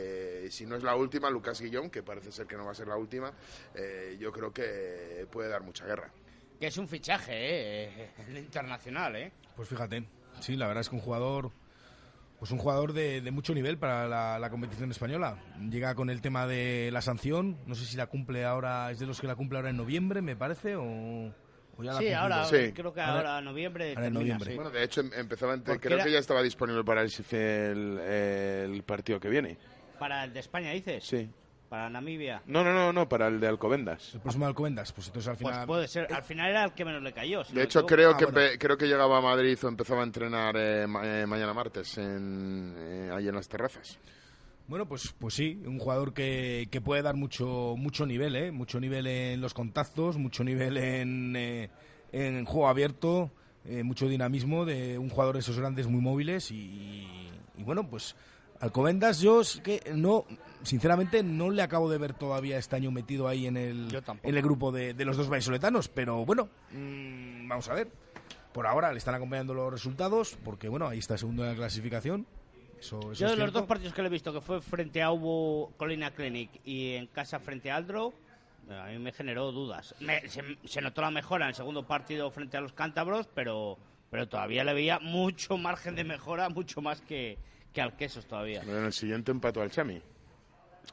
si 0.51 0.67
no 0.67 0.77
es 0.77 0.83
la 0.83 0.95
última, 0.97 1.31
Lucas 1.31 1.61
Guillón, 1.61 1.91
que 1.91 2.03
parece 2.03 2.33
ser 2.33 2.47
que 2.47 2.57
no 2.57 2.65
va 2.65 2.73
a 2.73 2.75
ser 2.75 2.89
la 2.89 2.97
última, 2.97 3.33
eh, 3.75 4.17
yo 4.19 4.33
creo 4.33 4.53
que 4.53 5.27
puede 5.31 5.49
dar 5.49 5.63
mucha 5.63 5.85
guerra. 5.87 6.11
Que 6.61 6.69
es 6.69 6.77
un 6.79 6.89
fichaje, 6.89 7.33
¿eh? 7.35 8.11
El 8.29 8.39
internacional, 8.39 9.15
¿eh? 9.17 9.33
Pues 9.57 9.69
fíjate, 9.69 10.05
sí, 10.41 10.57
la 10.57 10.67
verdad 10.67 10.81
es 10.81 10.89
que 10.89 10.95
un 10.97 11.03
jugador, 11.03 11.51
pues 12.39 12.51
un 12.51 12.59
jugador 12.59 12.93
de, 12.93 13.21
de 13.21 13.31
mucho 13.31 13.55
nivel 13.55 13.79
para 13.79 14.09
la, 14.09 14.39
la 14.39 14.51
competición 14.51 14.91
española. 14.91 15.39
Llega 15.71 15.95
con 15.95 16.09
el 16.11 16.21
tema 16.23 16.47
de 16.47 16.91
la 16.93 17.03
sanción, 17.03 17.59
no 17.67 17.75
sé 17.75 17.85
si 17.85 17.97
la 17.97 18.07
cumple 18.07 18.45
ahora, 18.45 18.91
es 18.91 18.99
de 18.99 19.07
los 19.07 19.21
que 19.21 19.27
la 19.27 19.37
cumple 19.37 19.59
ahora 19.59 19.71
en 19.71 19.77
noviembre, 19.77 20.23
me 20.23 20.37
parece, 20.37 20.77
o, 20.77 21.33
Sí, 21.99 22.11
ahora, 22.11 22.45
Sí. 22.47 22.73
creo 22.73 22.95
que 22.95 23.03
Ahora- 23.03 23.35
ahora, 23.37 23.41
noviembre 23.43 23.91
ahora 23.91 24.07
en 24.07 24.15
termina, 24.15 24.21
noviembre. 24.21 24.51
sí. 24.53 24.57
Bueno, 24.57 24.71
de 24.71 24.83
hecho 24.83 25.03
em- 25.03 25.11
empezaba, 25.13 25.59
creo 25.63 25.97
era- 25.97 26.05
que 26.05 26.11
ya 26.11 26.19
estaba 26.21 26.43
disponible 26.43 26.83
para 26.85 27.03
el, 27.03 27.11
el, 27.33 27.99
el 28.73 28.83
partido 28.83 29.21
que 29.21 29.29
viene. 29.29 29.59
Para 29.99 30.25
el 30.25 30.33
de 30.33 30.41
España, 30.41 30.71
dices. 30.73 31.05
Sí. 31.05 31.29
Para 31.69 31.91
Namibia. 31.91 32.43
No, 32.47 32.63
no, 32.63 32.73
no, 32.73 32.93
no, 32.93 33.09
para 33.09 33.27
el 33.27 33.41
de 33.41 33.49
Alcobendas. 33.49 34.15
El 34.15 34.21
próximo 34.21 34.47
Alcobendas, 34.47 34.93
pues 34.93 35.09
entonces 35.09 35.29
al 35.31 35.37
Pues 35.37 35.53
final... 35.53 35.67
puede 35.67 35.89
ser. 35.89 36.13
Al 36.13 36.23
final 36.23 36.51
era 36.51 36.65
el 36.65 36.73
que 36.73 36.85
menos 36.85 37.03
le 37.03 37.13
cayó. 37.13 37.43
si 37.45 37.55
De 37.55 37.65
hecho, 37.65 37.85
creo 37.85 38.11
Ah, 38.13 38.17
que 38.17 38.27
bueno. 38.27 38.39
empe- 38.41 38.57
creo 38.59 38.79
que 38.79 38.87
llegaba 38.87 39.19
a 39.19 39.21
Madrid 39.21 39.59
o 39.65 39.69
empezaba 39.69 40.03
a 40.03 40.05
entrenar 40.05 40.55
eh, 40.57 40.87
ma- 40.87 41.03
eh, 41.05 41.27
mañana 41.27 41.53
martes 41.53 41.99
en, 41.99 42.73
eh, 42.79 43.11
ahí 43.13 43.27
en 43.27 43.35
las 43.35 43.49
terrazas. 43.49 43.99
Bueno, 44.69 44.87
pues, 44.87 45.13
pues 45.19 45.35
sí, 45.35 45.61
un 45.67 45.79
jugador 45.81 46.13
que, 46.15 46.69
que 46.71 46.81
puede 46.81 47.03
dar 47.03 47.17
mucho, 47.17 47.75
mucho 47.77 48.07
nivel, 48.07 48.37
¿eh? 48.37 48.53
Mucho 48.53 48.79
nivel 48.79 49.07
en 49.09 49.41
los 49.41 49.53
contactos, 49.55 50.19
mucho 50.19 50.45
nivel 50.45 50.77
en, 50.77 51.35
eh, 51.37 51.69
en 52.13 52.45
juego 52.45 52.69
abierto, 52.69 53.33
eh, 53.65 53.83
mucho 53.83 54.09
dinamismo 54.09 54.65
de 54.65 54.99
un 54.99 55.09
jugador 55.11 55.35
de 55.35 55.41
esos 55.41 55.59
grandes 55.59 55.89
muy 55.89 56.01
móviles 56.01 56.51
y, 56.53 56.55
y 57.57 57.63
bueno, 57.65 57.89
pues 57.89 58.15
Alcobendas 58.61 59.21
yo 59.21 59.41
es 59.41 59.61
que 59.63 59.83
no, 59.95 60.25
sinceramente 60.63 61.23
no 61.23 61.51
le 61.51 61.63
acabo 61.63 61.91
de 61.91 61.99
ver 61.99 62.15
todavía 62.15 62.59
este 62.59 62.77
año 62.77 62.91
metido 62.91 63.29
ahí 63.29 63.47
en 63.47 63.57
el, 63.57 64.03
en 64.23 64.37
el 64.37 64.43
grupo 64.43 64.73
de, 64.73 64.95
de 64.95 65.05
los 65.05 65.17
dos 65.17 65.29
vallisoletanos, 65.29 65.89
pero 65.89 66.25
bueno, 66.25 66.49
mm, 66.73 67.49
vamos 67.49 67.69
a 67.69 67.75
ver. 67.75 67.89
Por 68.53 68.67
ahora 68.67 68.91
le 68.93 68.99
están 68.99 69.15
acompañando 69.15 69.53
los 69.53 69.71
resultados, 69.71 70.39
porque 70.43 70.69
bueno, 70.69 70.89
ahí 70.89 70.99
está 70.99 71.19
segundo 71.19 71.43
en 71.45 71.51
la 71.51 71.55
clasificación. 71.57 72.27
Eso, 72.81 72.99
eso 73.13 73.15
Yo 73.15 73.27
es 73.27 73.33
de 73.33 73.39
los 73.45 73.53
dos 73.53 73.65
partidos 73.67 73.93
que 73.93 74.01
le 74.03 74.09
he 74.09 74.11
visto, 74.11 74.33
que 74.33 74.41
fue 74.41 74.61
frente 74.63 75.03
a 75.03 75.11
Ubo 75.13 75.73
Colina 75.77 76.11
Clinic 76.13 76.51
y 76.65 76.93
en 76.95 77.07
casa 77.09 77.39
frente 77.39 77.71
a 77.71 77.77
Aldro, 77.77 78.15
a 78.71 78.87
mí 78.89 78.99
me 78.99 79.13
generó 79.13 79.53
dudas. 79.53 79.95
Me- 80.01 80.27
se, 80.29 80.43
se 80.65 80.81
notó 80.81 81.03
la 81.03 81.11
mejora 81.11 81.45
en 81.45 81.51
el 81.51 81.55
segundo 81.55 81.87
partido 81.87 82.31
frente 82.31 82.57
a 82.57 82.61
los 82.63 82.73
cántabros, 82.73 83.29
pero, 83.35 83.77
pero 84.11 84.27
todavía 84.29 84.65
le 84.65 84.73
veía 84.75 84.99
mucho 85.01 85.59
margen 85.59 85.95
de 85.95 86.05
mejora, 86.05 86.49
mucho 86.49 86.81
más 86.81 87.01
que, 87.03 87.39
que 87.77 87.83
al 87.83 87.95
Quesos 87.95 88.25
todavía. 88.27 88.63
En 88.63 88.87
el 88.87 88.93
siguiente 88.95 89.31
empató 89.31 89.61
al 89.61 89.71
Chami. 89.71 90.01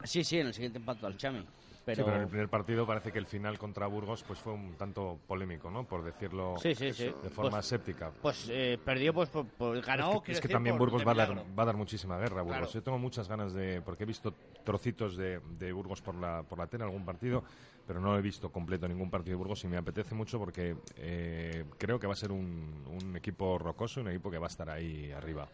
Sí, 0.04 0.22
sí, 0.22 0.38
en 0.38 0.48
el 0.48 0.52
siguiente 0.52 0.78
empate 0.78 1.06
al 1.06 1.16
Chami. 1.16 1.42
Pero, 1.86 1.96
Sí, 1.96 2.02
pero 2.04 2.16
en 2.16 2.22
el 2.22 2.28
primer 2.28 2.48
partido 2.48 2.86
parece 2.86 3.10
que 3.12 3.18
el 3.18 3.26
final 3.26 3.58
contra 3.58 3.86
Burgos 3.86 4.22
pues 4.22 4.38
fue 4.38 4.52
un 4.52 4.74
tanto 4.74 5.18
polémico, 5.26 5.70
¿no? 5.70 5.84
Por 5.86 6.02
decirlo 6.04 6.56
Sí, 6.58 6.74
sí, 6.74 6.92
sí. 6.92 7.04
de 7.22 7.30
forma 7.30 7.50
Pues- 7.52 7.66
séptica. 7.66 8.10
pues 8.22 8.48
eh, 8.50 8.78
perdió, 8.84 9.12
pues 9.14 9.28
por, 9.30 9.46
por- 9.46 9.80
ganó. 9.82 10.12
es 10.16 10.20
que, 10.22 10.32
es 10.32 10.38
que 10.40 10.48
decir, 10.48 10.56
también 10.56 10.76
por- 10.78 10.90
Burgos 10.90 11.06
va 11.06 11.12
a, 11.12 11.14
dar, 11.14 11.36
va 11.58 11.62
a 11.62 11.66
dar 11.66 11.76
muchísima 11.76 12.18
guerra. 12.18 12.42
Burgos. 12.42 12.58
Claro. 12.58 12.72
Yo 12.72 12.82
tengo 12.82 12.98
muchas 12.98 13.28
ganas 13.28 13.52
de. 13.54 13.80
Porque 13.82 14.04
he 14.04 14.06
visto 14.06 14.34
trocitos 14.62 15.16
de, 15.16 15.40
de 15.58 15.72
Burgos 15.72 16.00
por 16.02 16.14
la, 16.14 16.42
por 16.42 16.58
la 16.58 16.66
tele, 16.66 16.84
algún 16.84 17.04
partido, 17.04 17.44
pero 17.86 17.98
no 18.00 18.16
he 18.18 18.22
visto 18.22 18.50
completo 18.52 18.86
ningún 18.88 19.10
partido 19.10 19.32
de 19.36 19.38
Burgos 19.38 19.62
y 19.64 19.68
me 19.68 19.76
apetece 19.78 20.14
mucho 20.14 20.38
porque 20.38 20.76
eh, 20.96 21.64
creo 21.78 21.98
que 21.98 22.06
va 22.06 22.12
a 22.14 22.16
ser 22.16 22.30
un, 22.32 22.82
un 22.86 23.16
equipo 23.16 23.58
rocoso, 23.58 24.00
un 24.02 24.08
equipo 24.08 24.30
que 24.30 24.38
va 24.38 24.46
a 24.46 24.50
estar 24.50 24.68
ahí 24.70 25.10
arriba. 25.12 25.48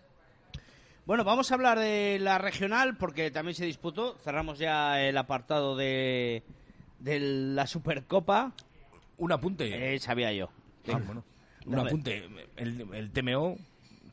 Bueno, 1.06 1.24
vamos 1.24 1.50
a 1.50 1.54
hablar 1.54 1.78
de 1.78 2.18
la 2.20 2.38
regional 2.38 2.96
porque 2.96 3.30
también 3.30 3.54
se 3.54 3.64
disputó. 3.64 4.16
Cerramos 4.18 4.58
ya 4.58 5.02
el 5.02 5.16
apartado 5.16 5.76
de, 5.76 6.44
de 6.98 7.20
la 7.20 7.66
Supercopa. 7.66 8.52
Un 9.16 9.32
apunte. 9.32 9.94
Eh, 9.94 9.98
sabía 9.98 10.32
yo. 10.32 10.50
Ah, 10.92 11.00
bueno. 11.04 11.24
Un 11.66 11.78
apunte. 11.78 12.28
El, 12.56 12.86
el 12.94 13.10
TMO 13.10 13.56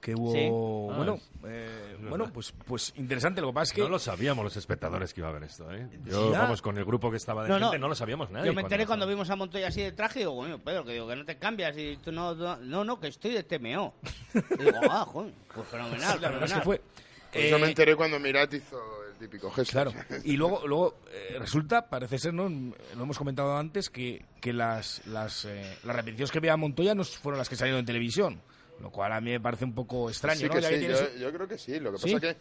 que 0.01 0.13
hubo. 0.15 0.31
Sí. 0.33 0.47
Bueno, 0.95 1.19
Ah, 1.19 1.47
eh, 1.47 1.95
verdad. 1.97 2.09
bueno 2.09 2.33
pues, 2.33 2.53
pues 2.65 2.93
interesante. 2.97 3.41
Lo 3.41 3.47
que 3.47 3.53
pasa 3.53 3.71
es 3.71 3.75
que. 3.75 3.81
No 3.81 3.89
lo 3.89 3.99
sabíamos 3.99 4.43
los 4.43 4.55
espectadores 4.57 5.13
que 5.13 5.21
iba 5.21 5.27
a 5.27 5.31
haber 5.31 5.43
esto, 5.43 5.71
¿eh? 5.73 5.87
Yo, 6.05 6.31
Ya. 6.31 6.39
vamos, 6.41 6.61
con 6.61 6.77
el 6.77 6.85
grupo 6.85 7.09
que 7.11 7.17
estaba 7.17 7.43
de 7.43 7.49
No, 7.49 7.59
no. 7.59 7.65
gente, 7.67 7.79
no, 7.79 7.87
lo 7.87 7.95
sabíamos 7.95 8.29
nadie. 8.31 8.47
Yo 8.47 8.53
me 8.53 8.61
enteré 8.61 8.85
cuando 8.85 9.05
pasó. 9.05 9.15
vimos 9.15 9.29
a 9.29 9.35
Montoya 9.35 9.67
así 9.67 9.81
de 9.81 9.91
traje 9.91 10.19
y 10.19 10.21
digo, 10.23 10.33
bueno, 10.33 10.59
Pedro, 10.59 10.83
que 10.85 10.93
digo 10.93 11.07
que 11.07 11.15
no 11.15 11.25
te 11.25 11.37
cambias 11.37 11.77
y 11.77 11.97
tú 11.97 12.11
no, 12.11 12.33
no, 12.35 12.57
no, 12.57 12.83
no, 12.83 12.99
que 12.99 13.07
estoy 13.07 13.31
de 13.33 13.43
TMO. 13.43 13.93
Y 14.33 14.63
digo, 14.63 14.77
ah, 14.89 15.05
joder, 15.05 15.33
pues 15.53 15.67
fenomenal, 15.67 16.15
Sí, 16.15 16.21
la 16.21 16.29
verdad 16.29 16.43
es 16.45 16.53
que 16.53 16.61
fue. 16.61 16.81
Pues 17.31 17.49
yo 17.49 17.57
eh, 17.57 17.61
me 17.61 17.67
enteré 17.67 17.95
cuando 17.95 18.19
Mirat 18.19 18.53
hizo 18.53 18.79
el 19.11 19.17
típico 19.19 19.51
gesto. 19.51 19.71
Claro. 19.73 19.91
Y 20.23 20.37
luego, 20.37 20.65
luego 20.65 20.95
eh, 21.11 21.35
resulta, 21.39 21.89
parece 21.89 22.17
ser, 22.17 22.33
¿no? 22.33 22.47
lo 22.49 23.03
hemos 23.03 23.17
comentado 23.17 23.57
antes, 23.57 23.89
que, 23.89 24.23
que 24.39 24.53
las, 24.53 25.05
las, 25.07 25.43
eh, 25.45 25.77
las 25.83 25.95
repeticiones 25.95 26.31
que 26.31 26.39
veía 26.39 26.55
Montoya 26.55 26.95
no 26.95 27.03
fueron 27.03 27.37
las 27.37 27.49
que 27.49 27.55
salieron 27.57 27.79
en 27.81 27.85
televisión. 27.85 28.41
Lo 28.81 28.91
cual 28.91 29.11
a 29.13 29.21
mí 29.21 29.31
me 29.31 29.39
parece 29.39 29.65
un 29.65 29.73
poco 29.73 30.09
extraño, 30.09 30.41
Sí 30.41 30.47
¿no? 30.47 30.53
que 30.55 30.61
sí, 30.61 30.85
yo, 30.85 31.15
yo 31.17 31.33
creo 31.33 31.47
que 31.47 31.57
sí. 31.57 31.79
Lo 31.79 31.91
que 31.91 31.97
¿Sí? 31.97 32.13
pasa 32.15 32.19
que 32.19 32.37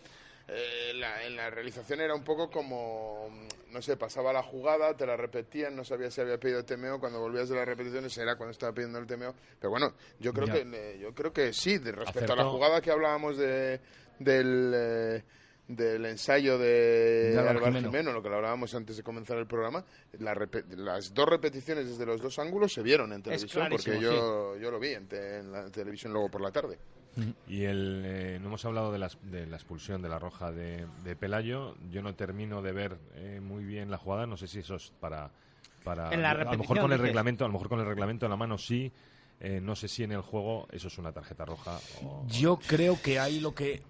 eh, 0.48 0.92
la- 0.94 1.24
en 1.24 1.34
la 1.36 1.50
realización 1.50 2.00
era 2.00 2.14
un 2.14 2.22
poco 2.22 2.50
como, 2.50 3.28
no 3.70 3.82
sé, 3.82 3.96
pasaba 3.96 4.32
la 4.32 4.42
jugada, 4.42 4.96
te 4.96 5.06
la 5.06 5.16
repetían, 5.16 5.74
no 5.74 5.82
sabías 5.84 6.14
si 6.14 6.20
había 6.20 6.38
pedido 6.38 6.64
TMO, 6.64 7.00
cuando 7.00 7.20
volvías 7.20 7.48
de 7.48 7.56
las 7.56 7.66
repeticiones 7.66 8.16
era 8.18 8.36
cuando 8.36 8.52
estaba 8.52 8.72
pidiendo 8.72 8.98
el 8.98 9.06
TMO. 9.06 9.34
Pero 9.58 9.70
bueno, 9.70 9.94
yo 10.20 10.32
creo 10.32 10.46
Ya. 10.46 10.52
que 10.52 10.60
eh, 10.72 10.98
yo 11.00 11.14
creo 11.14 11.32
que 11.32 11.52
sí, 11.52 11.78
de 11.78 11.92
respecto 11.92 12.32
a 12.32 12.36
la 12.36 12.44
jugada 12.44 12.80
que 12.80 12.90
hablábamos 12.90 13.36
de, 13.38 13.80
del... 14.18 14.72
eh, 14.74 15.24
del 15.68 16.06
ensayo 16.06 16.58
de 16.58 17.32
De 17.32 17.38
Álvaro 17.38 17.58
Jimeno. 17.64 17.88
Jimeno, 17.90 18.12
lo 18.12 18.22
que 18.22 18.28
lo 18.28 18.36
hablábamos 18.36 18.74
antes 18.74 18.96
de 18.96 19.02
comenzar 19.02 19.36
el 19.38 19.46
programa, 19.46 19.84
la 20.18 20.34
las 20.76 21.12
dos 21.12 21.28
repeticiones 21.28 21.88
desde 21.88 22.06
los 22.06 22.20
dos 22.20 22.38
ángulos 22.38 22.72
se 22.72 22.82
vieron 22.82 23.12
en 23.12 23.22
televisión, 23.22 23.66
porque 23.70 23.98
yo, 24.00 24.56
yo 24.56 24.70
lo 24.70 24.78
vi 24.78 24.90
en, 24.90 25.08
te- 25.08 25.38
en 25.40 25.50
la 25.52 25.70
televisión 25.70 26.12
luego 26.12 26.30
por 26.30 26.40
la 26.40 26.52
tarde. 26.52 26.78
Y 27.48 27.64
el, 27.64 28.02
eh, 28.04 28.38
no 28.42 28.48
hemos 28.48 28.64
hablado 28.66 28.92
de 28.92 28.98
la, 28.98 29.10
de 29.22 29.46
la 29.46 29.56
expulsión 29.56 30.02
de 30.02 30.08
la 30.10 30.18
roja 30.18 30.52
de, 30.52 30.86
de 31.02 31.16
Pelayo. 31.16 31.74
Yo 31.90 32.02
no 32.02 32.14
termino 32.14 32.60
de 32.60 32.72
ver 32.72 32.98
eh, 33.14 33.40
muy 33.42 33.64
bien 33.64 33.90
la 33.90 33.96
jugada. 33.96 34.26
No 34.26 34.36
sé 34.36 34.46
si 34.46 34.58
eso 34.58 34.74
es 34.76 34.92
para. 35.00 35.30
para 35.82 36.12
En 36.12 36.20
la 36.20 36.32
a 36.32 36.34
lo 36.34 36.40
mejor 36.40 36.50
repetición, 36.58 36.78
con 36.84 36.92
el 36.92 36.98
reglamento, 36.98 37.44
a 37.44 37.48
lo 37.48 37.52
mejor 37.54 37.68
con 37.70 37.80
el 37.80 37.86
reglamento 37.86 38.26
en 38.26 38.30
la 38.30 38.36
mano 38.36 38.58
sí. 38.58 38.92
Eh, 39.40 39.60
no 39.62 39.74
sé 39.76 39.88
si 39.88 40.02
en 40.04 40.12
el 40.12 40.20
juego 40.20 40.68
eso 40.70 40.88
es 40.88 40.98
una 40.98 41.10
tarjeta 41.12 41.46
roja 41.46 41.78
o. 42.02 42.26
Yo 42.28 42.58
creo 42.58 43.00
que 43.02 43.18
ahí 43.18 43.40
lo 43.40 43.54
que 43.54 43.82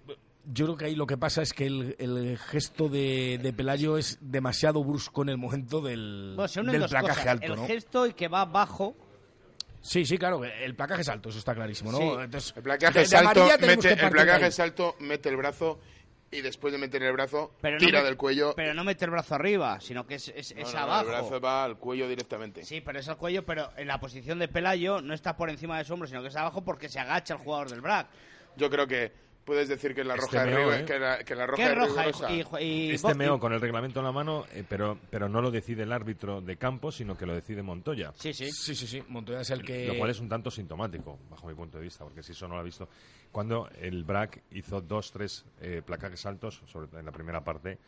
yo 0.49 0.65
creo 0.65 0.77
que 0.77 0.85
ahí 0.85 0.95
lo 0.95 1.05
que 1.07 1.17
pasa 1.17 1.41
es 1.41 1.53
que 1.53 1.65
el, 1.67 1.95
el 1.99 2.37
gesto 2.37 2.87
de, 2.89 3.39
de 3.41 3.53
Pelayo 3.53 3.97
es 3.97 4.17
demasiado 4.21 4.83
brusco 4.83 5.21
en 5.23 5.29
el 5.29 5.37
momento 5.37 5.81
del, 5.81 6.33
Bueno, 6.35 6.71
del 6.71 6.85
placaje 6.85 7.09
cosas. 7.21 7.27
alto, 7.27 7.45
el 7.53 7.55
¿no? 7.59 7.67
gesto 7.67 8.07
y 8.07 8.13
que 8.13 8.27
va 8.27 8.45
bajo. 8.45 8.95
Sí, 9.81 10.05
sí, 10.05 10.17
claro, 10.17 10.43
el 10.43 10.75
placaje 10.75 11.01
es 11.01 11.09
alto, 11.09 11.29
eso 11.29 11.39
está 11.39 11.53
clarísimo, 11.53 11.91
¿no? 11.91 11.97
Sí. 11.99 12.03
Entonces, 12.23 12.53
El 12.57 12.63
placaje 12.63 13.05
amarilla 13.17 13.57
tenemos 13.57 13.85
mete, 13.85 14.03
el 14.05 14.09
placaje 14.11 14.45
ahí. 14.45 14.51
salto, 14.51 14.95
mete 14.99 15.29
el 15.29 15.37
brazo 15.37 15.79
y 16.29 16.41
después 16.41 16.73
de 16.73 16.77
meter 16.79 17.01
el 17.03 17.13
brazo, 17.13 17.53
Pero 17.61 17.77
no 17.79 17.85
tira 17.85 17.99
me- 17.99 18.05
del 18.05 18.17
cuello. 18.17 18.53
Pero 18.55 18.73
no 18.73 18.83
mete 18.83 19.05
el 19.05 19.11
brazo 19.11 19.35
arriba, 19.35 19.79
sino 19.79 20.05
que 20.05 20.15
es, 20.15 20.27
es, 20.35 20.53
No, 20.55 20.61
es 20.61 20.73
no, 20.73 20.79
no, 20.79 20.83
abajo. 20.85 21.01
el 21.03 21.07
brazo 21.07 21.39
va 21.39 21.63
al 21.63 21.77
cuello 21.77 22.09
directamente. 22.09 22.65
Sí, 22.65 22.81
pero 22.81 22.99
es 22.99 23.07
al 23.07 23.15
cuello, 23.17 23.45
pero 23.45 23.69
en 23.77 23.87
la 23.87 23.99
posición 23.99 24.39
de 24.39 24.49
Pelayo 24.49 25.01
no 25.01 25.13
está 25.13 25.37
por 25.37 25.49
encima 25.49 25.77
de 25.77 25.85
su 25.85 25.93
hombro, 25.93 26.07
sino 26.07 26.21
que 26.21 26.27
es 26.27 26.35
abajo 26.35 26.65
porque 26.65 26.89
se 26.89 26.99
agacha 26.99 27.35
el 27.35 27.39
jugador 27.39 27.69
del 27.69 27.79
BRAC. 27.79 28.07
Yo 28.57 28.69
creo 28.69 28.87
que 28.87 29.13
puedes 29.47 29.67
decir 29.69 29.95
que 29.95 30.03
la 30.03 30.13
Este 30.13 30.25
roja 30.37 30.43
es 30.49 30.55
meo, 30.55 30.69
rigu- 30.69 30.81
¿eh? 30.81 30.85
que 30.85 30.99
la, 30.99 31.23
que 31.23 31.33
la 31.35 31.47
roja 31.47 31.63
¿Qué 31.63 31.69
es 31.71 31.75
roja? 31.77 32.03
rigurosa. 32.03 32.31
Y, 32.59 32.63
y- 32.65 32.89
y- 32.89 32.91
Este 32.91 33.15
meo 33.15 33.39
con 33.39 33.53
el 33.53 33.59
reglamento 33.61 33.99
en 34.01 34.05
la 34.05 34.11
mano, 34.11 34.45
eh, 34.53 34.63
pero, 34.67 34.99
pero 35.09 35.27
no 35.29 35.41
lo 35.41 35.49
decide 35.49 35.83
el 35.83 35.91
árbitro 35.93 36.41
de 36.41 36.57
campo, 36.57 36.91
sino 36.91 37.17
que 37.17 37.25
lo 37.25 37.33
decide 37.33 37.63
Montoya. 37.63 38.11
Sí, 38.15 38.33
sí. 38.33 38.51
Sí, 38.51 38.75
sí, 38.75 38.85
sí, 38.85 39.03
Montoya 39.07 39.41
es 39.41 39.49
el 39.49 39.63
que... 39.63 39.87
Lo 39.87 39.97
cual 39.97 40.11
es 40.11 40.19
un 40.19 40.29
tanto 40.29 40.51
sintomático, 40.51 41.17
bajo 41.29 41.47
mi 41.47 41.55
punto 41.55 41.77
de 41.77 41.85
vista, 41.85 42.03
porque 42.03 42.21
si 42.21 42.33
eso 42.33 42.47
no 42.47 42.55
lo 42.55 42.59
ha 42.59 42.63
visto. 42.63 42.87
Cuando 43.31 43.69
el 43.81 44.03
BRAC 44.03 44.43
hizo 44.51 44.81
dos, 44.81 45.11
tres 45.11 45.45
eh, 45.61 45.81
placajes 45.83 46.25
altos, 46.25 46.61
sobre 46.67 46.87
en 46.99 47.05
la 47.05 47.11
primera 47.11 47.41
parte, 47.43 47.79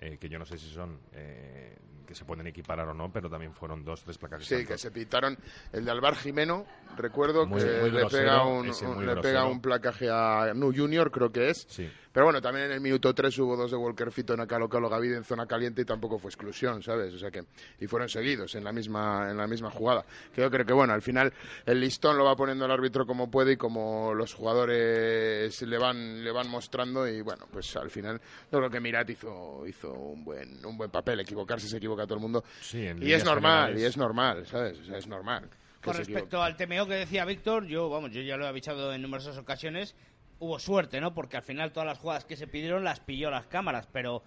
eh, 0.00 0.18
que 0.18 0.28
yo 0.28 0.38
no 0.38 0.44
sé 0.44 0.58
si 0.58 0.68
son 0.72 1.00
eh, 1.12 1.76
que 2.06 2.14
se 2.14 2.24
pueden 2.24 2.46
equiparar 2.46 2.88
o 2.88 2.94
no, 2.94 3.12
pero 3.12 3.28
también 3.28 3.52
fueron 3.52 3.84
dos, 3.84 4.02
tres 4.02 4.16
placajes 4.16 4.46
Sí, 4.46 4.64
que 4.64 4.78
se 4.78 4.90
pitaron 4.90 5.36
el 5.72 5.84
de 5.84 5.90
Alvar 5.90 6.14
Jimeno, 6.16 6.64
recuerdo 6.96 7.44
Muy- 7.46 7.60
que 7.60 7.80
muy 7.80 7.90
le, 7.90 8.00
grosero, 8.00 8.22
pega 8.22 8.44
un, 8.46 9.06
le 9.06 9.16
pega 9.16 9.44
un 9.46 9.60
placaje 9.60 10.08
a 10.10 10.52
Nu 10.54 10.72
Junior, 10.74 11.10
creo 11.10 11.30
que 11.30 11.50
es. 11.50 11.66
Sí. 11.68 11.90
Pero 12.18 12.26
bueno, 12.26 12.42
también 12.42 12.66
en 12.66 12.72
el 12.72 12.80
minuto 12.80 13.14
3 13.14 13.38
hubo 13.38 13.56
dos 13.56 13.70
de 13.70 13.76
Walker 13.76 14.10
Fito 14.10 14.34
en 14.34 14.40
Acalo 14.40 14.68
Calo 14.68 14.88
Gavide 14.88 15.16
en 15.18 15.22
zona 15.22 15.46
caliente 15.46 15.82
y 15.82 15.84
tampoco 15.84 16.18
fue 16.18 16.30
exclusión, 16.30 16.82
¿sabes? 16.82 17.14
O 17.14 17.18
sea 17.20 17.30
que 17.30 17.44
y 17.78 17.86
fueron 17.86 18.08
seguidos 18.08 18.56
en 18.56 18.64
la 18.64 18.72
misma 18.72 19.30
en 19.30 19.36
la 19.36 19.46
misma 19.46 19.70
jugada. 19.70 20.04
Que 20.34 20.40
yo 20.40 20.50
creo 20.50 20.66
que 20.66 20.72
bueno, 20.72 20.94
al 20.94 21.00
final 21.00 21.32
el 21.64 21.80
listón 21.80 22.18
lo 22.18 22.24
va 22.24 22.34
poniendo 22.34 22.64
el 22.64 22.72
árbitro 22.72 23.06
como 23.06 23.30
puede 23.30 23.52
y 23.52 23.56
como 23.56 24.14
los 24.14 24.34
jugadores 24.34 25.62
le 25.62 25.78
van 25.78 26.24
le 26.24 26.32
van 26.32 26.50
mostrando 26.50 27.06
y 27.06 27.20
bueno, 27.20 27.46
pues 27.52 27.76
al 27.76 27.88
final 27.88 28.20
yo 28.50 28.58
creo 28.58 28.68
que 28.68 28.80
Mirat 28.80 29.10
hizo 29.10 29.64
hizo 29.64 29.92
un 29.92 30.24
buen 30.24 30.66
un 30.66 30.76
buen 30.76 30.90
papel, 30.90 31.20
equivocarse 31.20 31.68
se 31.68 31.76
equivoca 31.76 32.02
todo 32.02 32.16
el 32.16 32.22
mundo. 32.22 32.42
Sí, 32.60 32.84
en 32.84 33.00
y 33.00 33.12
es 33.12 33.24
normal, 33.24 33.68
generales. 33.68 33.80
y 33.80 33.86
es 33.86 33.96
normal, 33.96 34.44
¿sabes? 34.44 34.80
O 34.80 34.84
sea, 34.84 34.98
es 34.98 35.06
normal. 35.06 35.48
Con 35.84 35.96
respecto 35.96 36.42
al 36.42 36.56
TMO 36.56 36.86
que 36.86 36.94
decía 36.94 37.24
Víctor, 37.24 37.66
yo, 37.66 37.88
vamos, 37.88 38.10
yo 38.10 38.20
ya 38.22 38.36
lo 38.36 38.44
he 38.44 38.48
avisado 38.48 38.92
en 38.92 39.00
numerosas 39.02 39.38
ocasiones, 39.38 39.94
hubo 40.40 40.58
suerte, 40.58 41.00
¿no? 41.00 41.14
Porque 41.14 41.36
al 41.36 41.42
final 41.42 41.72
todas 41.72 41.86
las 41.86 41.98
jugadas 41.98 42.24
que 42.24 42.36
se 42.36 42.46
pidieron 42.46 42.84
las 42.84 43.00
pilló 43.00 43.30
las 43.30 43.46
cámaras, 43.46 43.88
pero 43.92 44.22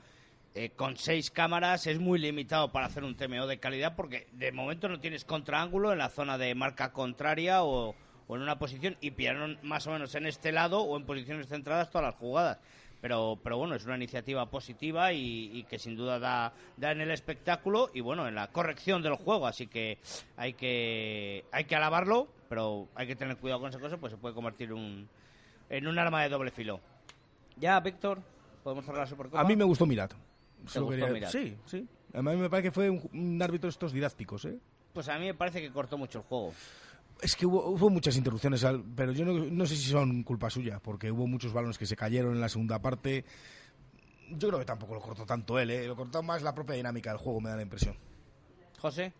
eh, 0.53 0.71
con 0.75 0.97
seis 0.97 1.31
cámaras 1.31 1.87
es 1.87 1.99
muy 1.99 2.19
limitado 2.19 2.71
para 2.71 2.87
hacer 2.87 3.03
un 3.03 3.15
TMO 3.15 3.47
de 3.47 3.59
calidad 3.59 3.95
porque 3.95 4.27
de 4.33 4.51
momento 4.51 4.89
no 4.89 4.99
tienes 4.99 5.23
contraángulo 5.23 5.93
en 5.93 5.99
la 5.99 6.09
zona 6.09 6.37
de 6.37 6.53
marca 6.55 6.91
contraria 6.91 7.63
o, 7.63 7.95
o 8.27 8.35
en 8.35 8.41
una 8.41 8.59
posición 8.59 8.97
y 8.99 9.11
pillaron 9.11 9.59
más 9.63 9.87
o 9.87 9.91
menos 9.91 10.13
en 10.15 10.25
este 10.25 10.51
lado 10.51 10.81
o 10.81 10.97
en 10.97 11.05
posiciones 11.05 11.47
centradas 11.47 11.89
todas 11.89 12.07
las 12.07 12.15
jugadas. 12.15 12.59
Pero, 12.99 13.39
pero 13.41 13.57
bueno, 13.57 13.73
es 13.73 13.85
una 13.85 13.95
iniciativa 13.95 14.45
positiva 14.51 15.11
y, 15.11 15.49
y 15.53 15.63
que 15.63 15.79
sin 15.79 15.95
duda 15.95 16.19
da, 16.19 16.53
da 16.77 16.91
en 16.91 17.01
el 17.01 17.09
espectáculo 17.09 17.89
y 17.95 18.01
bueno, 18.01 18.27
en 18.27 18.35
la 18.35 18.51
corrección 18.51 19.01
del 19.01 19.15
juego. 19.15 19.47
Así 19.47 19.65
que 19.65 19.97
hay 20.37 20.53
que, 20.53 21.45
hay 21.51 21.63
que 21.63 21.75
alabarlo, 21.75 22.27
pero 22.47 22.89
hay 22.93 23.07
que 23.07 23.15
tener 23.15 23.37
cuidado 23.37 23.61
con 23.61 23.69
esa 23.69 23.79
cosa, 23.79 23.97
pues 23.97 24.11
se 24.11 24.17
puede 24.17 24.35
convertir 24.35 24.71
un, 24.71 25.09
en 25.71 25.87
un 25.87 25.97
arma 25.97 26.21
de 26.23 26.29
doble 26.29 26.51
filo. 26.51 26.79
Ya, 27.57 27.79
Víctor, 27.79 28.21
podemos 28.63 28.85
cerrar 28.85 29.01
la 29.01 29.07
Supercopa. 29.07 29.41
A 29.41 29.43
mí 29.45 29.55
me 29.55 29.63
gustó 29.63 29.85
Mirat. 29.85 30.11
¿Te 30.11 30.17
gustó 30.63 30.89
quería- 30.89 31.07
Mirat? 31.07 31.31
Sí, 31.31 31.57
sí. 31.65 31.87
A 32.13 32.21
mí 32.21 32.35
me 32.35 32.49
parece 32.49 32.67
que 32.69 32.71
fue 32.73 32.89
un, 32.89 33.09
un 33.13 33.41
árbitro 33.41 33.67
de 33.67 33.71
estos 33.71 33.93
didácticos, 33.93 34.45
¿eh? 34.45 34.59
Pues 34.93 35.07
a 35.07 35.17
mí 35.17 35.25
me 35.25 35.33
parece 35.33 35.61
que 35.61 35.71
cortó 35.71 35.97
mucho 35.97 36.19
el 36.19 36.25
juego. 36.25 36.53
Es 37.21 37.35
que 37.35 37.45
hubo, 37.45 37.65
hubo 37.69 37.89
muchas 37.89 38.17
interrupciones, 38.17 38.63
al- 38.65 38.83
pero 38.95 39.11
yo 39.13 39.23
no, 39.25 39.33
no 39.33 39.65
sé 39.65 39.75
si 39.77 39.89
son 39.89 40.23
culpa 40.23 40.49
suya, 40.49 40.79
porque 40.79 41.09
hubo 41.11 41.25
muchos 41.27 41.53
balones 41.53 41.77
que 41.77 41.85
se 41.85 41.95
cayeron 41.95 42.33
en 42.35 42.41
la 42.41 42.49
segunda 42.49 42.79
parte. 42.81 43.23
Yo 44.31 44.47
creo 44.49 44.59
que 44.59 44.65
tampoco 44.65 44.93
lo 44.95 45.01
cortó 45.01 45.25
tanto 45.25 45.57
él, 45.59 45.69
¿eh? 45.71 45.87
lo 45.87 45.95
cortó 45.95 46.21
más 46.23 46.41
la 46.41 46.53
propia 46.53 46.75
dinámica 46.75 47.09
del 47.11 47.19
juego, 47.19 47.39
me 47.41 47.49
da 47.49 47.55
la 47.57 47.61
impresión. 47.63 47.95
José. 48.79 49.13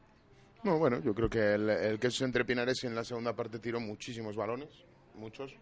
No, 0.64 0.78
bueno, 0.78 1.00
yo 1.02 1.14
creo 1.16 1.30
que 1.30 1.54
el, 1.56 1.70
el 1.70 2.00
queso 2.00 2.24
entre 2.26 2.46
Pinares 2.46 2.84
en 2.84 2.94
la 2.96 3.04
segunda 3.04 3.36
parte 3.36 3.60
tiró 3.60 3.80
muchísimos 3.80 4.36
balones, 4.36 4.70
muchos. 5.16 5.54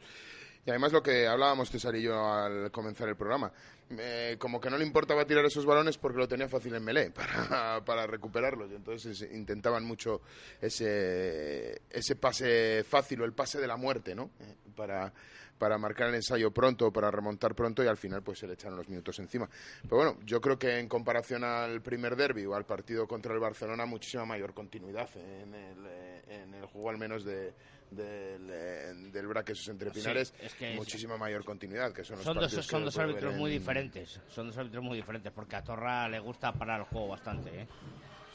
Y 0.66 0.70
además 0.70 0.92
lo 0.92 1.02
que 1.02 1.26
hablábamos 1.28 1.70
César 1.72 1.96
y 1.96 2.02
yo 2.04 2.32
al 2.32 2.70
comenzar 2.72 3.08
el 3.10 3.16
programa, 3.16 3.52
eh, 3.92 4.36
como 4.38 4.60
que 4.62 4.70
no 4.70 4.78
le 4.78 4.86
importaba 4.86 5.26
tirar 5.26 5.44
esos 5.46 5.66
balones 5.66 5.98
porque 5.98 6.18
lo 6.20 6.28
tenía 6.28 6.48
fácil 6.50 6.76
en 6.76 6.84
melee 6.84 7.12
para, 7.12 7.84
para 7.86 8.06
recuperarlos. 8.06 8.70
Entonces 8.72 9.22
es- 9.22 9.32
intentaban 9.34 9.84
mucho 9.86 10.22
ese, 10.62 11.82
ese 11.90 12.16
pase 12.16 12.84
fácil 12.84 13.22
o 13.22 13.26
el 13.26 13.34
pase 13.34 13.60
de 13.60 13.68
la 13.68 13.78
muerte, 13.78 14.14
¿no? 14.16 14.32
Eh, 14.42 14.56
para, 14.76 15.12
para 15.60 15.78
marcar 15.78 16.08
el 16.10 16.16
ensayo 16.16 16.52
pronto, 16.52 16.92
para 16.92 17.12
remontar 17.12 17.54
pronto 17.54 17.84
y 17.84 17.88
al 17.88 17.98
final 17.98 18.24
pues 18.24 18.40
se 18.40 18.48
le 18.48 18.54
echaron 18.54 18.78
los 18.78 18.88
minutos 18.90 19.20
encima. 19.20 19.48
Pero 19.84 19.98
bueno, 19.98 20.18
yo 20.26 20.40
creo 20.42 20.58
que 20.58 20.80
en 20.80 20.88
comparación 20.88 21.44
al 21.44 21.82
primer 21.82 22.16
derby 22.16 22.46
o 22.46 22.56
al 22.56 22.66
partido 22.66 23.06
contra 23.08 23.34
el 23.34 23.40
Barcelona, 23.40 23.86
muchísima 23.86 24.26
mayor 24.26 24.54
continuidad 24.54 25.10
en 25.18 25.54
el, 25.54 25.86
eh, 25.86 26.22
en 26.30 26.54
el 26.56 26.66
juego 26.66 26.90
al 26.90 26.98
menos 26.98 27.24
de 27.24 27.54
del, 27.92 28.48
eh, 28.52 28.94
del 29.12 29.26
Braquesos 29.28 29.68
entre 29.70 29.90
Sí, 29.90 30.00
Pinares, 30.00 30.32
es 30.40 30.54
que 30.54 30.70
es- 30.70 30.76
muchísima 30.78 31.18
mayor 31.18 31.44
continuidad, 31.44 31.92
que 31.92 32.04
son 32.04 32.18
los 32.18 32.26
Son 32.26 32.36
dos, 32.38 32.52
son 32.66 32.86
dos 32.86 32.96
árbitros 32.98 33.34
muy 33.36 33.52
en- 33.52 33.58
diferentes. 33.58 34.22
Son 34.30 34.46
dos 34.48 34.56
árbitros 34.60 34.84
muy 34.84 34.96
diferentes 34.98 35.32
porque 35.34 35.56
a 35.56 35.64
Torra 35.64 36.08
le 36.08 36.20
gusta 36.20 36.54
parar 36.54 36.82
el 36.82 36.86
juego 36.86 37.08
bastante, 37.08 37.62
¿eh? 37.64 37.68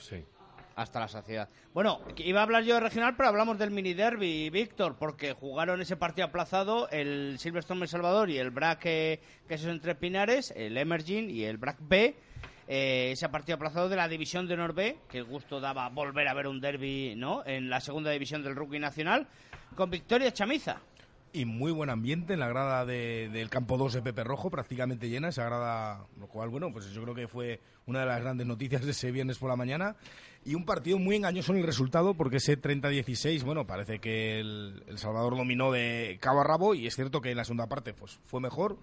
Sí. 0.01 0.25
Hasta 0.77 0.99
la 0.99 1.09
saciedad. 1.09 1.49
Bueno, 1.73 2.01
iba 2.17 2.41
a 2.41 2.43
hablar 2.43 2.65
yo 2.65 2.75
de 2.75 2.81
regional, 2.81 3.15
pero 3.17 3.29
hablamos 3.29 3.59
del 3.59 3.71
mini 3.71 3.95
derby, 3.95 4.51
Víctor, 4.51 4.97
porque 4.99 5.33
jugaron 5.33 5.81
ese 5.81 5.97
partido 5.97 6.27
aplazado 6.27 6.89
el 6.91 7.37
Silverstone 7.39 7.83
El 7.83 7.89
Salvador 7.89 8.29
y 8.29 8.39
el 8.39 8.51
BRAC 8.51 8.81
que 8.81 9.21
es 9.49 9.65
entre 9.65 9.95
Pinares, 9.95 10.53
el 10.57 10.77
Emerging 10.77 11.31
y 11.31 11.45
el 11.45 11.59
BRAC 11.59 11.77
B. 11.81 12.17
eh, 12.67 13.11
ese 13.13 13.29
partido 13.29 13.57
aplazado 13.57 13.89
de 13.89 13.97
la 13.97 14.09
división 14.09 14.49
de 14.49 14.57
Norbe, 14.57 14.99
que 15.09 15.23
gusto 15.23 15.61
daba 15.61 15.89
volver 15.91 16.27
a 16.27 16.35
ver 16.35 16.49
un 16.49 16.61
derby, 16.61 17.15
¿no? 17.17 17.45
En 17.47 17.69
la 17.71 17.81
segunda 17.81 18.11
división 18.11 18.43
del 18.43 18.57
rugby 18.57 18.79
nacional, 18.79 19.29
con 19.77 19.91
victoria 19.91 20.33
chamiza. 20.33 20.81
Y 21.37 21.47
muy 21.47 21.73
buen 21.73 21.90
ambiente 21.90 22.35
en 22.35 22.38
la 22.38 22.47
grada 22.49 22.87
de- 22.87 23.29
del 23.29 23.51
campo 23.51 23.77
2 23.77 23.92
de 23.92 24.03
Pepe 24.03 24.23
Rojo, 24.23 24.51
prácticamente 24.51 25.09
llena 25.09 25.31
esa 25.31 25.44
grada, 25.44 26.07
lo 26.20 26.29
cual, 26.29 26.49
bueno, 26.49 26.73
pues 26.73 26.92
yo 26.92 27.03
creo 27.03 27.12
que 27.16 27.27
fue 27.27 27.59
una 27.87 28.01
de 28.01 28.07
las 28.07 28.20
grandes 28.20 28.47
noticias 28.47 28.85
de 28.85 28.92
ese 28.92 29.11
viernes 29.11 29.38
por 29.38 29.49
la 29.51 29.57
mañana. 29.57 29.97
Y 30.44 30.55
un 30.55 30.64
partido 30.64 30.97
muy 31.01 31.16
engañoso 31.16 31.51
en 31.53 31.59
el 31.59 31.66
resultado, 31.66 32.14
porque 32.14 32.37
ese 32.37 32.57
30-16, 32.57 33.42
bueno, 33.42 33.66
parece 33.66 33.99
que 33.99 34.38
el, 34.38 34.85
El 34.87 34.97
Salvador 34.99 35.37
dominó 35.37 35.73
de 35.73 36.18
cabo 36.20 36.40
a 36.40 36.44
rabo, 36.44 36.73
y 36.77 36.87
es 36.87 36.94
cierto 36.94 37.20
que 37.20 37.33
en 37.33 37.37
la 37.38 37.44
segunda 37.44 37.66
parte 37.66 37.94
pues, 37.94 38.20
fue 38.27 38.40
mejor, 38.40 38.79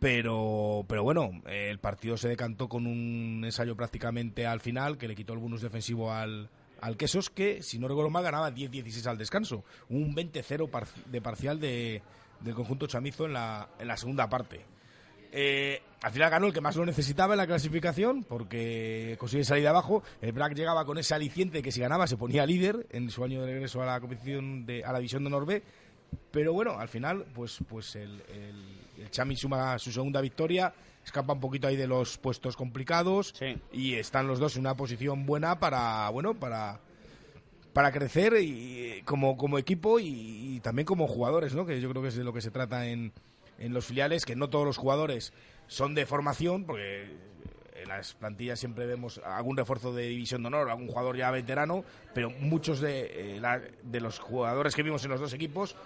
pero, 0.00 0.84
pero 0.88 1.04
bueno, 1.04 1.30
el 1.46 1.78
partido 1.78 2.16
se 2.16 2.28
decantó 2.28 2.68
con 2.68 2.88
un 2.88 3.42
ensayo 3.44 3.76
prácticamente 3.76 4.44
al 4.44 4.58
final, 4.58 4.98
que 4.98 5.06
le 5.06 5.14
quitó 5.14 5.34
el 5.34 5.38
bonus 5.38 5.62
defensivo 5.62 6.12
al, 6.12 6.50
al 6.80 6.96
Quesos, 6.96 7.30
que, 7.30 7.62
si 7.62 7.78
no 7.78 7.88
recuerdo 7.88 8.10
mal, 8.10 8.22
ganaba 8.24 8.50
10-16 8.52 9.06
al 9.06 9.18
descanso. 9.18 9.64
Un 9.88 10.14
20-0 10.14 10.68
par- 10.70 10.86
de 11.06 11.20
parcial 11.20 11.58
de, 11.60 12.02
del 12.40 12.54
conjunto 12.54 12.86
chamizo 12.86 13.26
en 13.26 13.32
la, 13.32 13.68
en 13.78 13.88
la 13.88 13.96
segunda 13.96 14.28
parte. 14.28 14.64
Eh, 15.32 15.82
al 16.02 16.12
final 16.12 16.30
ganó 16.30 16.46
el 16.46 16.52
que 16.52 16.60
más 16.60 16.76
lo 16.76 16.86
necesitaba 16.86 17.34
en 17.34 17.38
la 17.38 17.46
clasificación, 17.46 18.24
porque 18.24 19.16
consigue 19.18 19.44
salir 19.44 19.64
de 19.64 19.68
abajo. 19.68 20.02
El 20.20 20.32
BRAC 20.32 20.54
llegaba 20.54 20.84
con 20.84 20.98
ese 20.98 21.14
aliciente 21.14 21.62
que 21.62 21.72
si 21.72 21.80
ganaba 21.80 22.06
se 22.06 22.16
ponía 22.16 22.46
líder 22.46 22.86
en 22.90 23.10
su 23.10 23.22
año 23.24 23.40
de 23.42 23.52
regreso 23.52 23.82
a 23.82 23.86
la 23.86 24.00
competición 24.00 24.64
de, 24.64 24.84
a 24.84 24.92
la 24.92 24.98
división 24.98 25.24
de 25.24 25.30
Norbe. 25.30 25.62
Pero 26.30 26.52
bueno, 26.52 26.78
al 26.78 26.88
final, 26.88 27.26
pues, 27.34 27.58
pues 27.68 27.96
el, 27.96 28.22
el, 28.32 29.08
el 29.12 29.36
suma 29.36 29.78
su 29.78 29.90
segunda 29.90 30.20
victoria, 30.20 30.72
escapa 31.06 31.32
un 31.32 31.40
poquito 31.40 31.68
ahí 31.68 31.76
de 31.76 31.86
los 31.86 32.18
puestos 32.18 32.56
complicados 32.56 33.32
y 33.72 33.94
están 33.94 34.26
los 34.26 34.38
dos 34.40 34.56
en 34.56 34.60
una 34.62 34.76
posición 34.76 35.24
buena 35.24 35.58
para, 35.60 36.08
bueno, 36.10 36.34
para 36.34 36.80
para 37.72 37.92
crecer 37.92 38.32
y, 38.40 39.02
como, 39.04 39.36
como 39.36 39.58
equipo 39.58 40.00
y, 40.00 40.06
y 40.56 40.60
también 40.60 40.86
como 40.86 41.06
jugadores, 41.06 41.54
¿no? 41.54 41.66
Que 41.66 41.78
yo 41.78 41.90
creo 41.90 42.00
que 42.02 42.08
es 42.08 42.16
de 42.16 42.24
lo 42.24 42.32
que 42.32 42.40
se 42.40 42.50
trata 42.50 42.86
en, 42.86 43.12
en 43.58 43.74
los 43.74 43.84
filiales, 43.84 44.24
que 44.24 44.34
no 44.34 44.48
todos 44.48 44.64
los 44.64 44.78
jugadores 44.78 45.34
son 45.66 45.94
de 45.94 46.06
formación, 46.06 46.64
porque 46.64 47.04
en 47.74 47.88
las 47.88 48.14
plantillas 48.14 48.58
siempre 48.58 48.86
vemos 48.86 49.18
algún 49.18 49.58
refuerzo 49.58 49.92
de 49.92 50.06
división 50.08 50.40
de 50.42 50.46
honor, 50.48 50.70
algún 50.70 50.88
jugador 50.88 51.18
ya 51.18 51.30
veterano, 51.30 51.84
pero 52.14 52.30
muchos 52.30 52.80
de, 52.80 53.36
eh, 53.36 53.40
la- 53.40 53.60
de 53.82 54.00
los 54.00 54.20
jugadores 54.20 54.74
que 54.74 54.82
vimos 54.82 55.04
en 55.04 55.10
los 55.10 55.20
dos 55.20 55.34
equipos, 55.34 55.76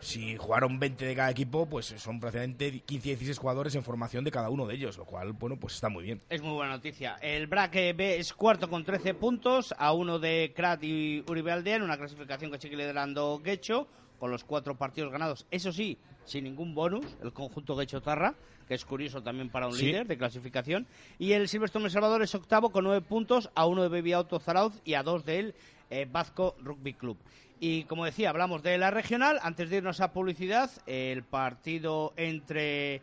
si 0.00 0.36
jugaron 0.36 0.78
20 0.78 1.04
de 1.06 1.14
cada 1.16 1.30
equipo, 1.30 1.66
pues 1.66 1.86
son 1.96 2.20
prácticamente 2.20 2.80
15 2.80 3.08
y 3.08 3.12
16 3.12 3.38
jugadores 3.38 3.74
en 3.74 3.82
formación 3.82 4.22
de 4.24 4.30
cada 4.30 4.50
uno 4.50 4.66
de 4.66 4.74
ellos, 4.74 4.98
lo 4.98 5.04
cual, 5.06 5.32
bueno, 5.32 5.56
pues 5.58 5.74
está 5.74 5.88
muy 5.88 6.04
bien. 6.04 6.20
Es 6.28 6.42
muy 6.42 6.52
buena 6.52 6.72
noticia. 6.72 7.16
El 7.22 7.46
BRAC 7.46 7.72
B 7.96 8.18
es 8.18 8.32
cuarto 8.34 8.68
con 8.68 8.84
13 8.84 9.14
puntos, 9.14 9.74
a 9.78 9.92
uno 9.94 10.18
de 10.18 10.52
Krat 10.54 10.82
y 10.84 11.24
Uribe 11.26 11.52
Aldea, 11.52 11.76
en 11.76 11.82
una 11.82 11.96
clasificación 11.96 12.50
que 12.50 12.60
sigue 12.60 12.76
liderando 12.76 13.40
Guecho, 13.42 13.86
con 14.18 14.30
los 14.30 14.44
cuatro 14.44 14.76
partidos 14.76 15.10
ganados. 15.10 15.46
Eso 15.50 15.72
sí, 15.72 15.98
sin 16.24 16.44
ningún 16.44 16.74
bonus, 16.74 17.04
el 17.22 17.32
conjunto 17.32 17.74
Guecho-Tarra, 17.76 18.34
que 18.68 18.74
es 18.74 18.84
curioso 18.84 19.22
también 19.22 19.50
para 19.50 19.66
un 19.66 19.74
Sí. 19.74 19.86
líder 19.86 20.06
de 20.06 20.16
clasificación. 20.16 20.86
Y 21.18 21.32
el 21.32 21.48
Silverstone 21.48 21.86
El 21.86 21.90
Salvador 21.90 22.22
es 22.22 22.34
octavo 22.34 22.70
con 22.70 22.84
nueve 22.84 23.00
puntos, 23.00 23.50
a 23.54 23.66
uno 23.66 23.82
de 23.82 23.88
Baby 23.88 24.12
Auto 24.12 24.38
Zarauz 24.38 24.74
y 24.84 24.94
a 24.94 25.02
dos 25.02 25.24
del 25.24 25.54
eh, 25.90 26.06
Vasco 26.10 26.56
Rugby 26.62 26.94
Club. 26.94 27.18
Y 27.66 27.84
como 27.84 28.04
decía, 28.04 28.28
hablamos 28.28 28.62
de 28.62 28.76
la 28.76 28.90
regional. 28.90 29.38
Antes 29.42 29.70
de 29.70 29.78
irnos 29.78 30.02
a 30.02 30.12
publicidad, 30.12 30.70
el 30.84 31.22
partido 31.22 32.12
entre 32.18 33.00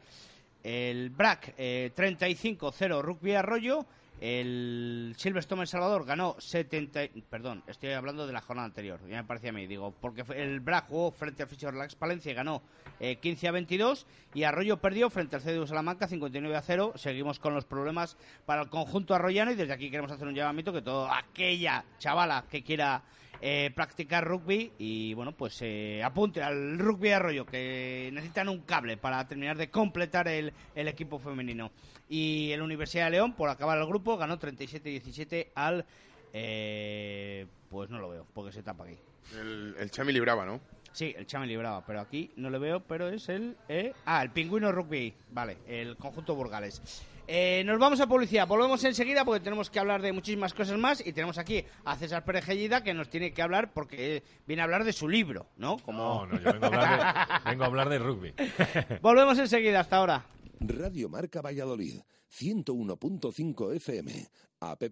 el 0.63 1.09
BRAC 1.09 1.55
eh, 1.57 1.91
35-0 1.95 3.01
Rugby 3.01 3.33
Arroyo. 3.33 3.87
El 4.19 5.15
Silverstone 5.17 5.63
El 5.63 5.67
Salvador 5.67 6.05
ganó 6.05 6.35
70. 6.37 7.05
y- 7.05 7.23
Perdón, 7.27 7.63
estoy 7.65 7.93
hablando 7.93 8.27
de 8.27 8.33
la 8.33 8.41
jornada 8.41 8.67
anterior. 8.67 8.99
Ya 9.09 9.15
me 9.15 9.23
parecía 9.23 9.49
a 9.49 9.53
mí, 9.53 9.65
digo, 9.65 9.95
porque 9.99 10.23
el 10.35 10.59
BRAC 10.59 10.89
jugó 10.89 11.09
frente 11.09 11.41
al 11.41 11.49
Fisher 11.49 11.71
Relax 11.71 11.95
Palencia 11.95 12.31
y 12.31 12.35
ganó 12.35 12.61
eh, 12.99 13.15
15 13.15 13.47
a 13.47 13.51
22. 13.53 14.05
Y 14.35 14.43
Arroyo 14.43 14.77
perdió 14.77 15.09
frente 15.09 15.37
al 15.37 15.41
CDU 15.41 15.65
Salamanca 15.65 16.07
59 16.07 16.55
a 16.55 16.61
0. 16.61 16.93
Seguimos 16.97 17.39
con 17.39 17.55
los 17.55 17.65
problemas 17.65 18.15
para 18.45 18.61
el 18.61 18.69
conjunto 18.69 19.15
arroyano. 19.15 19.49
Y 19.49 19.55
desde 19.55 19.73
aquí 19.73 19.89
queremos 19.89 20.11
hacer 20.11 20.27
un 20.27 20.35
llamamiento 20.35 20.71
que 20.71 20.83
toda 20.83 21.17
aquella 21.17 21.83
chavala 21.97 22.45
que 22.47 22.61
quiera 22.63 23.01
eh, 23.41 23.71
practicar 23.75 24.23
rugby 24.27 24.71
y 24.77 25.13
bueno 25.15 25.31
pues 25.31 25.57
eh, 25.61 26.01
apunte 26.03 26.43
al 26.43 26.77
rugby 26.77 27.09
de 27.09 27.15
arroyo 27.15 27.45
que 27.45 28.09
necesitan 28.13 28.49
un 28.49 28.61
cable 28.61 28.97
para 28.97 29.27
terminar 29.27 29.57
de 29.57 29.69
completar 29.69 30.27
el, 30.27 30.53
el 30.75 30.87
equipo 30.87 31.17
femenino 31.19 31.71
y 32.07 32.51
el 32.51 32.61
Universidad 32.61 33.05
de 33.05 33.11
León 33.11 33.33
por 33.33 33.49
acabar 33.49 33.77
el 33.79 33.87
grupo 33.87 34.17
ganó 34.17 34.37
37-17 34.39 35.47
al 35.55 35.85
eh, 36.33 37.45
pues 37.69 37.89
no 37.89 37.99
lo 37.99 38.09
veo 38.09 38.25
porque 38.33 38.51
se 38.51 38.63
tapa 38.63 38.85
aquí 38.85 38.97
El, 39.39 39.75
el 39.79 39.91
Chami 39.91 40.11
libraba, 40.13 40.45
¿no? 40.45 40.59
Sí, 40.93 41.13
el 41.17 41.25
Chame 41.25 41.47
libraba, 41.47 41.85
pero 41.85 42.01
aquí 42.01 42.31
no 42.35 42.49
lo 42.49 42.59
veo, 42.59 42.81
pero 42.81 43.07
es 43.07 43.29
el... 43.29 43.55
eh, 43.69 43.93
Ah, 44.05 44.21
el 44.23 44.29
Pingüino 44.31 44.73
Rugby, 44.73 45.13
vale, 45.31 45.57
el 45.65 45.95
conjunto 45.95 46.35
Burgales. 46.35 46.81
Eh, 47.33 47.63
nos 47.63 47.79
vamos 47.79 47.97
a 48.01 48.07
publicidad, 48.07 48.45
volvemos 48.45 48.83
enseguida 48.83 49.23
porque 49.23 49.39
tenemos 49.39 49.69
que 49.69 49.79
hablar 49.79 50.01
de 50.01 50.11
muchísimas 50.11 50.53
cosas 50.53 50.77
más 50.77 50.99
y 50.99 51.13
tenemos 51.13 51.37
aquí 51.37 51.63
a 51.85 51.95
César 51.95 52.25
Pérez 52.25 52.43
Gellida 52.43 52.83
que 52.83 52.93
nos 52.93 53.09
tiene 53.09 53.31
que 53.31 53.41
hablar 53.41 53.71
porque 53.71 54.21
viene 54.45 54.61
a 54.61 54.65
hablar 54.65 54.83
de 54.83 54.91
su 54.91 55.07
libro, 55.07 55.47
¿no? 55.55 55.77
Como... 55.77 56.25
No, 56.25 56.27
no, 56.33 56.41
yo 56.41 56.51
vengo 56.51 56.65
a 56.65 56.67
hablar 56.67 57.45
de, 57.45 57.49
vengo 57.51 57.63
a 57.63 57.67
hablar 57.67 57.87
de 57.87 57.99
rugby. 57.99 58.33
volvemos 59.01 59.39
enseguida, 59.39 59.79
hasta 59.79 59.95
ahora. 59.95 60.25
Radio 60.59 61.07
Marca 61.07 61.41
Valladolid, 61.41 62.01
101.5 62.37 63.75
FM, 63.77 64.27
app 64.59 64.83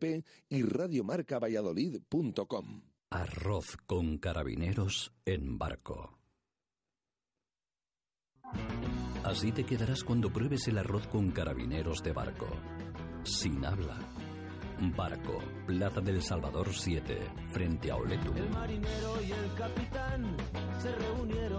y 0.48 0.64
radiomarcavalladolid.com. 0.64 2.84
Arroz 3.10 3.76
con 3.86 4.18
carabineros 4.18 5.12
en 5.26 5.58
barco. 5.58 6.18
Así 9.24 9.52
te 9.52 9.66
quedarás 9.66 10.04
cuando 10.04 10.32
pruebes 10.32 10.68
el 10.68 10.78
arroz 10.78 11.08
con 11.08 11.32
carabineros 11.32 12.02
de 12.04 12.14
barco. 12.14 12.48
Sin 13.24 13.66
habla. 13.66 13.98
Barco, 14.96 15.40
Plaza 15.68 16.00
del 16.00 16.22
Salvador 16.22 16.70
7, 16.72 17.20
frente 17.52 17.92
a 17.92 17.98
Oletu. 17.98 18.34
El 18.34 18.50
marinero 18.50 19.22
y 19.22 19.32
el 19.32 19.54
capitán 19.56 20.38
se 20.82 20.96
reunieron. 20.96 21.59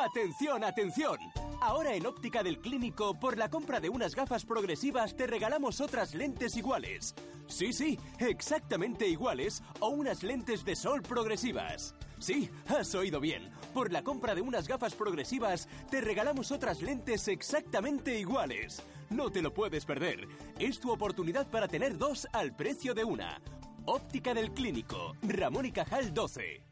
Atención, 0.00 0.64
atención. 0.64 1.18
Ahora 1.60 1.92
en 1.94 2.06
Óptica 2.06 2.42
del 2.42 2.58
Clínico, 2.58 3.20
por 3.20 3.36
la 3.36 3.50
compra 3.50 3.80
de 3.80 3.90
unas 3.90 4.14
gafas 4.14 4.46
progresivas, 4.46 5.14
te 5.14 5.26
regalamos 5.26 5.82
otras 5.82 6.14
lentes 6.14 6.56
iguales. 6.56 7.14
Sí, 7.48 7.74
sí, 7.74 7.98
exactamente 8.18 9.06
iguales 9.06 9.62
o 9.78 9.90
unas 9.90 10.22
lentes 10.22 10.64
de 10.64 10.74
sol 10.74 11.02
progresivas. 11.02 11.94
Sí, 12.18 12.48
has 12.66 12.94
oído 12.94 13.20
bien. 13.20 13.50
Por 13.74 13.92
la 13.92 14.02
compra 14.02 14.34
de 14.34 14.40
unas 14.40 14.66
gafas 14.68 14.94
progresivas, 14.94 15.68
te 15.90 16.00
regalamos 16.00 16.50
otras 16.50 16.80
lentes 16.80 17.28
exactamente 17.28 18.18
iguales. 18.18 18.82
No 19.10 19.30
te 19.30 19.42
lo 19.42 19.52
puedes 19.52 19.84
perder. 19.84 20.28
Es 20.58 20.80
tu 20.80 20.90
oportunidad 20.90 21.46
para 21.50 21.68
tener 21.68 21.98
dos 21.98 22.26
al 22.32 22.56
precio 22.56 22.94
de 22.94 23.04
una. 23.04 23.42
Óptica 23.84 24.32
del 24.32 24.52
Clínico, 24.52 25.12
Ramón 25.20 25.66
y 25.66 25.72
Cajal 25.72 26.14
12. 26.14 26.64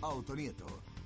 Autonieto. 0.00 0.85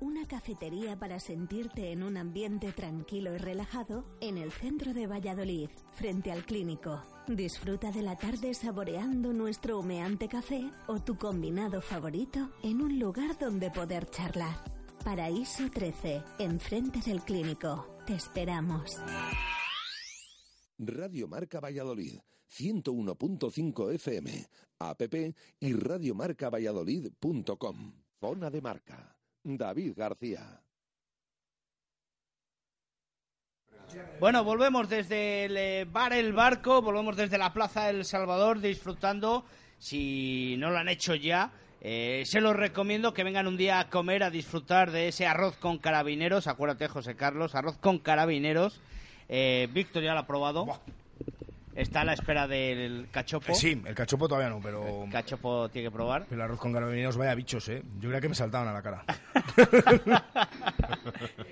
una 0.00 0.26
cafetería 0.26 0.98
para 0.98 1.20
sentirte 1.20 1.92
en 1.92 2.02
un 2.02 2.16
ambiente 2.16 2.72
tranquilo 2.72 3.34
y 3.34 3.38
relajado 3.38 4.04
en 4.20 4.38
el 4.38 4.50
centro 4.52 4.94
de 4.94 5.06
Valladolid, 5.06 5.68
frente 5.92 6.32
al 6.32 6.44
clínico. 6.44 7.02
Disfruta 7.26 7.90
de 7.90 8.02
la 8.02 8.16
tarde 8.16 8.54
saboreando 8.54 9.32
nuestro 9.32 9.78
humeante 9.78 10.28
café 10.28 10.70
o 10.86 11.00
tu 11.00 11.16
combinado 11.16 11.80
favorito 11.80 12.50
en 12.62 12.82
un 12.82 12.98
lugar 12.98 13.38
donde 13.38 13.70
poder 13.70 14.10
charlar. 14.10 14.56
Paraíso 15.04 15.70
13, 15.70 16.22
enfrente 16.38 17.00
del 17.00 17.22
clínico. 17.22 17.86
Te 18.06 18.14
esperamos. 18.14 18.96
Radio 20.78 21.28
Marca 21.28 21.60
Valladolid, 21.60 22.18
101.5 22.50 23.94
FM, 23.94 24.46
app 24.78 25.02
y 25.60 25.72
radiomarcavalladolid.com. 25.72 27.92
Zona 28.20 28.50
de 28.50 28.60
marca. 28.60 29.15
David 29.46 29.92
García. 29.96 30.60
Bueno, 34.18 34.42
volvemos 34.42 34.88
desde 34.88 35.44
el 35.44 35.56
eh, 35.56 35.86
bar 35.88 36.12
El 36.12 36.32
Barco, 36.32 36.82
volvemos 36.82 37.16
desde 37.16 37.38
la 37.38 37.52
Plaza 37.52 37.88
El 37.88 38.04
Salvador 38.04 38.60
disfrutando, 38.60 39.44
si 39.78 40.56
no 40.58 40.70
lo 40.70 40.78
han 40.78 40.88
hecho 40.88 41.14
ya, 41.14 41.52
eh, 41.80 42.24
se 42.26 42.40
los 42.40 42.56
recomiendo 42.56 43.14
que 43.14 43.22
vengan 43.22 43.46
un 43.46 43.56
día 43.56 43.78
a 43.78 43.88
comer, 43.88 44.24
a 44.24 44.30
disfrutar 44.30 44.90
de 44.90 45.08
ese 45.08 45.26
arroz 45.26 45.56
con 45.56 45.78
carabineros, 45.78 46.48
acuérdate 46.48 46.88
José 46.88 47.14
Carlos, 47.14 47.54
arroz 47.54 47.78
con 47.78 48.00
carabineros, 48.00 48.80
eh, 49.28 49.68
Víctor 49.72 50.02
ya 50.02 50.14
lo 50.14 50.20
ha 50.20 50.26
probado, 50.26 50.66
está 51.76 52.00
a 52.00 52.04
la 52.04 52.14
espera 52.14 52.48
del 52.48 53.08
cachopo. 53.10 53.54
Sí, 53.54 53.80
el 53.84 53.94
cachopo 53.94 54.26
todavía 54.26 54.50
no, 54.50 54.60
pero... 54.60 55.04
El 55.04 55.10
cachopo 55.10 55.68
tiene 55.68 55.88
que 55.88 55.92
probar. 55.92 56.26
El 56.30 56.40
arroz 56.40 56.58
con 56.58 56.72
carabineros, 56.72 57.16
vaya 57.16 57.34
bichos, 57.34 57.68
¿eh? 57.68 57.82
Yo 58.00 58.08
creía 58.08 58.20
que 58.20 58.28
me 58.28 58.34
saltaban 58.34 58.68
a 58.68 58.72
la 58.72 58.82
cara. 58.82 59.04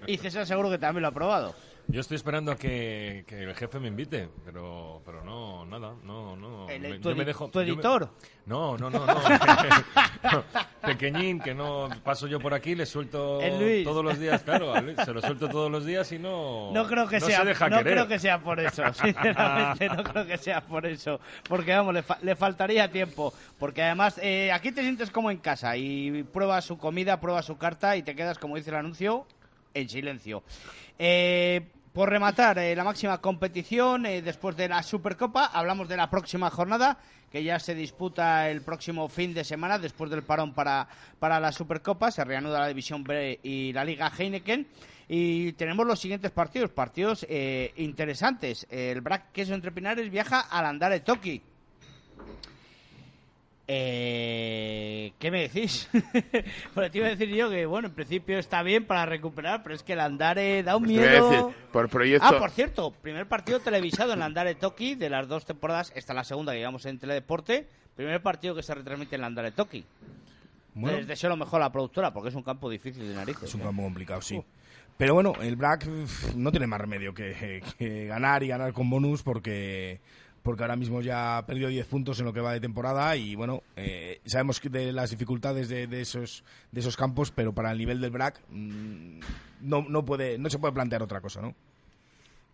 Y 0.07 0.19
César 0.19 0.47
seguro 0.47 0.71
que 0.71 0.79
también 0.79 1.03
lo 1.03 1.09
ha 1.09 1.13
probado. 1.13 1.55
Yo 1.87 2.01
estoy 2.01 2.17
esperando 2.17 2.51
a 2.51 2.57
que, 2.57 3.25
que 3.27 3.43
el 3.43 3.55
jefe 3.55 3.79
me 3.79 3.89
invite, 3.89 4.29
pero, 4.45 5.03
pero 5.05 5.23
no, 5.23 5.67
nada, 5.67 5.95
no, 6.03 6.35
no. 6.35 6.69
El- 6.69 6.81
Me- 6.81 6.99
tu 6.99 7.11
yo 7.11 7.17
me 7.17 7.25
dejo- 7.27 7.51
tu 7.51 7.59
me- 7.59 7.65
editor. 7.67 8.09
No, 8.47 8.77
no, 8.79 8.89
no, 8.89 9.05
no. 9.07 10.45
Pequeñín, 10.81 11.41
que 11.41 11.55
no 11.55 11.89
paso 12.03 12.27
yo 12.27 12.41
por 12.41 12.55
aquí, 12.55 12.75
le 12.75 12.87
suelto 12.87 13.39
todos 13.85 14.05
los 14.05 14.19
días, 14.19 14.43
claro, 14.43 14.81
Luis, 14.81 14.97
se 15.05 15.13
lo 15.13 15.21
suelto 15.21 15.49
todos 15.49 15.71
los 15.71 15.85
días 15.85 16.11
y 16.13 16.19
no. 16.19 16.71
No 16.73 16.87
creo 16.87 17.07
que 17.07 17.21
no 17.21 17.27
sea, 17.27 17.41
se 17.41 17.45
deja 17.47 17.69
no 17.69 17.79
querer. 17.79 17.93
creo 17.93 18.09
que 18.09 18.19
sea 18.19 18.39
por 18.41 18.61
eso, 18.61 18.83
sinceramente 18.95 19.89
no 19.89 20.03
creo 20.05 20.27
que 20.27 20.39
sea 20.39 20.61
por 20.63 20.87
eso, 20.87 21.21
porque 21.49 21.73
vamos, 21.75 21.95
le, 21.95 22.03
fa- 22.03 22.19
le 22.23 22.35
faltaría 22.35 22.91
tiempo, 22.91 23.33
porque 23.59 23.83
además 23.83 24.19
eh, 24.23 24.51
aquí 24.53 24.73
te 24.73 24.83
sientes 24.83 25.11
como 25.11 25.31
en 25.31 25.39
casa 25.39 25.77
y 25.77 26.23
pruebas 26.25 26.65
su 26.65 26.79
comida, 26.79 27.21
pruebas 27.21 27.45
su 27.45 27.57
carta 27.59 27.97
y 27.97 28.03
te 28.03 28.15
quedas, 28.15 28.39
como 28.39 28.57
dice 28.57 28.71
el 28.71 28.77
anuncio, 28.77 29.27
en 29.75 29.89
silencio. 29.89 30.43
Eh, 30.99 31.67
por 31.95 32.11
rematar 32.11 32.59
eh, 32.59 32.75
la 32.75 32.83
máxima 32.83 33.19
competición, 33.19 34.05
eh, 34.05 34.21
después 34.21 34.57
de 34.57 34.69
la 34.69 34.83
Supercopa, 34.83 35.47
hablamos 35.47 35.89
de 35.89 35.97
la 35.97 36.11
próxima 36.11 36.51
jornada, 36.51 36.99
que 37.31 37.45
ya 37.45 37.61
se 37.61 37.73
disputa 37.73 38.51
el 38.51 38.63
próximo 38.63 39.09
fin 39.09 39.33
de 39.33 39.45
semana, 39.45 39.79
después 39.79 40.11
del 40.11 40.25
parón 40.25 40.55
para, 40.55 40.89
para 41.21 41.39
la 41.39 41.53
Supercopa, 41.53 42.11
se 42.11 42.25
reanuda 42.25 42.59
la 42.59 42.67
División 42.67 43.05
B 43.05 43.39
y 43.45 43.73
la 43.73 43.85
Liga 43.85 44.11
Heineken. 44.11 44.67
Y 45.07 45.53
tenemos 45.53 45.87
los 45.87 46.01
siguientes 46.01 46.33
partidos, 46.33 46.71
partidos 46.71 47.25
eh, 47.29 47.73
interesantes. 47.77 48.67
El 48.71 49.01
Brac 49.01 49.31
Queso 49.31 49.55
Entre 49.55 49.71
Pinares 49.71 50.11
viaja 50.11 50.41
al 50.41 50.67
Andare 50.67 50.99
Toki. 50.99 51.41
¿Qué 55.25 55.31
me 55.31 55.49
decís? 55.49 55.89
Bueno, 56.75 56.91
te 56.91 56.99
iba 56.99 57.07
a 57.07 57.11
decir 57.17 57.31
yo 57.31 57.49
que, 57.49 57.65
bueno, 57.65 57.89
en 57.89 57.95
principio 57.95 58.39
está 58.39 58.63
bien 58.63 58.85
para 58.85 59.07
recuperar, 59.07 59.63
pero 59.63 59.75
es 59.75 59.83
que 59.83 59.95
el 59.95 60.01
Andare 60.01 60.63
da 60.63 60.77
un 60.77 60.83
Pues 60.85 60.99
miedo. 60.99 61.31
decir, 61.31 61.45
por 61.73 61.89
proyecto- 61.89 62.27
Ah, 62.29 62.39
por 62.39 62.51
cierto, 62.51 62.91
primer 62.91 63.27
partido 63.27 63.59
televisado 63.61 64.13
en 64.13 64.19
el 64.19 64.23
Andare 64.25 64.55
Toki 64.55 64.97
de 64.97 65.09
las 65.09 65.27
dos 65.27 65.47
temporadas. 65.47 65.93
Esta 65.97 66.13
es 66.13 66.17
la 66.17 66.25
segunda 66.25 66.53
que 66.53 66.59
llevamos 66.59 66.85
en 66.85 66.99
Teledeporte. 66.99 67.67
Primer 67.97 68.21
partido 68.21 68.55
que 68.55 68.63
se 68.63 68.75
retransmite 68.75 69.15
en 69.17 69.23
el 69.23 69.25
Andare 69.25 69.53
Toki. 69.53 69.83
Bueno. 70.75 70.99
Les 70.99 71.07
deseo 71.07 71.31
lo 71.31 71.39
mejor 71.39 71.63
a 71.63 71.65
la 71.65 71.73
productora 71.73 72.13
porque 72.13 72.29
es 72.29 72.35
un 72.35 72.43
campo 72.43 72.69
difícil 72.69 73.09
de 73.09 73.15
narices. 73.15 73.45
Es 73.45 73.55
un 73.55 73.63
¿eh? 73.63 73.65
campo 73.65 73.83
complicado, 73.83 74.21
sí. 74.21 74.43
Pero 74.99 75.15
bueno, 75.15 75.33
el 75.41 75.57
Black 75.57 75.87
no 76.37 76.51
tiene 76.51 76.67
más 76.67 76.83
remedio 76.83 77.15
que, 77.15 77.63
que 77.79 78.05
ganar 78.09 78.43
y 78.43 78.49
ganar 78.49 78.75
con 78.75 78.91
bonus 78.91 79.23
porque 79.23 80.01
porque 80.45 80.63
ahora 80.63 80.77
mismo 80.77 81.01
ya 81.01 81.39
ha 81.39 81.47
perdido 81.47 81.69
10 81.69 81.87
puntos 81.87 82.21
en 82.21 82.27
lo 82.27 82.33
que 82.33 82.41
va 82.41 82.53
de 82.53 82.61
temporada 82.61 83.17
y 83.17 83.35
bueno, 83.35 83.63
eh, 83.75 84.21
sabemos 84.27 84.61
que 84.61 84.69
de 84.69 84.93
las 84.93 85.11
dificultades 85.11 85.69
de, 85.69 85.89
esos 86.01 86.45
de 86.71 86.81
esos 86.81 86.97
campos, 86.97 87.33
pero 87.33 87.53
para 87.53 87.73
el 87.73 87.79
nivel 87.79 88.01
del 88.01 88.11
Black 88.13 88.41
mm, 88.51 89.19
no, 89.63 89.87
no 89.89 90.05
puede 90.05 90.39
no 90.39 90.49
se 90.51 90.59
puede 90.61 90.75
plantear 90.75 91.03
otra 91.03 91.21
cosa, 91.21 91.41
¿no? 91.41 91.55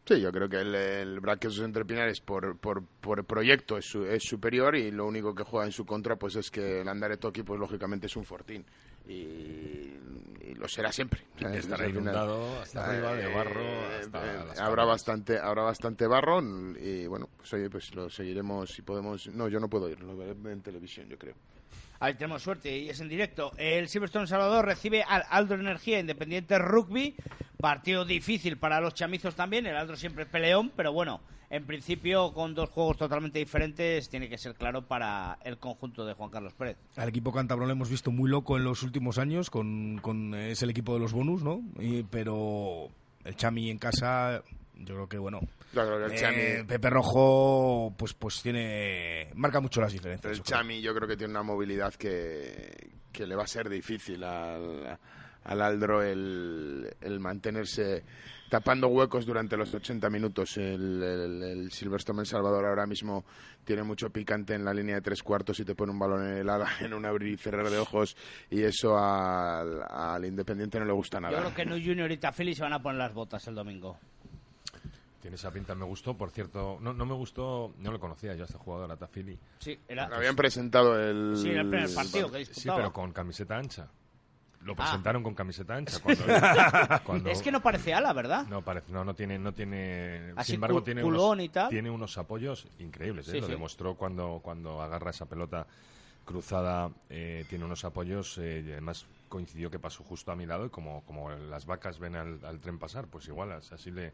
Sí, 0.06 0.20
yo 0.20 0.32
creo 0.32 0.48
que 0.48 0.56
el, 0.60 0.74
el 0.74 1.20
Braquesos 1.20 1.60
entre 1.64 1.84
Pinares 1.84 2.20
por, 2.20 2.56
por, 2.56 2.82
por 2.82 3.24
proyecto 3.24 3.76
es, 3.76 3.84
su- 3.84 4.06
es 4.06 4.22
superior 4.24 4.74
y 4.74 4.90
lo 4.90 5.06
único 5.06 5.34
que 5.34 5.42
juega 5.44 5.66
en 5.66 5.72
su 5.72 5.84
contra 5.84 6.16
pues 6.16 6.36
es 6.36 6.50
que 6.50 6.80
el 6.80 6.88
Andare 6.88 7.16
Toki 7.18 7.42
pues 7.42 7.60
lógicamente 7.60 8.06
es 8.06 8.16
un 8.16 8.24
fortín 8.24 8.64
y, 9.08 9.12
y 9.12 10.54
lo 10.54 10.68
será 10.68 10.92
siempre. 10.92 11.22
O 11.36 11.38
sea, 11.38 11.54
Estará 11.54 11.88
inundado 11.88 12.60
hasta 12.60 12.86
arriba 12.86 13.14
de 13.14 13.34
barro, 13.34 13.64
hasta 14.00 14.24
eh, 14.24 14.60
habrá 14.60 14.84
bastante 14.84 15.38
habrá 15.38 15.62
bastante 15.62 16.06
barro 16.06 16.40
y 16.78 17.06
bueno, 17.06 17.28
pues 17.36 17.52
oye, 17.54 17.70
pues 17.70 17.94
lo 17.94 18.08
seguiremos 18.10 18.70
si 18.70 18.82
podemos. 18.82 19.26
No, 19.28 19.48
yo 19.48 19.60
no 19.60 19.68
puedo 19.68 19.88
ir, 19.88 20.00
lo 20.00 20.16
veré 20.16 20.32
en 20.32 20.62
televisión, 20.62 21.08
yo 21.08 21.18
creo. 21.18 21.34
Ahí 22.02 22.14
tenemos 22.14 22.42
suerte 22.42 22.76
y 22.78 22.88
es 22.88 22.98
en 23.00 23.10
directo. 23.10 23.52
El 23.58 23.86
Silverstone 23.88 24.26
Salvador 24.26 24.64
recibe 24.64 25.02
al 25.02 25.22
Aldro 25.28 25.60
Energía 25.60 26.00
Independiente 26.00 26.58
Rugby. 26.58 27.14
Partido 27.58 28.06
difícil 28.06 28.56
para 28.56 28.80
los 28.80 28.94
chamizos 28.94 29.34
también. 29.34 29.66
El 29.66 29.76
Aldro 29.76 29.96
siempre 29.96 30.24
es 30.24 30.30
peleón, 30.30 30.72
pero 30.74 30.94
bueno, 30.94 31.20
en 31.50 31.66
principio 31.66 32.32
con 32.32 32.54
dos 32.54 32.70
juegos 32.70 32.96
totalmente 32.96 33.38
diferentes 33.40 34.08
tiene 34.08 34.28
que 34.28 34.38
ser 34.38 34.54
claro 34.54 34.82
para 34.86 35.38
el 35.44 35.58
conjunto 35.58 36.04
de 36.06 36.14
Juan 36.14 36.30
Carlos 36.30 36.54
Pérez. 36.54 36.76
Al 36.96 37.08
equipo 37.08 37.32
cántabro 37.32 37.66
lo 37.66 37.72
hemos 37.72 37.90
visto 37.90 38.10
muy 38.10 38.30
loco 38.30 38.56
en 38.56 38.64
los 38.64 38.82
últimos 38.84 39.18
años 39.18 39.50
con, 39.50 39.98
con 39.98 40.34
eh, 40.34 40.52
es 40.52 40.62
el 40.62 40.70
equipo 40.70 40.94
de 40.94 41.00
los 41.00 41.12
bonus, 41.12 41.42
¿no? 41.42 41.60
Y- 41.78 42.04
pero 42.04 42.88
el 43.24 43.36
Chami 43.36 43.68
en 43.70 43.78
casa, 43.78 44.42
yo 44.76 44.94
creo 44.94 45.08
que 45.08 45.18
bueno. 45.18 45.40
Yo 45.72 45.82
creo 45.86 45.98
que 45.98 46.04
el 46.06 46.12
eh, 46.12 46.62
Chami- 46.62 46.66
Pepe 46.66 46.88
Rojo, 46.90 47.92
pues 47.96 48.14
pues 48.14 48.40
tiene 48.42 49.28
marca 49.34 49.60
mucho 49.60 49.80
las 49.80 49.92
diferencias. 49.92 50.32
El 50.32 50.42
creo. 50.42 50.56
Chami 50.58 50.80
yo 50.80 50.94
creo 50.94 51.08
que 51.08 51.16
tiene 51.16 51.32
una 51.32 51.42
movilidad 51.42 51.92
que, 51.94 52.90
que 53.12 53.26
le 53.26 53.34
va 53.34 53.42
a 53.44 53.46
ser 53.48 53.68
difícil 53.68 54.22
al, 54.24 54.98
al 55.44 55.62
Aldro 55.62 56.02
el, 56.02 56.88
el 57.00 57.20
mantenerse 57.20 58.04
tapando 58.48 58.88
huecos 58.88 59.24
durante 59.26 59.56
los 59.56 59.72
80 59.72 60.10
minutos. 60.10 60.56
El, 60.56 61.02
el, 61.02 61.42
el 61.42 61.70
Silverstone 61.72 62.20
El 62.20 62.26
Salvador 62.26 62.66
ahora 62.66 62.86
mismo 62.86 63.24
tiene 63.64 63.82
mucho 63.84 64.10
picante 64.10 64.54
en 64.54 64.64
la 64.64 64.74
línea 64.74 64.96
de 64.96 65.00
tres 65.02 65.22
cuartos 65.22 65.60
y 65.60 65.64
te 65.64 65.74
pone 65.76 65.92
un 65.92 65.98
balón 65.98 66.26
en 66.26 66.38
el 66.38 66.48
ala 66.50 66.68
en 66.80 66.92
un 66.92 67.04
abrir 67.06 67.34
y 67.34 67.36
cerrar 67.36 67.70
de 67.70 67.78
ojos 67.78 68.16
y 68.50 68.62
eso 68.62 68.98
al, 68.98 69.82
al 69.88 70.24
Independiente 70.24 70.78
no 70.80 70.84
le 70.84 70.92
gusta 70.92 71.18
Yo 71.18 71.20
nada. 71.22 71.38
creo 71.38 71.54
que 71.54 71.64
No 71.64 71.76
Junior 71.76 72.10
y 72.10 72.16
Tafili 72.16 72.54
se 72.54 72.62
van 72.62 72.72
a 72.72 72.82
poner 72.82 72.98
las 72.98 73.14
botas 73.14 73.46
el 73.46 73.54
domingo. 73.54 73.98
Tiene 75.20 75.36
esa 75.36 75.52
pinta, 75.52 75.74
me 75.74 75.84
gustó, 75.84 76.16
por 76.16 76.30
cierto, 76.30 76.78
no, 76.80 76.94
no 76.94 77.04
me 77.04 77.12
gustó, 77.12 77.74
no 77.78 77.92
lo 77.92 78.00
conocía 78.00 78.34
yo 78.34 78.42
a 78.42 78.46
este 78.46 78.56
jugador, 78.56 78.90
a 78.90 78.96
Tafili. 78.96 79.38
Sí, 79.58 79.78
era... 79.86 80.06
Habían 80.06 80.34
presentado 80.34 80.98
el... 80.98 81.36
Sí, 81.36 81.50
era 81.50 81.60
el 81.60 81.68
primer 81.68 81.94
partido 81.94 82.32
que 82.32 82.46
Sí, 82.46 82.70
pero 82.74 82.90
con 82.90 83.12
camiseta 83.12 83.58
ancha. 83.58 83.86
Lo 84.62 84.72
Ah. 84.74 84.76
presentaron 84.76 85.22
con 85.22 85.34
camiseta 85.34 85.74
ancha. 85.74 85.98
Cuando, 86.02 86.24
cuando- 87.04 87.30
Es 87.30 87.40
que 87.42 87.50
no 87.50 87.62
parece 87.62 87.94
ala, 87.94 88.12
¿verdad? 88.12 88.46
No 88.46 88.62
parece, 88.62 88.92
no, 88.92 89.04
no 89.04 89.14
tiene, 89.14 89.38
no 89.38 89.52
tiene. 89.52 90.32
Así 90.36 90.48
sin 90.52 90.54
embargo, 90.56 90.82
tiene 90.82 91.02
unos, 91.02 91.40
y 91.40 91.48
tal. 91.48 91.70
tiene 91.70 91.90
unos 91.90 92.18
apoyos 92.18 92.66
increíbles. 92.78 93.26
¿eh? 93.28 93.32
Sí, 93.32 93.40
Lo 93.40 93.46
sí. 93.46 93.52
demostró 93.52 93.94
cuando, 93.94 94.40
cuando 94.42 94.82
agarra 94.82 95.10
esa 95.10 95.24
pelota 95.26 95.66
cruzada. 96.24 96.90
eh, 97.08 97.44
tiene 97.48 97.64
unos 97.64 97.84
apoyos 97.84 98.36
eh, 98.38 98.62
y 98.66 98.72
además 98.72 99.06
coincidió 99.28 99.70
que 99.70 99.78
pasó 99.78 100.04
justo 100.04 100.30
a 100.32 100.36
mi 100.36 100.44
lado 100.46 100.66
y 100.66 100.70
como, 100.70 101.02
como 101.04 101.30
las 101.30 101.64
vacas 101.66 101.98
ven 101.98 102.16
al, 102.16 102.44
al 102.44 102.60
tren 102.60 102.78
pasar, 102.78 103.06
pues 103.06 103.26
igual 103.28 103.52
as- 103.52 103.72
así 103.72 103.90
le 103.90 104.12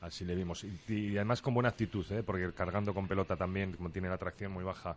así 0.00 0.24
le 0.24 0.34
vimos 0.34 0.64
y, 0.64 0.78
y 0.88 1.16
además 1.16 1.40
con 1.40 1.54
buena 1.54 1.70
actitud, 1.70 2.04
¿eh? 2.12 2.22
porque 2.22 2.52
cargando 2.52 2.92
con 2.92 3.06
pelota 3.08 3.36
también, 3.36 3.72
como 3.74 3.88
tiene 3.90 4.08
la 4.08 4.18
tracción 4.18 4.52
muy 4.52 4.64
baja, 4.64 4.96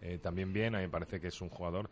eh, 0.00 0.18
también 0.22 0.52
bien. 0.52 0.74
A 0.74 0.78
mí 0.78 0.84
me 0.84 0.90
parece 0.90 1.20
que 1.20 1.28
es 1.28 1.40
un 1.42 1.48
jugador 1.50 1.90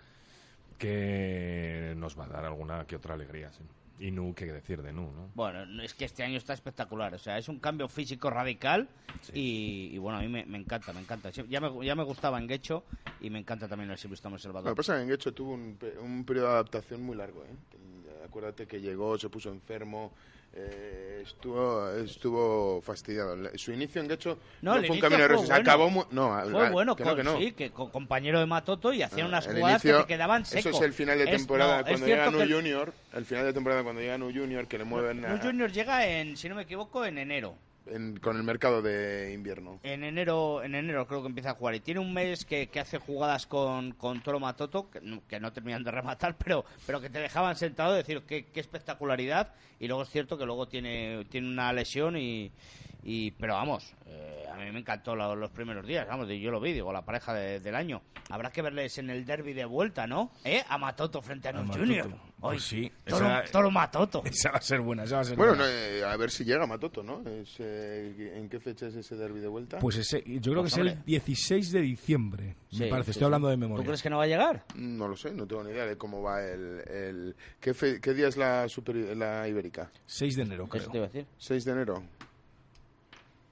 que 0.78 1.94
nos 1.96 2.18
va 2.18 2.24
a 2.24 2.28
dar 2.28 2.44
alguna 2.44 2.86
que 2.86 2.96
otra 2.96 3.14
alegría. 3.14 3.50
sí. 3.52 3.62
Y 3.96 4.10
Nu, 4.10 4.34
qué 4.34 4.46
decir 4.46 4.82
de 4.82 4.92
Nu, 4.92 5.12
¿no? 5.12 5.30
Bueno, 5.34 5.64
no, 5.66 5.80
es 5.82 5.94
que 5.94 6.04
este 6.04 6.24
año 6.24 6.36
está 6.36 6.52
espectacular. 6.52 7.14
O 7.14 7.18
sea, 7.18 7.38
es 7.38 7.48
un 7.48 7.60
cambio 7.60 7.86
físico 7.88 8.28
radical 8.28 8.88
y, 9.32 9.90
y 9.92 9.98
bueno, 9.98 10.18
a 10.18 10.20
mí 10.20 10.28
me, 10.28 10.44
me 10.46 10.58
encanta, 10.58 10.92
me 10.92 11.00
encanta. 11.00 11.30
Ya 11.30 11.60
me, 11.60 11.86
ya 11.86 11.94
me 11.94 12.02
gustaba 12.02 12.38
en 12.40 12.48
Guecho 12.48 12.82
y 13.20 13.30
me 13.30 13.38
encanta 13.38 13.68
también 13.68 13.88
el 13.92 13.96
Silverstone 13.96 14.32
El 14.34 14.38
Lo 14.38 14.42
Salvador. 14.42 14.72
que 14.72 14.76
pasa 14.76 14.94
es 14.94 14.98
que 14.98 15.02
Enguecho 15.04 15.32
tuvo 15.32 15.52
un, 15.54 15.76
pe- 15.76 15.96
un 15.96 16.24
periodo 16.24 16.48
de 16.48 16.52
adaptación 16.54 17.02
muy 17.02 17.16
largo. 17.16 17.44
¿eh? 17.44 17.54
Y 17.72 18.24
Acuérdate 18.24 18.66
que 18.66 18.80
llegó, 18.80 19.16
se 19.16 19.28
puso 19.28 19.50
enfermo, 19.50 20.12
eh, 20.56 21.22
estuvo 21.24 21.90
estuvo 21.90 22.80
fastidiado. 22.82 23.36
Su 23.56 23.72
inicio 23.72 24.00
en 24.00 24.08
Guecho 24.08 24.38
No, 24.62 24.76
no, 24.76 24.82
fue 24.86 24.96
un 24.96 25.00
camino 25.00 25.22
de 25.22 25.28
fue 25.28 25.36
rosas. 25.36 25.48
bueno. 25.48 25.62
Acabó 25.62 25.90
mu- 25.90 26.04
no, 26.10 26.40
Fue 26.50 26.66
a- 26.66 26.70
bueno, 26.70 26.94
que 26.96 27.02
no, 27.04 27.10
con- 27.10 27.16
que 27.18 27.24
no. 27.24 27.38
sí, 27.38 27.52
que 27.52 27.70
con 27.70 27.90
compañero 27.90 28.40
de 28.40 28.46
Matoto 28.46 28.92
y 28.92 29.02
hacía 29.02 29.24
Ah, 29.24 29.28
unas 29.28 29.46
el 29.46 29.56
jugadas 29.56 29.84
inicio- 29.84 29.96
que 29.98 30.02
te 30.04 30.08
quedaban 30.14 30.44
seco. 30.44 30.68
Eso 30.68 30.78
es 30.78 30.84
el 30.84 30.92
final 30.92 31.18
de 31.18 31.26
temporada, 31.26 31.74
no, 31.76 31.80
es 31.80 31.86
cuando 31.88 32.06
llega 32.06 32.26
el- 32.28 32.52
Junior, 32.52 32.92
el 33.14 33.24
final 33.24 33.44
de 33.46 33.52
temporada 33.52 33.82
cuando 33.82 34.00
llega 34.02 34.16
un 34.16 34.34
Junior, 34.36 34.66
que 34.68 34.78
le 34.78 34.84
mueven 34.84 35.24
a- 35.24 35.34
Un 35.34 35.40
Junior 35.40 35.72
llega 35.72 36.06
en, 36.06 36.36
si 36.36 36.48
no 36.48 36.54
me 36.54 36.62
equivoco, 36.62 37.04
en 37.04 37.18
enero. 37.18 37.54
En- 37.86 38.16
con 38.18 38.36
el 38.36 38.42
mercado 38.42 38.82
de 38.82 39.32
invierno. 39.32 39.80
En 39.82 40.04
enero, 40.04 40.62
en 40.62 40.74
enero 40.74 41.06
creo 41.06 41.22
que 41.22 41.28
empieza 41.28 41.50
a 41.50 41.54
jugar 41.54 41.74
y 41.74 41.80
tiene 41.80 42.00
un 42.00 42.12
mes 42.12 42.44
que, 42.44 42.68
que 42.68 42.80
hace 42.80 42.98
jugadas 42.98 43.46
con, 43.46 43.92
con 43.92 44.22
Toro 44.22 44.40
Matoto 44.40 44.90
que 44.90 45.40
no, 45.40 45.52
terminan 45.52 45.84
de 45.84 45.90
rematar, 45.90 46.36
pero, 46.44 46.64
pero 46.86 47.00
que 47.00 47.10
te 47.10 47.18
dejaban 47.18 47.56
sentado 47.56 47.92
decir 47.94 48.22
qué, 48.26 48.46
qué 48.46 48.60
espectacularidad 48.60 49.54
y 49.80 49.88
luego 49.88 50.02
es 50.02 50.10
cierto 50.10 50.38
que 50.38 50.46
luego 50.46 50.66
tiene, 50.66 51.24
tiene 51.30 51.48
una 51.48 51.72
lesión 51.72 52.16
y, 52.16 52.50
y 53.04 53.30
pero 53.32 53.54
vamos, 53.54 53.94
eh, 54.06 54.44
a 54.52 54.56
mí 54.56 54.70
me 54.72 54.80
encantó 54.80 55.14
lo- 55.14 55.36
los 55.36 55.50
primeros 55.50 55.86
días, 55.86 56.06
vamos, 56.08 56.26
yo 56.28 56.50
lo 56.50 56.60
vi, 56.60 56.72
digo, 56.72 56.92
la 56.92 57.04
pareja 57.04 57.32
de- 57.34 57.60
del 57.60 57.74
año. 57.74 58.02
Habrá 58.30 58.50
que 58.50 58.62
verles 58.62 58.96
en 58.98 59.10
el 59.10 59.26
derby 59.26 59.52
de 59.52 59.66
vuelta, 59.66 60.06
¿no? 60.06 60.30
¿Eh? 60.44 60.62
A 60.68 60.78
Matoto 60.78 61.20
frente 61.20 61.48
a 61.48 61.52
Neus 61.52 61.66
Matoto. 61.66 61.84
Junior. 61.84 62.08
Pues 62.40 62.54
Hoy, 62.54 62.60
sí, 62.60 62.92
Toro, 63.06 63.26
esa- 63.26 63.44
Toro 63.50 63.70
Matoto. 63.70 64.22
Esa 64.24 64.50
va 64.50 64.58
a 64.58 64.60
ser 64.62 64.80
buena, 64.80 65.04
esa 65.04 65.16
va 65.16 65.20
a 65.22 65.24
ser 65.24 65.36
Bueno, 65.36 65.54
buena. 65.54 65.66
no, 65.66 65.70
eh, 65.70 66.04
a 66.04 66.16
ver 66.16 66.30
si 66.30 66.44
llega 66.44 66.66
Matoto, 66.66 67.02
¿no? 67.02 67.22
Es, 67.28 67.56
eh, 67.58 68.34
¿En 68.36 68.48
qué 68.50 68.60
fecha 68.60 68.86
es 68.86 68.94
ese 68.96 69.16
derby 69.16 69.40
de 69.40 69.48
vuelta? 69.48 69.78
Pues 69.78 69.96
ese, 69.96 70.22
yo 70.26 70.52
creo 70.52 70.62
Pues, 70.62 70.74
que 70.74 70.80
es 70.80 70.86
hombre. 70.86 70.92
el 71.00 71.04
16 71.04 71.72
de 71.72 71.80
diciembre, 71.80 72.56
Sí, 72.70 72.80
me 72.80 72.88
parece. 72.88 73.06
sí, 73.06 73.10
Estoy 73.12 73.20
sí. 73.20 73.24
hablando 73.24 73.48
de 73.48 73.54
¿Tú 73.54 73.60
memoria. 73.60 73.84
crees 73.86 74.02
que 74.02 74.10
no 74.10 74.18
va 74.18 74.24
a 74.24 74.26
llegar? 74.26 74.64
No 74.74 75.08
lo 75.08 75.16
sé, 75.16 75.32
no 75.32 75.46
tengo 75.46 75.64
ni 75.64 75.70
idea 75.70 75.86
de 75.86 75.96
cómo 75.96 76.22
va 76.22 76.42
el... 76.42 76.82
el- 76.88 77.36
¿Qué, 77.60 77.72
fe- 77.74 77.98
qué 78.00 78.12
día 78.14 78.28
es 78.28 78.36
la, 78.36 78.68
super, 78.68 78.94
la 78.96 79.46
ibérica? 79.48 79.90
6 80.06 80.36
de 80.36 80.42
enero, 80.42 80.66
creo. 80.68 80.82
Eso 80.82 80.90
te 80.90 80.98
iba 80.98 81.06
a 81.06 81.08
decir. 81.08 81.26
6 81.38 81.64
de 81.64 81.72
enero. 81.72 82.02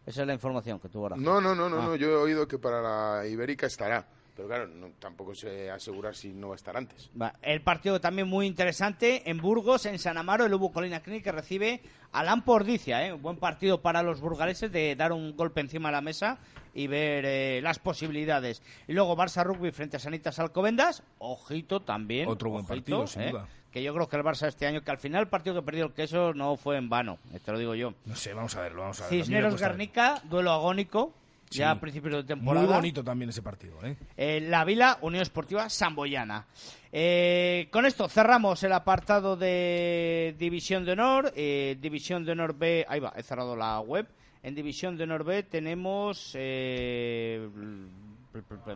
Esa 0.06 0.22
es 0.22 0.26
la 0.26 0.34
información 0.34 0.78
que 0.80 0.88
tú 0.88 0.98
ahora. 1.00 1.16
No, 1.16 1.40
no, 1.40 1.54
no, 1.54 1.68
no, 1.68 1.80
Ah. 1.80 1.84
no, 1.86 1.96
yo 1.96 2.08
he 2.10 2.16
oído 2.16 2.48
que 2.48 2.58
para 2.58 2.80
la 2.82 3.26
ibérica 3.26 3.66
estará. 3.66 4.06
Pero 4.34 4.48
claro, 4.48 4.66
no, 4.66 4.88
tampoco 4.98 5.34
sé 5.34 5.70
asegurar 5.70 6.16
si 6.16 6.32
no 6.32 6.48
va 6.48 6.54
a 6.54 6.56
estar 6.56 6.74
antes. 6.74 7.10
Va, 7.20 7.34
El 7.42 7.60
partido 7.60 8.00
también 8.00 8.26
muy 8.26 8.46
interesante 8.46 9.28
en 9.30 9.36
Burgos, 9.38 9.84
en 9.84 9.98
San 9.98 10.16
Amaro, 10.16 10.46
el 10.46 10.54
Ubu 10.54 10.72
Colina 10.72 11.00
Clinic 11.00 11.22
que 11.24 11.32
recibe 11.32 11.82
a 12.12 12.24
Lampordicia. 12.24 13.06
¿eh? 13.06 13.12
Un 13.12 13.20
buen 13.20 13.36
partido 13.36 13.82
para 13.82 14.02
los 14.02 14.20
burgaleses 14.22 14.72
de 14.72 14.96
dar 14.96 15.12
un 15.12 15.36
golpe 15.36 15.60
encima 15.60 15.90
de 15.90 15.92
la 15.92 16.00
mesa 16.00 16.38
y 16.72 16.86
ver 16.86 17.24
eh, 17.26 17.60
las 17.62 17.78
posibilidades. 17.78 18.62
Y 18.88 18.94
luego 18.94 19.14
Barça 19.16 19.44
Rugby 19.44 19.70
frente 19.70 19.98
a 19.98 20.00
Sanitas 20.00 20.38
Alcobendas. 20.38 21.02
Ojito 21.18 21.80
también. 21.80 22.26
Otro 22.26 22.48
buen 22.48 22.64
ojito, 22.64 22.74
partido, 22.74 23.06
sin 23.06 23.22
¿eh? 23.22 23.32
Que 23.72 23.82
yo 23.82 23.94
creo 23.94 24.06
que 24.08 24.16
el 24.16 24.22
Barça 24.22 24.46
este 24.48 24.66
año, 24.66 24.82
que 24.82 24.90
al 24.90 24.98
final 24.98 25.22
el 25.22 25.28
partido 25.28 25.54
que 25.56 25.62
perdió 25.62 25.86
el 25.86 25.92
queso 25.92 26.34
no 26.34 26.56
fue 26.56 26.76
en 26.76 26.88
vano, 26.90 27.18
te 27.44 27.52
lo 27.52 27.58
digo 27.58 27.74
yo. 27.74 27.94
No 28.04 28.14
sé, 28.14 28.34
vamos 28.34 28.54
a 28.56 28.60
verlo, 28.62 28.82
vamos 28.82 29.00
a 29.00 29.04
verlo. 29.08 29.18
Cisneros 29.24 29.58
Guernica, 29.60 30.20
duelo 30.24 30.52
agónico, 30.52 31.14
Sí. 31.50 31.58
ya 31.58 31.70
a 31.72 31.80
principios 31.80 32.14
de 32.16 32.24
temporada. 32.24 32.66
Muy 32.66 32.74
bonito 32.74 33.02
también 33.04 33.28
ese 33.30 33.42
partido, 33.42 33.78
¿eh? 33.84 33.96
Eh, 34.16 34.40
la 34.42 34.64
Vila 34.64 34.98
Unión 35.02 35.22
Esportiva 35.22 35.68
Samboyana. 35.70 36.46
Eh, 36.90 37.68
con 37.70 37.86
esto 37.86 38.08
cerramos 38.08 38.62
el 38.62 38.72
apartado 38.72 39.36
de 39.36 40.34
División 40.38 40.84
de 40.84 40.92
Honor. 40.92 41.32
Eh, 41.36 41.76
División 41.80 42.24
de 42.24 42.32
Honor 42.32 42.54
B, 42.56 42.84
ahí 42.88 43.00
va, 43.00 43.12
he 43.16 43.22
cerrado 43.22 43.56
la 43.56 43.80
web. 43.80 44.06
En 44.42 44.54
División 44.54 44.96
de 44.98 45.04
Honor 45.04 45.24
B 45.24 45.42
tenemos. 45.44 46.32
eh, 46.34 47.48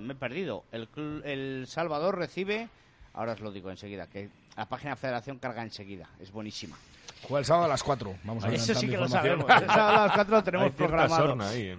me 0.01 0.13
he 0.13 0.17
perdido. 0.17 0.65
El, 0.73 0.89
el 1.25 1.67
Salvador 1.67 2.17
recibe. 2.19 2.69
Ahora 3.15 3.33
os 3.33 3.41
lo 3.41 3.51
digo 3.51 3.71
enseguida, 3.71 4.07
que 4.09 4.29
la 4.57 4.67
página 4.67 4.91
de 4.91 4.97
Federación 4.97 5.39
carga 5.39 5.63
enseguida. 5.63 6.09
Es 6.19 6.31
buenísima. 6.31 6.77
Juega 7.23 7.41
el 7.41 7.45
sábado 7.45 7.65
a 7.65 7.69
las 7.69 7.83
4. 7.83 8.19
Vamos 8.25 8.45
a 8.45 8.53
Eso 8.53 8.75
sí 8.75 8.89
que 8.89 8.97
lo 8.97 9.09
sabemos. 9.09 9.47
El 9.51 9.67
sábado 9.67 9.99
a 10.03 10.07
las 10.07 10.13
4 10.15 10.37
lo 10.37 10.45
tenemos 10.45 10.73
programado. 10.73 11.43
ahí, 11.43 11.75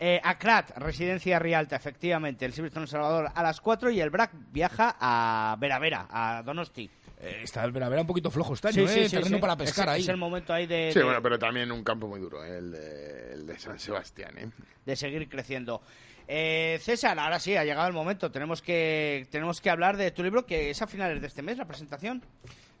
Eh, 0.00 0.20
Acrat, 0.24 0.70
residencia 0.78 1.38
Rialta, 1.38 1.76
efectivamente. 1.76 2.44
El 2.44 2.52
Silvestre 2.52 2.86
Salvador 2.86 3.30
a 3.34 3.42
las 3.42 3.60
4 3.60 3.90
y 3.90 4.00
el 4.00 4.10
BRAC 4.10 4.30
viaja 4.50 4.96
a 5.00 5.56
Vera 5.58 5.78
Vera, 5.78 6.06
a 6.10 6.42
Donosti. 6.44 6.90
Eh, 7.20 7.42
está 7.44 7.62
el 7.64 7.70
Veravera 7.70 8.00
un 8.00 8.06
poquito 8.08 8.32
flojo 8.32 8.52
este 8.54 8.68
año, 8.68 8.82
¿eh? 8.88 9.08
Terreno 9.08 9.38
para 9.38 9.56
pescar 9.56 9.86
es, 9.90 9.94
ahí. 9.94 10.00
Es 10.02 10.08
el 10.08 10.16
momento 10.16 10.52
ahí 10.52 10.66
de, 10.66 10.90
Sí, 10.92 10.98
de- 10.98 11.04
bueno, 11.04 11.22
pero 11.22 11.38
también 11.38 11.70
un 11.70 11.84
campo 11.84 12.08
muy 12.08 12.18
duro, 12.18 12.44
¿eh? 12.44 12.58
el, 12.58 12.72
de, 12.72 13.32
el 13.34 13.46
de 13.46 13.58
San 13.60 13.78
Sebastián. 13.78 14.36
¿eh? 14.38 14.50
de 14.84 14.96
seguir 14.96 15.28
creciendo. 15.28 15.80
Eh, 16.28 16.78
César, 16.80 17.18
ahora 17.18 17.38
sí, 17.38 17.56
ha 17.56 17.64
llegado 17.64 17.86
el 17.88 17.92
momento. 17.94 18.30
Tenemos 18.30 18.62
que, 18.62 19.26
tenemos 19.30 19.60
que 19.60 19.70
hablar 19.70 19.96
de 19.96 20.10
tu 20.10 20.22
libro, 20.22 20.46
que 20.46 20.70
es 20.70 20.80
a 20.82 20.86
finales 20.86 21.20
de 21.20 21.26
este 21.26 21.42
mes, 21.42 21.58
la 21.58 21.66
presentación. 21.66 22.22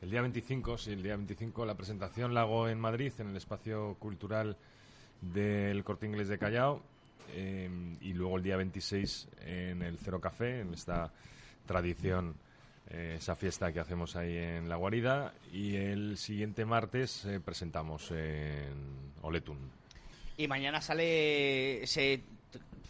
El 0.00 0.10
día 0.10 0.20
25, 0.20 0.78
sí, 0.78 0.92
el 0.92 1.02
día 1.02 1.16
25 1.16 1.64
la 1.66 1.74
presentación 1.76 2.34
la 2.34 2.40
hago 2.42 2.68
en 2.68 2.80
Madrid, 2.80 3.12
en 3.18 3.28
el 3.30 3.36
espacio 3.36 3.96
cultural 3.98 4.56
del 5.20 5.84
Corte 5.84 6.06
Inglés 6.06 6.28
de 6.28 6.38
Callao. 6.38 6.82
eh, 7.34 7.70
y 8.00 8.12
luego 8.12 8.36
el 8.36 8.42
día 8.42 8.56
26 8.56 9.28
en 9.46 9.82
el 9.82 9.96
Cero 9.98 10.20
Café, 10.20 10.60
en 10.60 10.74
esta 10.74 11.10
tradición, 11.66 12.34
eh, 12.90 13.14
esa 13.18 13.36
fiesta 13.36 13.72
que 13.72 13.78
hacemos 13.80 14.16
ahí 14.16 14.36
en 14.36 14.68
La 14.68 14.76
Guarida. 14.76 15.32
Y 15.52 15.76
el 15.76 16.18
siguiente 16.18 16.64
martes 16.64 17.24
eh, 17.24 17.38
presentamos 17.40 18.10
en 18.10 18.74
Oletun. 19.22 19.58
Y 20.36 20.48
mañana 20.48 20.80
sale 20.80 21.84
ese 21.84 22.18
t- 22.18 22.24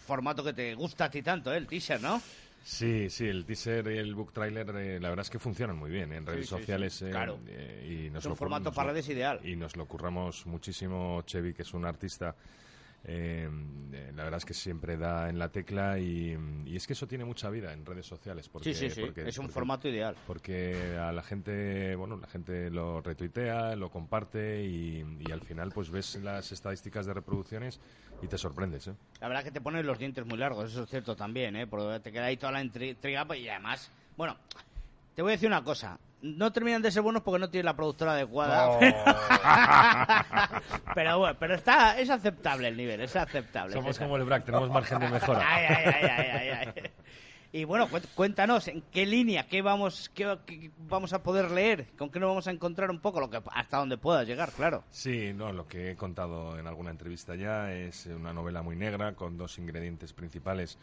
formato 0.02 0.44
que 0.44 0.52
te 0.52 0.74
gusta 0.74 1.06
a 1.06 1.10
ti 1.10 1.22
tanto, 1.22 1.52
¿eh? 1.52 1.56
el 1.56 1.66
teaser, 1.66 2.00
¿no? 2.00 2.20
Sí, 2.64 3.10
sí, 3.10 3.26
el 3.26 3.44
teaser 3.44 3.86
y 3.88 3.98
el 3.98 4.14
book 4.14 4.32
trailer, 4.32 4.68
eh, 4.76 5.00
la 5.00 5.08
verdad 5.08 5.24
es 5.24 5.30
que 5.30 5.38
funcionan 5.40 5.76
muy 5.76 5.90
bien 5.90 6.12
en 6.12 6.24
redes 6.24 6.48
sí, 6.48 6.54
sí, 6.54 6.60
sociales. 6.60 7.02
eh, 7.02 7.10
claro. 7.10 7.40
eh, 7.48 8.04
y 8.06 8.10
nos 8.10 8.20
Es 8.22 8.26
un 8.26 8.30
lo 8.30 8.36
formato 8.36 8.72
para 8.72 8.92
ideal. 8.98 9.40
Y 9.44 9.56
nos 9.56 9.76
lo 9.76 9.86
curramos 9.86 10.46
muchísimo, 10.46 11.22
Chevy, 11.22 11.54
que 11.54 11.62
es 11.62 11.74
un 11.74 11.84
artista. 11.84 12.36
Eh, 13.04 13.48
eh, 13.92 14.12
la 14.14 14.24
verdad 14.24 14.38
es 14.38 14.44
que 14.44 14.54
siempre 14.54 14.96
da 14.96 15.28
en 15.28 15.38
la 15.38 15.48
tecla 15.50 15.98
y, 15.98 16.36
y 16.66 16.76
es 16.76 16.86
que 16.86 16.92
eso 16.92 17.06
tiene 17.06 17.24
mucha 17.24 17.50
vida 17.50 17.72
en 17.72 17.84
redes 17.84 18.06
sociales. 18.06 18.48
Porque, 18.48 18.72
sí, 18.72 18.88
sí, 18.88 18.94
sí. 18.94 19.00
porque- 19.02 19.28
es 19.28 19.38
un 19.38 19.44
porque- 19.46 19.54
formato 19.54 19.88
ideal. 19.88 20.14
Porque 20.26 20.96
a 20.98 21.12
la 21.12 21.22
gente, 21.22 21.94
bueno, 21.96 22.16
la 22.16 22.26
gente 22.28 22.70
lo 22.70 23.00
retuitea, 23.00 23.74
lo 23.76 23.90
comparte 23.90 24.64
y, 24.64 25.04
y 25.26 25.32
al 25.32 25.40
final 25.40 25.70
pues 25.72 25.90
ves 25.90 26.16
las 26.22 26.52
estadísticas 26.52 27.06
de 27.06 27.14
reproducciones 27.14 27.80
y 28.22 28.28
te 28.28 28.38
sorprendes, 28.38 28.86
¿eh? 28.86 28.94
La 29.20 29.28
verdad 29.28 29.42
que 29.44 29.50
te 29.50 29.60
ponen 29.60 29.84
los 29.86 29.98
dientes 29.98 30.24
muy 30.24 30.38
largos, 30.38 30.70
eso 30.70 30.84
es 30.84 30.90
cierto 30.90 31.16
también, 31.16 31.56
¿eh? 31.56 31.66
Porque 31.66 31.98
te 32.00 32.12
queda 32.12 32.26
ahí 32.26 32.36
toda 32.36 32.52
la 32.52 32.62
intri- 32.62 32.90
intriga 32.90 33.24
pues, 33.24 33.40
y 33.40 33.48
además... 33.48 33.90
Bueno, 34.16 34.36
te 35.16 35.22
voy 35.22 35.32
a 35.32 35.34
decir 35.34 35.48
una 35.48 35.64
cosa. 35.64 35.98
No 36.22 36.52
terminan 36.52 36.82
de 36.82 36.92
ser 36.92 37.02
buenos 37.02 37.22
porque 37.22 37.40
no 37.40 37.50
tienen 37.50 37.66
la 37.66 37.74
productora 37.74 38.12
adecuada. 38.12 38.70
Oh. 38.70 38.78
pero 40.94 41.18
bueno, 41.18 41.36
pero 41.38 41.54
está, 41.56 41.98
es 41.98 42.08
aceptable 42.10 42.68
el 42.68 42.76
nivel, 42.76 43.00
es 43.00 43.16
aceptable. 43.16 43.74
Somos 43.74 43.98
como 43.98 44.16
el 44.16 44.24
BRAC, 44.24 44.44
tenemos 44.44 44.70
margen 44.70 45.00
de 45.00 45.08
mejora. 45.08 45.40
Ay, 45.44 45.64
ay, 45.66 46.50
ay. 46.50 46.90
Y 47.54 47.64
bueno, 47.64 47.86
cuént- 47.88 48.08
cuéntanos, 48.14 48.66
¿en 48.68 48.82
qué 48.90 49.04
línea, 49.04 49.46
qué 49.46 49.60
vamos, 49.60 50.10
qué, 50.14 50.38
qué 50.46 50.70
vamos 50.88 51.12
a 51.12 51.22
poder 51.22 51.50
leer? 51.50 51.88
¿Con 51.98 52.08
qué 52.08 52.18
nos 52.18 52.30
vamos 52.30 52.46
a 52.46 52.50
encontrar 52.50 52.90
un 52.90 53.00
poco? 53.00 53.20
lo 53.20 53.28
que 53.28 53.42
Hasta 53.52 53.76
donde 53.76 53.98
puedas 53.98 54.26
llegar, 54.26 54.52
claro. 54.52 54.84
Sí, 54.90 55.34
no, 55.34 55.52
lo 55.52 55.66
que 55.66 55.90
he 55.90 55.96
contado 55.96 56.58
en 56.58 56.66
alguna 56.66 56.90
entrevista 56.90 57.34
ya 57.34 57.70
es 57.72 58.06
una 58.06 58.32
novela 58.32 58.62
muy 58.62 58.74
negra 58.74 59.14
con 59.14 59.36
dos 59.36 59.58
ingredientes 59.58 60.14
principales, 60.14 60.78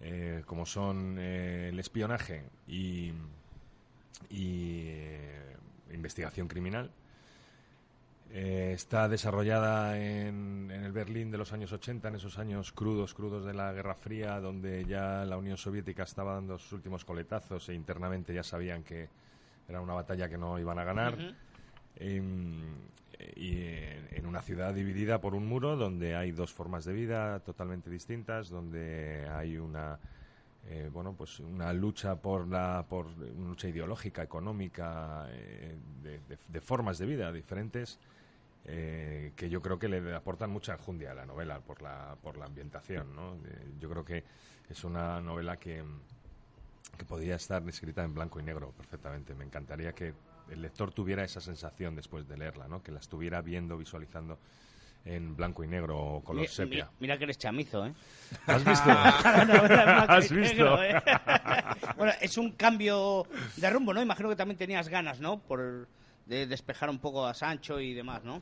eh, 0.00 0.42
como 0.44 0.66
son 0.66 1.16
eh, 1.18 1.68
el 1.70 1.78
espionaje 1.78 2.44
y, 2.66 3.12
y, 4.28 4.82
eh, 4.86 5.56
investigación 5.92 6.48
criminal. 6.48 6.90
Eh, 8.32 8.72
está 8.74 9.08
desarrollada 9.08 9.98
en, 9.98 10.70
en 10.72 10.84
el 10.84 10.92
Berlín 10.92 11.32
de 11.32 11.38
los 11.38 11.52
años 11.52 11.72
80, 11.72 12.08
en 12.08 12.14
esos 12.14 12.38
años 12.38 12.70
crudos, 12.70 13.12
crudos 13.12 13.44
de 13.44 13.54
la 13.54 13.72
Guerra 13.72 13.96
Fría, 13.96 14.38
donde 14.38 14.84
ya 14.84 15.24
la 15.24 15.36
Unión 15.36 15.56
Soviética 15.56 16.04
estaba 16.04 16.34
dando 16.34 16.56
sus 16.58 16.72
últimos 16.74 17.04
coletazos 17.04 17.68
e 17.68 17.74
internamente 17.74 18.32
ya 18.32 18.44
sabían 18.44 18.84
que 18.84 19.08
era 19.68 19.80
una 19.80 19.94
batalla 19.94 20.28
que 20.28 20.38
no 20.38 20.58
iban 20.60 20.78
a 20.78 20.84
ganar. 20.84 21.14
Ujú. 21.14 21.34
Em, 21.96 22.62
y 23.36 23.62
en, 23.62 24.08
en 24.12 24.26
una 24.26 24.42
ciudad 24.42 24.72
dividida 24.72 25.20
por 25.20 25.34
un 25.34 25.46
muro 25.46 25.76
donde 25.76 26.14
hay 26.14 26.30
dos 26.30 26.52
formas 26.52 26.84
de 26.84 26.92
vida 26.92 27.40
totalmente 27.40 27.90
distintas, 27.90 28.48
donde 28.48 29.28
hay 29.28 29.58
una 29.58 29.98
eh, 30.66 30.90
bueno 30.92 31.14
pues 31.14 31.40
una 31.40 31.72
lucha 31.72 32.16
por 32.16 32.46
la 32.46 32.84
por 32.88 33.06
una 33.06 33.48
lucha 33.48 33.68
ideológica, 33.68 34.22
económica, 34.22 35.26
eh, 35.30 35.76
de, 36.48 36.60
formas 36.60 36.98
de 36.98 37.06
vida 37.06 37.32
diferentes. 37.32 37.98
eh, 38.66 39.32
que 39.36 39.48
yo 39.48 39.62
creo 39.62 39.78
que 39.78 39.88
le 39.88 40.14
aportan 40.14 40.50
mucha 40.50 40.74
enjundia 40.74 41.12
a 41.12 41.14
la 41.14 41.24
novela 41.26 41.60
por 41.60 41.82
la, 41.82 42.16
por 42.22 42.36
la 42.36 42.46
ambientación. 42.46 43.14
¿no? 43.14 43.34
Eh, 43.36 43.72
yo 43.80 43.88
creo 43.88 44.04
que 44.04 44.24
es 44.68 44.84
una 44.84 45.20
novela 45.20 45.56
que, 45.56 45.82
que 46.96 47.04
podría 47.04 47.36
estar 47.36 47.66
escrita 47.68 48.04
en 48.04 48.14
blanco 48.14 48.38
y 48.38 48.42
negro 48.42 48.72
perfectamente. 48.72 49.34
Me 49.34 49.44
encantaría 49.44 49.92
que 49.92 50.12
el 50.50 50.62
lector 50.62 50.92
tuviera 50.92 51.24
esa 51.24 51.40
sensación 51.40 51.96
después 51.96 52.28
de 52.28 52.36
leerla, 52.36 52.68
¿no? 52.68 52.82
que 52.82 52.92
la 52.92 53.00
estuviera 53.00 53.40
viendo, 53.40 53.78
visualizando 53.78 54.38
en 55.04 55.34
blanco 55.36 55.64
y 55.64 55.66
negro 55.68 55.98
o 55.98 56.22
color 56.24 56.46
sepia. 56.48 56.84
mi- 56.84 56.90
mira 57.00 57.16
que 57.18 57.24
eres 57.24 57.38
chamizo, 57.38 57.86
¿eh? 57.86 57.94
¿Has 58.46 58.64
visto? 58.64 58.90
¿Has 58.90 60.30
visto? 60.30 60.54
negro, 60.54 60.82
¿eh? 60.82 60.94
bueno, 61.96 62.12
es 62.20 62.36
un 62.38 62.52
cambio 62.52 63.26
de 63.56 63.70
rumbo, 63.70 63.94
¿no? 63.94 64.02
Imagino 64.02 64.28
que 64.28 64.36
también 64.36 64.58
tenías 64.58 64.88
ganas, 64.88 65.20
¿no? 65.20 65.38
Por 65.40 65.88
de 66.26 66.46
despejar 66.46 66.90
un 66.90 66.98
poco 66.98 67.26
a 67.26 67.34
Sancho 67.34 67.80
y 67.80 67.92
demás, 67.94 68.22
¿no? 68.24 68.40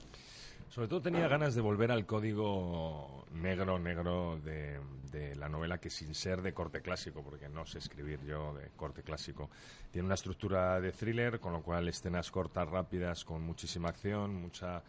Sobre 0.69 0.89
todo 0.89 1.01
tenía 1.01 1.27
ganas 1.29 1.55
de 1.55 1.63
volver 1.63 1.91
al 1.91 2.05
código 2.05 3.25
negro, 3.33 3.79
negro 3.79 4.39
de, 4.45 4.79
de 5.11 5.35
la 5.37 5.49
novela, 5.49 5.79
que 5.79 5.89
sin 5.89 6.15
ser 6.15 6.43
de 6.43 6.53
corte 6.53 6.83
clásico, 6.83 7.23
porque 7.23 7.49
no 7.49 7.65
sé 7.65 7.79
escribir 7.79 8.21
yo 8.25 8.53
de 8.53 8.69
corte 8.77 9.03
clásico, 9.03 9.49
tiene 9.91 10.05
una 10.05 10.15
estructura 10.17 10.79
de 10.81 10.93
thriller, 10.93 11.41
con 11.41 11.55
lo 11.55 11.63
cual 11.63 11.89
escenas 11.89 12.31
cortas, 12.31 12.69
rápidas, 12.69 13.25
con 13.25 13.43
muchísima 13.43 13.89
acción, 13.89 14.35
mucha, 14.35 14.83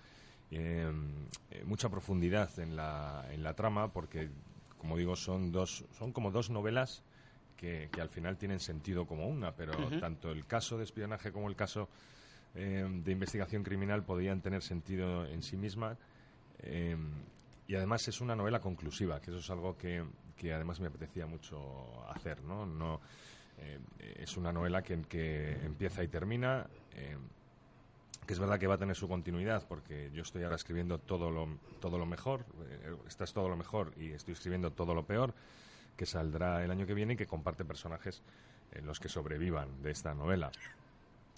eh, 0.52 0.92
eh, 1.52 1.64
mucha 1.66 1.90
profundidad 1.90 2.58
en 2.60 2.76
la, 2.76 3.26
en 3.32 3.44
la 3.44 3.54
trama, 3.54 3.92
porque, 3.92 4.30
como 4.78 4.98
digo, 4.98 5.16
son, 5.16 5.52
dos, 5.52 5.86
son 5.98 6.12
como 6.12 6.32
dos 6.32 6.50
novelas 6.50 7.04
que, 7.56 7.90
que 7.92 8.02
al 8.02 8.10
final 8.10 8.38
tienen 8.38 8.60
sentido 8.60 9.06
como 9.06 9.28
una, 9.28 9.54
pero 9.54 9.74
tanto 10.00 10.32
el 10.32 10.46
caso 10.46 10.78
de 10.78 10.86
espionaje 10.86 11.32
como 11.32 11.50
el 11.50 11.56
caso 11.56 11.90
eh, 12.56 12.86
de 13.04 13.12
investigación 13.12 13.64
criminal 13.64 14.04
podían 14.04 14.42
tener 14.42 14.62
sentido 14.64 15.26
en 15.26 15.42
sí 15.44 15.58
misma. 15.58 15.98
eh, 16.60 16.98
y 17.68 17.76
además 17.76 18.08
es 18.08 18.20
una 18.20 18.36
novela 18.36 18.60
conclusiva, 18.60 19.22
que 19.22 19.30
eso 19.30 19.40
es 19.40 19.50
algo 19.52 19.78
que, 19.78 20.04
que 20.36 20.52
además 20.52 20.80
me 20.80 20.88
apetecía 20.88 21.28
mucho 21.28 22.04
hacer, 22.10 22.42
¿no? 22.42 22.66
no 22.66 23.00
eh, 23.60 23.78
es 24.18 24.38
una 24.38 24.52
novela 24.52 24.82
que, 24.82 25.00
que 25.04 25.52
empieza 25.64 26.04
y 26.04 26.08
termina, 26.08 26.66
que 28.30 28.34
es 28.34 28.40
verdad 28.40 28.60
que 28.60 28.68
va 28.68 28.76
a 28.76 28.78
tener 28.78 28.96
su 28.96 29.08
continuidad, 29.08 29.66
porque 29.68 30.12
yo 30.14 30.22
estoy 30.22 30.44
ahora 30.44 30.56
escribiendo 30.56 31.00
todo 31.00 31.32
lo, 31.32 31.48
todo 31.80 31.98
lo 31.98 32.06
mejor, 32.06 32.46
eh, 32.70 32.96
esta 33.08 33.24
es 33.24 33.34
todo 33.34 33.50
lo 33.50 33.58
mejor 33.58 33.92
y 33.98 34.12
estoy 34.12 34.34
escribiendo 34.34 34.72
todo 34.72 34.94
lo 34.94 35.04
peor, 35.04 35.34
que 35.98 36.06
saldrá 36.06 36.64
el 36.64 36.70
año 36.70 36.86
que 36.86 36.94
viene 36.94 37.14
y 37.14 37.18
que 37.18 37.26
comparte 37.26 37.66
personajes 37.66 38.22
en 38.72 38.86
los 38.86 39.00
que 39.00 39.10
sobrevivan 39.10 39.82
de 39.82 39.90
esta 39.90 40.14
novela. 40.14 40.52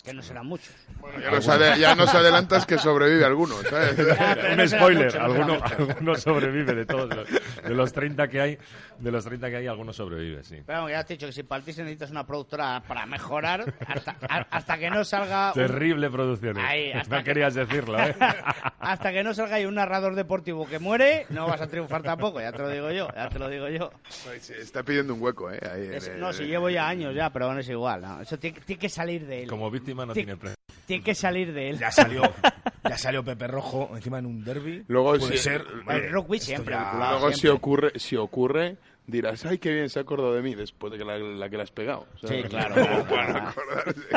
Que 0.03 0.13
no 0.13 0.23
serán 0.23 0.47
muchos. 0.47 0.73
Ya 1.21 1.29
nos, 1.29 1.47
ade- 1.47 1.77
ya 1.77 1.93
nos 1.93 2.13
adelantas 2.13 2.65
que 2.65 2.77
sobrevive 2.79 3.23
alguno, 3.23 3.55
¿sabes? 3.69 3.95
Un 3.99 4.67
spoiler, 4.67 5.15
alguno, 5.17 5.59
alguno 5.63 6.15
sobrevive 6.15 6.73
de 6.73 6.85
todos 6.87 7.15
los, 7.15 7.27
de 7.63 7.69
los 7.69 7.93
30 7.93 8.27
que 8.27 8.41
hay, 8.41 8.57
de 8.97 9.11
los 9.11 9.23
30 9.23 9.49
que 9.51 9.57
hay 9.57 9.67
alguno 9.67 9.93
sobrevive, 9.93 10.43
sí. 10.43 10.57
Pero 10.65 10.89
ya 10.89 11.01
he 11.01 11.03
dicho 11.03 11.27
que 11.27 11.31
si 11.33 11.43
para 11.43 11.61
necesitas 11.63 12.09
una 12.09 12.25
productora 12.25 12.81
para 12.87 13.05
mejorar, 13.05 13.71
hasta, 13.85 14.15
a- 14.27 14.47
hasta 14.49 14.77
que 14.79 14.89
no 14.89 15.03
salga... 15.03 15.49
un- 15.49 15.53
Terrible 15.53 16.09
producción. 16.09 16.57
¿eh? 16.57 17.03
No 17.07 17.23
querías 17.23 17.53
decirlo, 17.53 17.99
¿eh? 17.99 18.15
hasta 18.79 19.11
que 19.11 19.23
no 19.23 19.35
salga 19.35 19.57
ahí 19.57 19.65
un 19.65 19.75
narrador 19.75 20.15
deportivo 20.15 20.67
que 20.67 20.79
muere, 20.79 21.27
no 21.29 21.45
vas 21.45 21.61
a 21.61 21.67
triunfar 21.67 22.01
tampoco, 22.01 22.41
ya 22.41 22.51
te 22.51 22.57
lo 22.59 22.69
digo 22.69 22.89
yo, 22.91 23.07
ya 23.15 23.29
te 23.29 23.37
lo 23.37 23.49
digo 23.49 23.69
yo. 23.69 23.91
Se 24.39 24.59
está 24.61 24.81
pidiendo 24.81 25.13
un 25.13 25.21
hueco, 25.21 25.51
¿eh? 25.51 25.59
Ahí, 25.71 25.89
Es- 25.93 26.07
el- 26.07 26.19
no, 26.19 26.33
si 26.33 26.45
llevo 26.45 26.71
ya 26.71 26.87
años 26.87 27.13
ya, 27.13 27.29
pero 27.29 27.45
bueno, 27.45 27.61
es 27.61 27.69
igual, 27.69 28.01
¿no? 28.01 28.21
Eso 28.21 28.39
tiene, 28.39 28.59
tiene 28.61 28.79
que 28.79 28.89
salir 28.89 29.27
de 29.27 29.43
él. 29.43 29.47
Como 29.49 29.69
víctima 29.69 29.90
no 29.93 30.13
Ti- 30.13 30.19
tiene 30.23 30.37
pre- 30.37 30.55
Tiene 30.85 31.03
que 31.03 31.13
salir 31.15 31.53
de 31.53 31.69
él. 31.69 31.79
Ya 31.79 31.91
salió, 31.91 32.21
ya 32.83 32.97
salió 32.97 33.23
Pepe 33.23 33.47
Rojo 33.47 33.89
encima 33.95 34.19
en 34.19 34.25
un 34.25 34.43
derby. 34.43 34.83
Luego, 34.87 35.17
Puede 35.17 35.37
si, 35.37 35.43
ser. 35.43 35.65
El 35.89 36.01
eh, 36.03 36.09
rugby 36.09 36.39
siempre, 36.39 36.73
ya- 36.75 36.83
vinculado. 36.83 37.19
luego 37.19 37.33
si 37.35 37.47
ocurre, 37.47 37.91
si 37.99 38.15
ocurre, 38.15 38.77
dirás, 39.07 39.45
ay, 39.45 39.57
qué 39.57 39.73
bien 39.73 39.89
se 39.89 39.99
ha 39.99 40.01
acordado 40.03 40.33
de 40.33 40.41
mí 40.41 40.55
después 40.55 40.91
de 40.91 40.97
que 40.99 41.05
la, 41.05 41.17
la 41.17 41.49
que 41.49 41.57
le 41.57 41.63
has 41.63 41.71
pegado. 41.71 42.07
¿sabes? 42.19 42.43
Sí, 42.43 42.49
claro, 42.49 42.73
claro, 42.75 43.05
para 43.07 43.25
claro. 43.27 43.47
acordarse. 43.49 44.01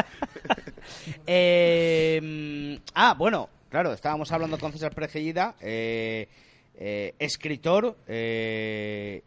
Eh, 1.26 2.20
mm, 2.22 2.82
ah, 2.94 3.14
bueno, 3.16 3.48
claro, 3.70 3.92
estábamos 3.92 4.30
hablando 4.32 4.58
con 4.58 4.72
César 4.72 4.94
Pérez 4.94 5.12
eh, 5.16 6.28
eh, 6.76 7.14
escritor, 7.18 7.96
eh, 8.06 9.22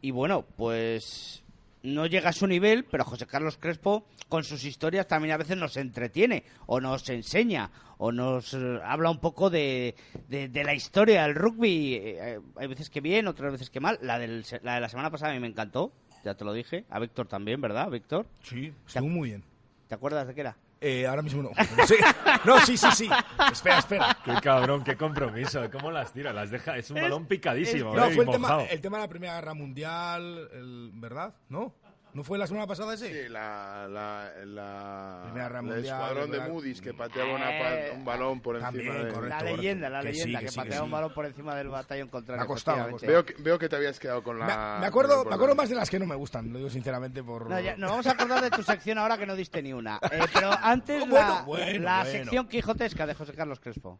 y 0.00 0.10
bueno, 0.12 0.44
pues 0.56 1.41
no 1.82 2.06
llega 2.06 2.30
a 2.30 2.32
su 2.32 2.46
nivel, 2.46 2.84
pero 2.84 3.04
José 3.04 3.26
Carlos 3.26 3.56
Crespo 3.58 4.04
con 4.28 4.44
sus 4.44 4.64
historias 4.64 5.06
también 5.08 5.34
a 5.34 5.36
veces 5.36 5.56
nos 5.56 5.76
entretiene, 5.76 6.44
o 6.66 6.80
nos 6.80 7.08
enseña, 7.08 7.70
o 7.98 8.12
nos 8.12 8.54
eh, 8.54 8.80
habla 8.84 9.10
un 9.10 9.18
poco 9.18 9.50
de, 9.50 9.94
de, 10.28 10.48
de 10.48 10.64
la 10.64 10.74
historia 10.74 11.22
del 11.22 11.34
rugby. 11.34 11.94
Eh, 11.94 12.40
hay 12.56 12.66
veces 12.66 12.90
que 12.90 13.00
bien, 13.00 13.26
otras 13.28 13.52
veces 13.52 13.70
que 13.70 13.80
mal. 13.80 13.98
La, 14.02 14.18
del, 14.18 14.44
la 14.62 14.74
de 14.76 14.80
la 14.80 14.88
semana 14.88 15.10
pasada 15.10 15.32
a 15.32 15.34
mí 15.34 15.40
me 15.40 15.48
encantó, 15.48 15.92
ya 16.24 16.34
te 16.34 16.44
lo 16.44 16.52
dije. 16.52 16.84
A 16.88 16.98
Víctor 16.98 17.26
también, 17.26 17.60
¿verdad, 17.60 17.90
Víctor? 17.90 18.26
Sí, 18.42 18.72
estuvo 18.86 19.08
muy 19.08 19.30
bien. 19.30 19.42
¿Te 19.88 19.94
acuerdas 19.94 20.26
de 20.26 20.34
qué 20.34 20.40
era? 20.40 20.56
Eh, 20.84 21.06
ahora 21.06 21.22
mismo 21.22 21.42
no. 21.44 21.50
No, 21.76 21.86
sé. 21.86 21.96
no, 22.44 22.58
sí, 22.60 22.76
sí, 22.76 22.88
sí. 22.92 23.08
Espera, 23.52 23.78
espera. 23.78 24.18
Qué 24.24 24.32
cabrón, 24.42 24.82
qué 24.82 24.96
compromiso. 24.96 25.62
¿Cómo 25.70 25.92
las 25.92 26.12
tira? 26.12 26.32
Las 26.32 26.50
deja. 26.50 26.76
Es 26.76 26.90
un 26.90 27.00
balón 27.00 27.26
picadísimo. 27.26 27.94
No, 27.94 28.04
¿eh? 28.06 28.10
fue 28.14 28.24
el 28.24 28.30
tema, 28.30 28.48
mojado. 28.48 28.66
el 28.68 28.80
tema 28.80 28.96
de 28.98 29.02
la 29.04 29.08
Primera 29.08 29.34
Guerra 29.36 29.54
Mundial, 29.54 30.48
el- 30.52 30.90
¿verdad? 30.94 31.34
¿No? 31.48 31.72
¿No 32.14 32.22
fue 32.24 32.36
la 32.36 32.46
semana 32.46 32.66
pasada 32.66 32.92
ese? 32.92 33.08
Sí, 33.24 33.28
la, 33.30 33.88
la, 33.88 34.30
la- 34.44 35.20
Primera 35.32 35.62
Mundial, 35.62 35.84
escuadrón 35.86 36.30
de. 36.30 36.40
Moody's 36.40 36.80
que 36.82 36.92
pateaba 36.92 37.34
una 37.34 37.50
Eh, 37.74 37.92
un 37.96 38.04
balón 38.04 38.40
por 38.42 38.56
encima 38.56 38.70
también, 38.70 38.92
de... 39.06 39.12
correcto. 39.14 39.28
La 39.28 39.42
leyenda, 39.50 39.88
la 39.88 40.00
Que 40.02 40.08
sí, 40.12 40.18
leyenda, 40.18 40.38
que 40.40 40.44
que, 40.44 40.50
sí, 40.50 40.54
que 40.58 40.62
patea 40.64 40.82
un 40.82 40.88
sí. 40.88 40.92
balón 40.92 41.14
por 41.14 41.24
encima 41.24 41.54
del 41.54 41.68
batallón 41.70 42.08
contrario. 42.08 42.40
Me 42.40 42.44
ha 42.44 42.46
costado, 42.46 42.76
efectivamente. 42.88 43.06
Veo 43.06 43.24
que, 43.24 43.42
veo 43.42 43.58
que 43.58 43.68
te 43.70 43.76
habías 43.76 43.98
quedado 43.98 44.22
con 44.22 44.38
la... 44.38 44.76
Me, 44.80 44.86
acuerdo, 44.86 45.24
me 45.24 45.34
acuerdo 45.34 45.54
más 45.54 45.70
de 45.70 45.74
las 45.76 45.88
que 45.88 45.98
no 45.98 46.04
me 46.06 46.14
gustan, 46.14 46.52
lo 46.52 46.58
digo 46.58 46.68
sinceramente 46.68 47.22
por... 47.22 47.48
No, 47.48 47.58
ya- 47.58 47.76
nos 47.78 47.90
vamos 47.90 48.06
a 48.06 48.10
acordar 48.10 48.42
de 48.42 48.50
tu 48.50 48.62
sección 48.62 48.98
ahora 48.98 49.16
que 49.16 49.24
no 49.24 49.34
diste 49.34 49.62
ni 49.62 49.72
una. 49.72 49.98
Eh, 50.10 50.20
pero 50.34 50.50
antes 50.52 51.00
Bueno, 51.08 51.28
la, 51.36 51.42
bueno, 51.44 51.80
la 51.82 52.02
bueno. 52.02 52.10
sección 52.12 52.46
quijotesca 52.46 53.06
de 53.06 53.14
José 53.14 53.32
Carlos 53.32 53.58
Crespo. 53.58 53.98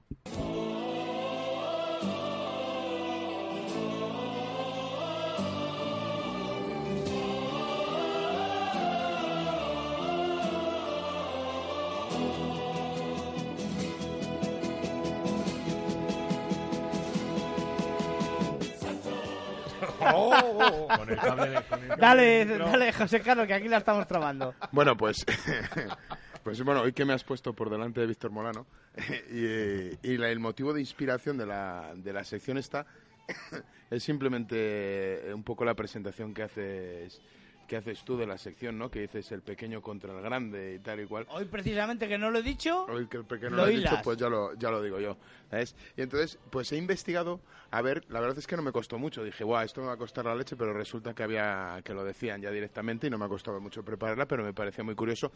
Oh, 20.43 20.89
Con 20.97 21.09
el 21.11 21.17
cable, 21.17 21.63
con 21.69 21.81
el 21.83 21.89
cable 21.89 21.97
Dale, 21.97 22.45
dale, 22.59 22.93
José 22.93 23.21
Carlos, 23.21 23.47
que 23.47 23.55
aquí 23.55 23.69
la 23.69 23.79
estamos 23.79 24.07
tramando. 24.07 24.55
Bueno, 24.73 24.97
pues, 24.97 25.25
pues 26.43 26.63
bueno, 26.65 26.83
hoy 26.83 26.93
que 26.93 27.05
me 27.05 27.13
has 27.13 27.25
puesto 27.25 27.53
por 27.53 27.71
delante 27.71 28.01
de 28.01 28.07
Víctor 28.07 28.31
Molano 28.31 28.67
y, 29.31 29.45
eh, 29.45 29.99
y 30.03 30.17
la- 30.17 30.31
el 30.31 30.41
motivo 30.41 30.73
de 30.73 30.81
inspiración 30.81 31.37
de 31.39 31.47
la, 31.47 31.93
de 31.95 32.13
la 32.13 32.25
sección 32.25 32.59
esta 32.59 32.87
es 33.91 34.03
simplemente 34.03 34.57
eh, 35.29 35.35
un 35.35 35.43
poco 35.45 35.65
la 35.65 35.75
presentación 35.75 36.35
que 36.35 36.43
haces 36.43 37.21
que 37.73 37.79
haces 37.79 38.05
tú 38.05 38.19
de 38.19 38.27
la 38.27 38.37
sección, 38.37 38.77
¿no? 38.77 38.91
Que 38.91 39.01
dices 39.01 39.33
el 39.33 39.41
pequeño 39.41 39.81
contra 39.81 40.13
el 40.13 40.21
grande 40.21 40.75
y 40.75 40.79
tal 40.81 41.01
y 41.01 41.07
cual. 41.07 41.27
Hoy 41.31 41.47
precisamente 41.47 42.07
que 42.07 42.19
no 42.19 42.31
lo 42.31 42.41
he 42.41 42.43
dicho, 42.43 42.85
Hoy 42.85 43.07
que 43.07 43.17
el 43.17 43.25
pequeño 43.25 43.53
Lo 43.53 43.57
lo 43.57 43.63
has 43.63 43.71
dicho, 43.71 43.99
pues 44.05 44.19
ya 44.19 44.29
lo, 44.29 44.53
ya 44.59 44.71
lo 44.71 44.83
digo 44.83 45.01
yo. 45.01 45.17
¿sabes? 45.49 45.75
Y 45.97 46.03
entonces, 46.03 46.39
pues 46.51 46.71
he 46.73 46.77
investigado, 46.77 47.41
a 47.71 47.81
ver, 47.81 48.05
la 48.11 48.21
verdad 48.21 48.37
es 48.37 48.47
que 48.47 48.57
no 48.57 48.63
me 48.63 48.73
costó 48.73 48.99
mucho. 48.99 49.25
Dije, 49.25 49.43
guau, 49.43 49.65
esto 49.65 49.81
me 49.81 49.87
va 49.87 49.95
a 49.95 49.97
costar 49.97 50.27
la 50.27 50.35
leche, 50.35 50.55
pero 50.55 50.75
resulta 50.75 51.15
que 51.15 51.23
había, 51.23 51.81
que 51.83 51.95
lo 51.95 52.05
decían 52.05 52.43
ya 52.43 52.51
directamente 52.51 53.07
y 53.07 53.11
no 53.11 53.17
me 53.17 53.25
ha 53.25 53.29
costado 53.29 53.59
mucho 53.59 53.83
prepararla, 53.83 54.29
pero 54.29 54.45
me 54.45 54.53
parecía 54.53 54.85
muy 54.85 54.95
curioso. 54.95 55.33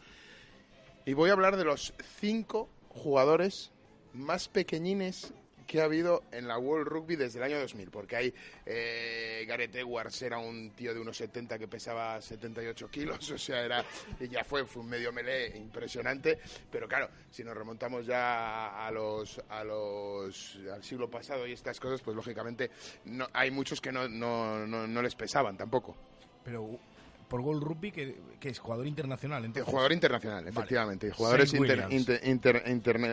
Y 1.07 1.13
voy 1.13 1.31
a 1.31 1.33
hablar 1.33 1.57
de 1.57 1.65
los 1.65 1.91
cinco 2.19 2.69
jugadores 2.89 3.71
más 4.13 4.47
pequeñines 4.47 5.33
que 5.67 5.81
ha 5.81 5.83
habido 5.83 6.23
en 6.31 6.47
la 6.47 6.57
World 6.57 6.87
Rugby 6.87 7.17
desde 7.17 7.39
el 7.39 7.43
año 7.43 7.59
2000, 7.59 7.91
porque 7.91 8.15
hay 8.15 8.33
eh, 8.65 9.45
Gareth 9.47 9.75
Edwards 9.75 10.21
era 10.21 10.39
un 10.39 10.71
tío 10.71 10.93
de 10.93 10.99
unos 10.99 11.17
70 11.17 11.59
que 11.59 11.67
pesaba 11.67 12.19
78 12.21 12.89
kilos, 12.89 13.29
o 13.31 13.37
sea, 13.37 13.61
era 13.61 13.85
y 14.19 14.29
ya 14.29 14.43
fue, 14.43 14.65
fue 14.65 14.81
un 14.81 14.89
medio 14.89 15.11
melee 15.11 15.55
impresionante, 15.57 16.39
pero 16.71 16.87
claro, 16.87 17.09
si 17.29 17.43
nos 17.43 17.55
remontamos 17.55 18.05
ya 18.05 18.87
a 18.87 18.89
los, 18.91 19.41
a 19.49 19.63
los 19.63 20.57
al 20.73 20.83
siglo 20.83 21.09
pasado 21.09 21.45
y 21.45 21.51
estas 21.51 21.79
cosas, 21.79 22.01
pues 22.01 22.15
lógicamente 22.15 22.71
no, 23.05 23.27
hay 23.33 23.51
muchos 23.51 23.81
que 23.81 23.91
no, 23.91 24.07
no, 24.07 24.65
no, 24.65 24.87
no 24.87 25.01
les 25.01 25.15
pesaban 25.15 25.57
tampoco. 25.57 25.95
Pero 26.43 26.79
por 27.27 27.41
Gol 27.41 27.61
Rugby, 27.61 27.91
que, 27.91 28.15
que 28.39 28.49
es 28.49 28.59
jugador 28.59 28.87
internacional. 28.87 29.43
Entonces. 29.45 29.69
jugador 29.69 29.91
internacional, 29.93 30.45
Vale. 30.45 30.49
efectivamente, 30.49 31.07
y 31.07 31.11
jugadores 31.11 31.53
inter- 31.53 31.87
inter- 31.91 32.63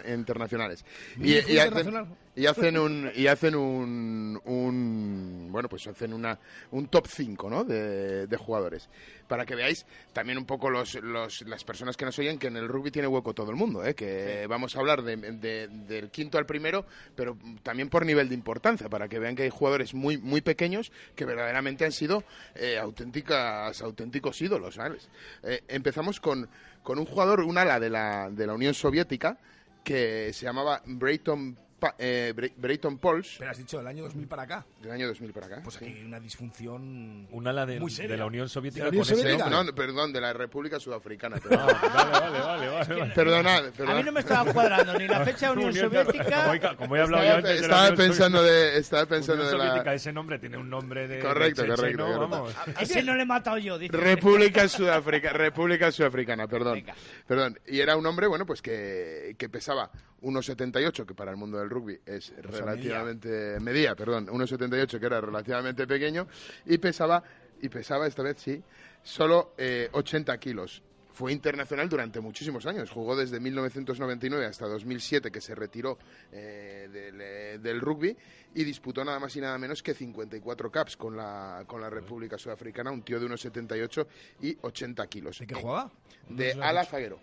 internacionales. 0.09 0.85
¿Y 1.21 1.39
hacen, 1.39 1.51
internacional? 1.57 2.07
y 2.37 2.47
hacen 2.47 2.79
un 2.79 3.11
y 3.15 3.27
hacen 3.27 3.55
un, 3.55 4.41
un- 4.45 5.49
bueno, 5.51 5.69
pues 5.69 5.87
hacen 5.87 6.13
una 6.13 6.39
un 6.73 6.89
top 6.89 7.07
5, 7.09 7.51
¿no? 7.51 7.65
de, 7.65 8.27
de 8.27 8.37
jugadores. 8.37 8.89
Para 9.29 9.47
que 9.47 9.55
veáis 9.55 9.87
también 10.13 10.39
un 10.39 10.45
poco 10.45 10.69
los, 10.71 10.95
los- 10.97 11.43
las 11.43 11.65
personas 11.65 11.97
que 11.97 12.05
nos 12.05 12.19
oyen 12.19 12.39
que 12.39 12.49
en 12.49 12.57
el 12.57 12.69
rugby 12.69 12.91
tiene 12.91 13.09
hueco 13.09 13.35
todo 13.35 13.51
el 13.51 13.57
mundo, 13.57 13.85
¿eh? 13.85 13.95
que 13.95 14.47
vamos 14.49 14.77
a 14.77 14.81
hablar 14.81 15.03
de- 15.03 15.17
de- 15.17 15.69
del 15.69 16.11
quinto 16.11 16.39
al 16.39 16.47
primero, 16.47 16.85
pero 17.17 17.37
también 17.63 17.89
por 17.89 18.05
nivel 18.05 18.29
de 18.29 18.35
importancia, 18.35 18.89
para 18.89 19.09
que 19.09 19.19
vean 19.19 19.35
que 19.35 19.45
hay 19.45 19.51
jugadores 19.51 19.95
muy 19.95 20.19
muy 20.19 20.41
pequeños 20.41 20.93
que 21.17 21.25
verdaderamente 21.25 21.85
han 21.85 21.93
sido 21.93 22.25
eh, 22.55 22.79
auténticas 22.79 23.81
auténticos 24.05 24.41
ídolos, 24.43 24.75
¿sabes? 24.75 25.09
Eh, 25.43 25.63
empezamos 25.69 26.21
con, 26.21 26.49
con 26.83 26.99
un 26.99 27.07
jugador, 27.07 27.41
un 27.41 27.57
ala 27.59 27.81
de 27.81 27.91
la, 27.91 28.31
de 28.31 28.47
la 28.47 28.55
Unión 28.55 28.75
Soviética, 28.75 29.39
que 29.83 30.33
se 30.33 30.45
llamaba 30.45 30.83
Brayton 30.85 31.57
Pa- 31.85 31.95
eh, 31.99 32.33
Bre- 32.35 32.53
Brayton 32.57 32.99
Pauls. 32.99 33.37
Pero 33.39 33.51
has 33.51 33.59
dicho 33.59 33.79
del 33.79 33.87
año 33.87 34.05
2000 34.05 34.27
para 34.27 34.43
acá. 34.45 34.65
Del 34.81 34.93
año 34.93 35.07
2000 35.09 35.33
para 35.33 35.47
acá. 35.47 35.61
Pues 35.63 35.77
aquí 35.77 35.87
hay 35.87 36.03
una 36.05 36.19
disfunción 36.21 37.29
Un 37.31 37.47
ala 37.47 37.67
de, 37.67 37.79
muy 37.81 37.91
seria. 37.91 38.13
de 38.13 38.17
la 38.17 38.27
Unión 38.27 38.49
Soviética 38.49 38.85
¿De 38.87 38.91
la 38.91 38.91
Unión 38.91 39.05
con 39.05 39.13
ese 39.13 39.23
Soviética? 39.23 39.51
nombre. 39.51 39.73
No, 39.73 39.75
perdón, 39.75 40.13
de 40.13 40.21
la 40.21 40.33
República 40.33 40.81
Sudafricana. 40.81 41.37
vale, 41.45 41.57
vale, 41.57 42.39
vale, 42.41 42.69
vale, 42.69 42.95
vale. 43.01 43.13
Perdona, 43.15 43.57
A 43.59 43.95
mí 43.95 44.03
no 44.03 44.13
me 44.13 44.21
estaba 44.21 44.53
cuadrando 44.53 44.99
ni 44.99 45.07
la 45.09 45.21
fecha 45.25 45.47
de 45.49 45.53
Unión 45.53 45.71
Unión- 45.71 45.91
Soviética. 45.91 46.77
Como 46.77 46.97
he, 46.97 47.01
hablado 47.01 47.25
yo 47.25 47.31
Estaba, 47.31 47.37
antes 47.39 47.51
de 47.51 47.55
la 47.55 47.63
estaba 47.63 47.83
Unión 47.83 47.97
pensando 47.97 48.39
Soviética. 48.39 48.63
de, 48.73 48.79
estaba 48.79 49.07
pensando 49.07 49.43
Unión 49.43 49.47
de 49.59 49.59
Soviética, 49.65 49.91
la 49.91 49.95
ese 49.95 50.13
nombre 50.13 50.39
tiene 50.39 50.57
un 50.57 50.71
nombre 50.71 51.09
de 51.09 51.19
Correcto, 51.21 51.63
de 51.63 51.69
correcto, 51.69 52.05
correcto. 52.05 52.29
vamos. 52.29 52.55
Ese 52.81 53.03
no 53.03 53.15
le 53.15 53.23
he 53.23 53.27
matado 53.27 53.59
yo, 53.59 53.79
dice. 53.79 53.97
República 53.97 54.69
Sudafrica, 54.69 55.33
República 55.33 55.91
Sudafricana, 55.93 56.47
perdón. 56.47 56.75
Venga. 56.75 56.95
Perdón. 57.27 57.59
Y 57.67 57.81
era 57.81 57.97
un 57.97 58.07
hombre, 58.07 58.27
bueno, 58.27 58.47
pues 58.47 58.63
que, 58.63 59.35
que 59.39 59.49
pesaba 59.49 59.91
1,78, 60.25 61.07
que 61.07 61.15
para 61.15 61.31
el 61.31 61.37
mundo 61.37 61.59
del 61.59 61.71
rugby 61.71 62.01
es 62.05 62.33
relativamente... 62.37 63.61
Medía, 63.61 63.95
perdón, 63.95 64.27
1,78, 64.27 64.99
que 64.99 65.07
era 65.07 65.21
relativamente 65.21 65.87
pequeño, 65.87 66.27
y 66.67 66.79
pesaba, 66.79 67.23
y 67.61 67.69
pesaba 67.69 68.07
esta 68.07 68.23
vez, 68.23 68.39
sí, 68.39 68.63
solo 69.03 69.55
eh, 69.59 69.89
80 69.93 70.37
kilos. 70.39 70.83
Fue 71.13 71.31
internacional 71.33 71.89
durante 71.89 72.19
muchísimos 72.19 72.67
años. 72.67 72.91
Jugó 72.91 73.15
desde 73.15 73.39
1999 73.39 74.47
hasta 74.47 74.67
2007, 74.67 75.31
que 75.31 75.41
se 75.41 75.55
retiró 75.55 75.97
eh, 76.33 76.89
del, 76.93 77.21
eh, 77.21 77.59
del 77.63 77.81
rugby 77.81 78.17
y 78.53 78.65
disputó 78.65 79.05
nada 79.05 79.21
más 79.21 79.37
y 79.37 79.41
nada 79.41 79.57
menos 79.57 79.81
que 79.81 79.95
54 79.95 80.73
caps 80.73 80.97
con 80.97 81.17
la, 81.17 81.63
con 81.69 81.81
la 81.81 81.89
República 81.89 82.37
Sudafricana. 82.37 82.91
Un 82.91 83.03
tío 83.03 83.21
de 83.21 83.27
unos 83.27 83.41
78 83.43 84.09
y 84.43 84.59
80 84.61 85.07
kilos. 85.07 85.39
¿De 85.39 85.47
qué 85.47 85.55
jugaba? 85.55 85.89
De 86.29 86.57
No 86.57 86.65
ala 86.65 86.85
zaguero. 86.85 87.21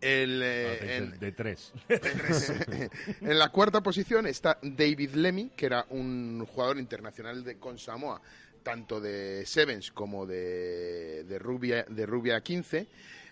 El, 0.00 0.40
eh, 0.42 0.78
de, 0.80 0.96
en- 0.96 1.10
de- 1.12 1.18
de 1.18 1.32
tres. 1.32 1.72
en 3.20 3.38
la 3.38 3.48
cuarta 3.50 3.82
posición 3.82 4.26
está 4.26 4.58
David 4.62 5.14
Lemmy, 5.14 5.50
que 5.56 5.66
era 5.66 5.86
un 5.90 6.44
jugador 6.46 6.78
internacional 6.78 7.42
de, 7.44 7.56
con 7.58 7.78
Samoa, 7.78 8.20
tanto 8.62 9.00
de 9.00 9.44
Sevens 9.46 9.90
como 9.90 10.26
de, 10.26 11.24
de, 11.24 11.38
rugby, 11.38 11.72
a- 11.72 11.82
de 11.84 12.06
rugby 12.06 12.30
a 12.30 12.40
15. 12.40 12.86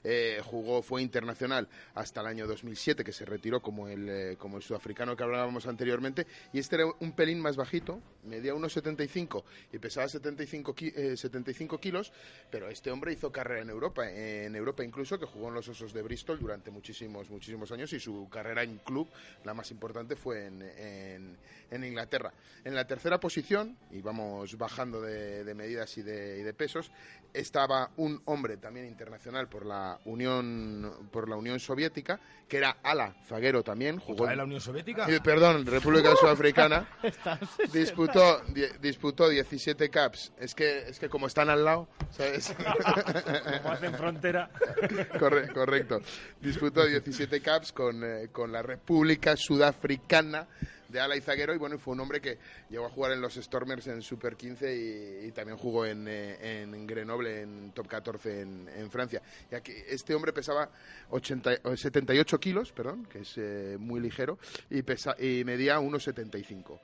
Eh, 0.09 0.40
jugó, 0.44 0.82
fue 0.82 1.02
internacional 1.02 1.66
hasta 1.96 2.20
el 2.20 2.28
año 2.28 2.46
2007, 2.46 3.02
que 3.02 3.11
se 3.12 3.24
retiró 3.24 3.61
como 3.61 3.88
el, 3.88 4.09
eh, 4.09 4.36
como 4.38 4.57
el 4.57 4.62
sudafricano 4.62 5.16
que 5.16 5.24
hablábamos 5.24 5.66
anteriormente. 5.66 6.28
Y 6.52 6.61
este 6.61 6.76
era 6.76 6.86
un 7.00 7.11
pelín 7.11 7.40
más 7.40 7.57
bajito, 7.57 8.00
medía 8.22 8.54
1,75 8.54 9.42
y 9.72 9.78
pesaba 9.78 10.07
75, 10.09 10.74
ki- 10.76 10.92
eh, 10.94 11.16
75 11.16 11.80
kilos, 11.80 12.12
pero 12.52 12.68
este 12.68 12.92
hombre 12.92 13.12
hizo 13.14 13.32
carrera 13.32 13.62
en 13.62 13.70
Europa, 13.70 14.09
en 14.09 14.54
Europa 14.54 14.84
incluso, 14.84 15.18
que 15.18 15.26
jugó 15.26 15.48
en 15.48 15.54
los 15.54 15.68
Osos 15.68 15.92
de 15.92 16.02
Bristol 16.02 16.38
durante 16.38 16.70
muchísimos, 16.70 17.28
muchísimos 17.28 17.72
años 17.72 17.92
y 17.92 17.98
su 17.98 18.28
carrera 18.28 18.62
en 18.62 18.78
club, 18.78 19.09
la 19.44 19.54
más 19.54 19.72
importante, 19.72 20.14
fue 20.14 20.46
en, 20.46 20.62
en- 20.62 21.84
Inglaterra. 21.84 22.32
En 22.64 22.74
la 22.76 22.86
tercera 22.86 23.18
posición, 23.18 23.76
y 23.90 24.00
vamos 24.00 24.57
bajando 24.57 25.00
de, 25.02 25.52
medidas 25.54 25.98
y 25.98 26.02
de 26.02 26.54
pesos, 26.54 26.90
estaba 27.34 27.90
un 27.96 28.22
hombre 28.26 28.57
también 28.57 28.86
internacional 28.86 29.48
por 29.48 29.66
la 29.66 29.95
Unión, 30.05 31.09
por 31.11 31.28
la 31.28 31.36
Unión 31.36 31.59
Soviética, 31.61 32.20
que 32.49 32.59
era 32.59 32.76
ala 32.82 33.14
zaguero 33.28 33.62
también, 33.62 33.99
jugó 33.99 34.22
¿Otra 34.24 34.28
vez 34.28 34.36
la 34.36 34.44
Unión 34.44 34.61
Soviética? 34.61 35.07
Eh, 35.09 35.20
perdón, 35.22 35.66
República 35.66 36.14
Sudafricana. 36.16 36.88
Disputó, 37.72 38.40
di- 38.49 38.66
disputó 38.80 39.28
17 39.28 39.88
caps. 39.90 40.32
Es 40.38 40.55
que, 40.55 40.88
es 40.88 40.99
que 40.99 41.09
como 41.09 41.26
están 41.26 41.51
al 41.51 41.64
lado, 41.64 41.88
¿sabes? 42.11 42.55
Como 43.62 43.72
hacen 43.72 43.94
frontera. 43.94 44.51
Corre- 45.18 45.53
correcto. 45.53 46.01
Disputó 46.40 46.84
17 46.84 47.40
caps 47.40 47.72
con, 47.72 48.03
eh, 48.05 48.28
con 48.32 48.53
la 48.53 48.62
República 48.62 49.36
Sudafricana 49.36 50.47
de 50.89 51.01
ala 51.01 51.16
y 51.16 51.20
zaguero 51.20 51.55
y 51.55 51.59
bueno, 51.59 51.78
fue 51.78 51.95
un 51.95 52.01
hombre 52.01 52.20
que 52.20 52.39
llegó 52.70 52.87
a 52.87 52.91
jugar 52.91 53.12
en 53.12 53.20
los 53.20 53.34
Stormers 53.34 53.87
en 53.89 54.03
Super 54.03 54.37
15 54.37 54.76
y, 54.76 55.26
y 55.28 55.32
también 55.32 55.57
jugó 55.59 55.84
en, 55.87 56.07
eh, 56.09 56.62
en 56.62 56.87
Grenoble 56.87 57.43
en 57.43 57.72
Top 57.72 57.87
14 57.89 58.41
en, 58.43 58.68
en 58.74 58.91
Francia. 58.91 59.20
Y 59.51 59.55
aquí, 59.55 59.72
este 59.89 60.14
hombre 60.14 60.32
pesaba 60.32 60.70
80, 61.11 61.51
o 61.64 61.76
78 61.76 62.39
kilos, 62.41 62.72
perdón, 62.72 63.07
que 63.07 63.20
es 63.20 63.34
eh, 63.37 63.76
muy 63.78 64.01
ligero, 64.01 64.39
y, 64.70 64.82
pesa, 64.82 65.14
y 65.18 65.45
medía 65.45 65.78
1,75. 65.80 66.78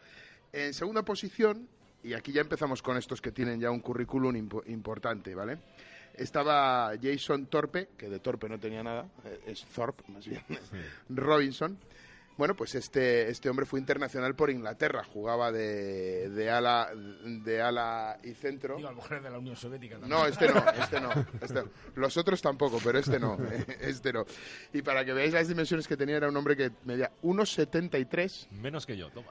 En 0.53 0.75
segunda 0.75 1.03
posición, 1.03 1.69
y 2.05 2.15
aquí 2.15 2.33
ya 2.33 2.41
empezamos 2.41 2.83
con 2.83 2.97
estos 2.97 3.21
que 3.21 3.33
tienen 3.33 3.61
ya 3.61 3.71
un 3.71 3.81
currículum 3.81 4.35
impo- 4.35 4.63
importante, 4.67 5.35
¿vale? 5.35 5.59
Estaba 6.15 6.93
Jason 7.01 7.47
Torpe, 7.47 7.89
que 7.97 8.09
de 8.11 8.19
Torpe 8.21 8.49
no 8.49 8.59
tenía 8.59 8.83
nada, 8.83 9.09
eh, 9.25 9.41
es 9.47 9.65
Thorpe 9.65 10.05
más 10.09 10.27
bien, 10.27 10.43
Robinson. 11.09 11.79
Bueno, 12.37 12.55
pues 12.57 12.74
este, 12.74 13.28
este 13.28 13.51
hombre 13.51 13.66
fue 13.66 13.78
internacional 13.78 14.35
por 14.35 14.51
Inglaterra, 14.51 15.05
jugaba 15.05 15.53
de, 15.53 16.30
de, 16.30 16.51
ala, 16.51 16.91
de 16.95 17.61
ala 17.61 18.18
y 18.24 18.33
centro. 18.35 18.76
Digo, 18.76 18.89
a 18.89 18.93
lo 18.93 18.97
mejor 18.97 19.16
es 19.18 19.22
de 19.22 19.30
la 19.30 19.39
Unión 19.39 19.55
Soviética 19.57 19.99
también. 19.99 20.18
No, 20.18 20.26
este 20.26 20.49
no, 20.49 20.64
este 20.83 21.01
no, 21.01 21.11
este 21.41 21.55
no. 21.62 21.68
Los 21.95 22.16
otros 22.16 22.41
tampoco, 22.41 22.78
pero 22.83 22.99
este 22.99 23.18
no, 23.20 23.37
este 23.80 24.12
no. 24.12 24.24
Y 24.72 24.83
para 24.83 25.05
que 25.05 25.12
veáis 25.12 25.35
las 25.35 25.47
dimensiones 25.49 25.87
que 25.87 25.97
tenía, 25.97 26.16
era 26.16 26.28
un 26.30 26.37
hombre 26.37 26.57
que 26.57 26.70
medía 26.85 27.12
1,73 27.22 28.49
Menos 28.51 28.87
que 28.87 28.97
yo, 28.97 29.11
toma. 29.11 29.28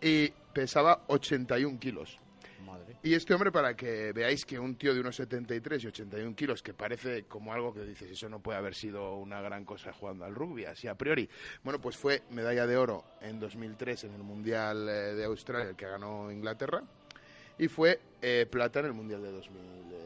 y 0.00 0.30
pesaba 0.52 1.02
81 1.08 1.78
kilos. 1.78 2.18
Madre. 2.64 2.96
Y 3.02 3.14
este 3.14 3.34
hombre, 3.34 3.52
para 3.52 3.76
que 3.76 4.12
veáis 4.12 4.44
que 4.44 4.58
un 4.58 4.76
tío 4.76 4.94
de 4.94 5.00
unos 5.00 5.16
73 5.16 5.84
y 5.84 5.86
81 5.86 6.34
kilos, 6.34 6.62
que 6.62 6.74
parece 6.74 7.24
como 7.24 7.52
algo 7.52 7.72
que 7.72 7.84
dices, 7.84 8.10
eso 8.10 8.28
no 8.28 8.40
puede 8.40 8.58
haber 8.58 8.74
sido 8.74 9.16
una 9.16 9.40
gran 9.40 9.64
cosa 9.64 9.92
jugando 9.92 10.24
al 10.24 10.34
rugby, 10.34 10.64
así 10.64 10.88
a 10.88 10.94
priori. 10.94 11.28
Bueno, 11.62 11.80
pues 11.80 11.96
fue 11.96 12.22
medalla 12.30 12.66
de 12.66 12.76
oro 12.76 13.04
en 13.20 13.40
2003 13.40 14.04
en 14.04 14.14
el 14.14 14.22
Mundial 14.22 14.88
eh, 14.88 15.14
de 15.14 15.24
Australia, 15.24 15.70
el 15.70 15.76
que 15.76 15.86
ganó 15.86 16.30
Inglaterra, 16.30 16.82
y 17.58 17.68
fue 17.68 18.00
eh, 18.22 18.46
plata 18.50 18.80
en 18.80 18.86
el 18.86 18.92
Mundial 18.92 19.22
de, 19.22 19.32
2000, 19.32 19.60
eh, 19.60 19.82
de 19.90 19.97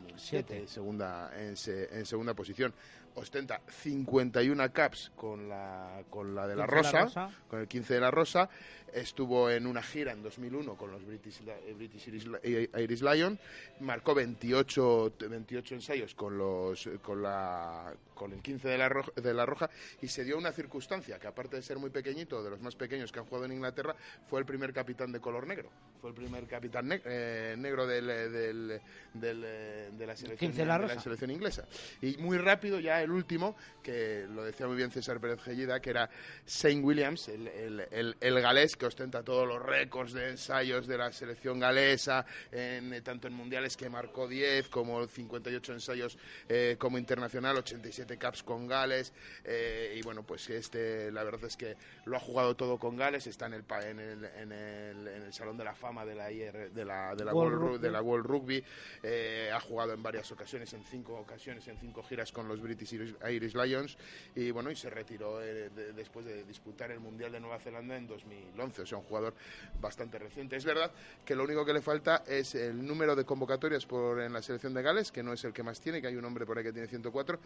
2007, 0.00 0.18
Siete. 0.18 0.58
en 0.58 0.68
segunda, 0.68 1.30
en, 1.38 1.56
se- 1.56 1.96
en 1.98 2.06
segunda 2.06 2.34
posición. 2.34 2.72
Ostenta 3.18 3.62
51 3.66 4.72
caps 4.72 5.10
con 5.16 5.48
la, 5.48 6.02
con 6.10 6.34
la 6.34 6.46
de 6.46 6.54
la 6.54 6.66
15 6.66 6.76
de 6.76 6.92
la 6.92 7.00
Rosa, 7.04 7.30
con 7.48 7.60
el 7.60 7.66
15 7.68 7.94
de 7.94 8.00
la 8.00 8.10
Rosa. 8.10 8.50
Estuvo 8.92 9.50
en 9.50 9.66
una 9.66 9.82
gira 9.82 10.12
en 10.12 10.22
2001 10.22 10.74
con 10.76 10.90
los 10.90 11.04
British, 11.04 11.40
eh, 11.46 11.74
British 11.76 12.08
Irish, 12.08 12.30
eh, 12.42 12.68
Irish 12.78 13.02
Lions. 13.02 13.38
Marcó 13.80 14.14
28, 14.14 15.14
28 15.30 15.74
ensayos 15.74 16.14
con, 16.14 16.36
los, 16.38 16.88
con, 17.02 17.22
la, 17.22 17.92
con 18.14 18.32
el 18.32 18.40
15 18.40 18.68
de 18.68 18.78
la, 18.78 18.88
Ro- 18.88 19.12
de 19.16 19.34
la 19.34 19.44
Roja 19.44 19.68
y 20.00 20.08
se 20.08 20.24
dio 20.24 20.38
una 20.38 20.52
circunstancia 20.52 21.18
que 21.18 21.26
aparte 21.26 21.56
de 21.56 21.62
ser 21.62 21.78
muy 21.78 21.90
pequeñito, 21.90 22.42
de 22.42 22.50
los 22.50 22.60
más 22.60 22.76
pequeños 22.76 23.12
que 23.12 23.18
han 23.18 23.26
jugado 23.26 23.44
en 23.46 23.52
Inglaterra, 23.52 23.96
fue 24.28 24.40
el 24.40 24.46
primer 24.46 24.72
capitán 24.72 25.10
de 25.12 25.20
color 25.20 25.46
negro. 25.46 25.70
Fue 26.00 26.10
el 26.10 26.16
primer 26.16 26.46
capitán 26.46 26.88
ne- 26.88 27.02
eh, 27.04 27.54
negro 27.58 27.86
del, 27.86 28.08
eh, 28.08 28.28
del, 28.28 28.80
del, 29.14 29.85
de, 29.92 30.06
la 30.06 30.16
selección, 30.16 30.50
15 30.50 30.58
de 30.62 30.66
la 30.66 30.78
de 30.78 30.88
Rosa. 30.88 31.00
selección 31.00 31.30
inglesa. 31.30 31.64
Y 32.02 32.16
muy 32.18 32.38
rápido 32.38 32.80
ya 32.80 33.02
el 33.02 33.10
último, 33.10 33.56
que 33.82 34.26
lo 34.28 34.44
decía 34.44 34.66
muy 34.66 34.76
bien 34.76 34.90
César 34.90 35.20
Pérez 35.20 35.40
Gellida, 35.42 35.80
que 35.80 35.90
era 35.90 36.10
Saint 36.44 36.84
Williams, 36.84 37.28
el, 37.28 37.48
el, 37.48 37.80
el- 37.90 38.16
el 38.20 38.40
galés 38.40 38.76
que 38.76 38.86
ostenta 38.86 39.22
todos 39.22 39.46
los 39.46 39.62
récords 39.62 40.12
de 40.12 40.30
ensayos 40.30 40.86
de 40.86 40.98
la 40.98 41.12
selección 41.12 41.60
galesa, 41.60 42.24
en, 42.52 42.92
eh, 42.92 43.00
tanto 43.02 43.28
en 43.28 43.34
mundiales 43.34 43.76
que 43.76 43.88
marcó 43.88 44.26
10, 44.28 44.68
como 44.68 45.06
58 45.06 45.72
ensayos 45.72 46.18
eh, 46.48 46.76
como 46.78 46.98
internacional, 46.98 47.56
87 47.56 48.16
caps 48.18 48.42
con 48.42 48.66
Gales. 48.66 49.12
eh, 49.44 49.94
y 49.96 50.02
bueno, 50.02 50.22
pues 50.24 50.48
este, 50.50 51.10
la 51.12 51.22
verdad 51.24 51.44
es 51.44 51.56
que 51.56 51.76
lo 52.04 52.16
ha 52.16 52.20
jugado 52.20 52.56
todo 52.56 52.78
con 52.78 52.96
Gales, 52.96 53.26
está 53.26 53.46
en 53.46 53.54
el, 53.54 53.64
en 53.84 53.98
el, 54.00 54.24
en 54.24 54.52
el, 54.52 55.08
en 55.08 55.22
el 55.22 55.32
Salón 55.32 55.56
de 55.56 55.64
la 55.64 55.74
Fama 55.74 56.04
de 56.04 56.14
la, 56.14 56.30
IR 56.30 56.70
de 56.72 56.84
la, 56.84 57.14
de 57.14 57.24
la 57.24 57.32
World 57.34 57.54
World, 57.54 57.54
Ru- 57.54 57.68
Rugby. 57.74 57.82
de 57.82 57.90
la 57.90 58.02
World 58.02 58.26
Rugby. 58.26 58.64
eh, 59.02 59.50
ha 59.52 59.60
jugado 59.60 59.75
en 59.84 60.02
varias 60.02 60.30
ocasiones, 60.32 60.72
en 60.72 60.82
cinco 60.84 61.14
ocasiones, 61.18 61.66
en 61.68 61.76
cinco 61.78 62.02
giras 62.02 62.32
con 62.32 62.48
los 62.48 62.60
British 62.60 62.94
Irish, 62.94 63.54
Lions. 63.54 63.96
Y 64.34 64.50
bueno, 64.50 64.70
y 64.70 64.76
se 64.76 64.90
retiró 64.90 65.42
eh, 65.42 65.70
de- 65.70 65.92
después 65.92 66.24
de 66.26 66.44
disputar 66.44 66.90
el 66.90 67.00
Mundial 67.00 67.32
de 67.32 67.40
Nueva 67.40 67.58
Zelanda 67.58 67.96
en 67.96 68.06
2011. 68.06 68.82
O 68.82 68.86
sea, 68.86 68.98
un 68.98 69.04
jugador 69.04 69.34
bastante 69.80 70.18
reciente. 70.18 70.56
Es 70.56 70.64
verdad 70.64 70.90
que 71.24 71.34
lo 71.36 71.44
único 71.44 71.64
que 71.64 71.72
le 71.72 71.82
falta 71.82 72.24
es 72.26 72.54
el 72.54 72.84
número 72.86 73.14
de 73.14 73.24
convocatorias 73.24 73.86
por, 73.86 74.20
en 74.20 74.32
la 74.32 74.42
selección 74.42 74.74
de 74.74 74.82
Gales, 74.82 75.12
que 75.12 75.22
no 75.22 75.32
es 75.32 75.44
el 75.44 75.52
que 75.52 75.62
más 75.62 75.80
tiene, 75.80 76.00
que 76.00 76.08
hay 76.08 76.16
un 76.16 76.24
hombre 76.24 76.46
por 76.46 76.58
ahí 76.58 76.64
que 76.64 76.72
tiene 76.72 76.88
104. 76.88 77.38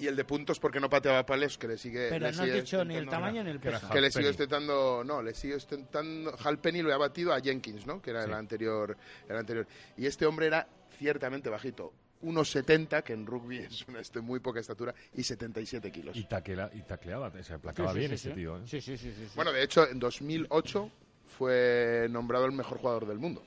Y 0.00 0.06
el 0.06 0.14
de 0.14 0.24
puntos 0.24 0.60
porque 0.60 0.78
no 0.78 0.88
pateaba 0.88 1.26
palos, 1.26 1.58
que 1.58 1.66
le 1.66 1.76
sigue. 1.76 2.08
Pero 2.08 2.26
le 2.26 2.32
no 2.32 2.42
has 2.42 2.46
sigue 2.46 2.60
dicho 2.60 2.84
ni 2.84 2.94
el 2.94 3.08
tamaño 3.08 3.42
ni 3.42 3.50
el 3.50 3.58
peso. 3.58 3.88
que 3.90 4.00
le 4.00 4.12
sigue 4.12 4.28
ostentando, 4.28 5.02
no, 5.04 5.20
le 5.20 5.34
sigue 5.34 5.56
ostentando, 5.56 6.36
Halpenny 6.38 6.82
lo 6.82 6.94
ha 6.94 6.98
batido 6.98 7.32
a 7.34 7.40
Jenkins, 7.40 7.84
¿no? 7.84 8.00
Que 8.00 8.10
era 8.10 8.22
el 8.22 8.32
anterior, 8.32 8.96
el 9.28 9.36
anterior. 9.36 9.66
Y 9.96 10.06
este 10.06 10.24
hombre 10.24 10.46
era 10.46 10.68
ciertamente 10.98 11.48
bajito, 11.48 11.92
1,70, 12.22 13.02
que 13.02 13.12
en 13.12 13.26
rugby 13.26 13.58
es 13.70 13.86
una 13.88 14.00
este, 14.00 14.20
muy 14.20 14.40
poca 14.40 14.60
estatura, 14.60 14.94
y 15.14 15.22
77 15.22 15.90
kilos. 15.92 16.16
Y, 16.16 16.24
taquela, 16.24 16.70
y 16.74 16.82
tacleaba, 16.82 17.30
se 17.42 17.54
aplacaba 17.54 17.92
Sí, 17.92 17.98
bien 17.98 18.10
sí, 18.10 18.14
ese 18.16 18.28
sí. 18.30 18.34
tío. 18.34 18.56
¿eh? 18.58 18.62
Sí, 18.66 18.80
sí, 18.80 18.96
sí, 18.98 19.12
sí, 19.12 19.24
sí. 19.26 19.32
Bueno, 19.36 19.52
de 19.52 19.62
hecho, 19.62 19.88
en 19.88 19.98
2008 19.98 20.90
fue 21.38 22.08
nombrado 22.10 22.46
el 22.46 22.52
mejor 22.52 22.78
jugador 22.78 23.06
del 23.06 23.18
mundo. 23.18 23.42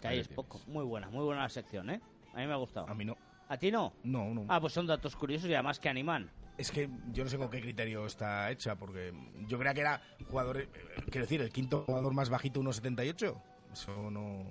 Que 0.00 0.08
ahí 0.08 0.18
es 0.18 0.28
poco. 0.28 0.60
Muy 0.66 0.84
buena, 0.84 1.08
muy 1.10 1.24
buena 1.24 1.42
la 1.42 1.48
sección, 1.48 1.90
¿eh? 1.90 2.00
A 2.34 2.38
mí 2.38 2.46
me 2.46 2.52
ha 2.52 2.56
gustado. 2.56 2.88
A 2.88 2.94
mí 2.94 3.04
no. 3.04 3.16
¿A 3.48 3.56
ti 3.58 3.70
no? 3.70 3.92
No, 4.02 4.32
no. 4.32 4.46
Ah, 4.48 4.60
pues 4.60 4.72
son 4.72 4.86
datos 4.86 5.14
curiosos 5.14 5.48
y 5.50 5.54
además 5.54 5.78
que 5.78 5.88
animan. 5.88 6.30
Es 6.56 6.70
que 6.70 6.88
yo 7.12 7.24
no 7.24 7.30
sé 7.30 7.38
con 7.38 7.50
qué 7.50 7.60
criterio 7.60 8.06
está 8.06 8.50
hecha, 8.50 8.76
porque 8.76 9.12
yo 9.46 9.58
creía 9.58 9.74
que 9.74 9.80
era 9.80 10.02
jugador, 10.30 10.58
eh, 10.60 10.68
quiero 11.10 11.26
decir, 11.26 11.40
el 11.42 11.50
quinto 11.50 11.84
jugador 11.84 12.14
más 12.14 12.30
bajito, 12.30 12.60
1.78. 12.60 13.40
Eso 13.72 14.10
no. 14.10 14.44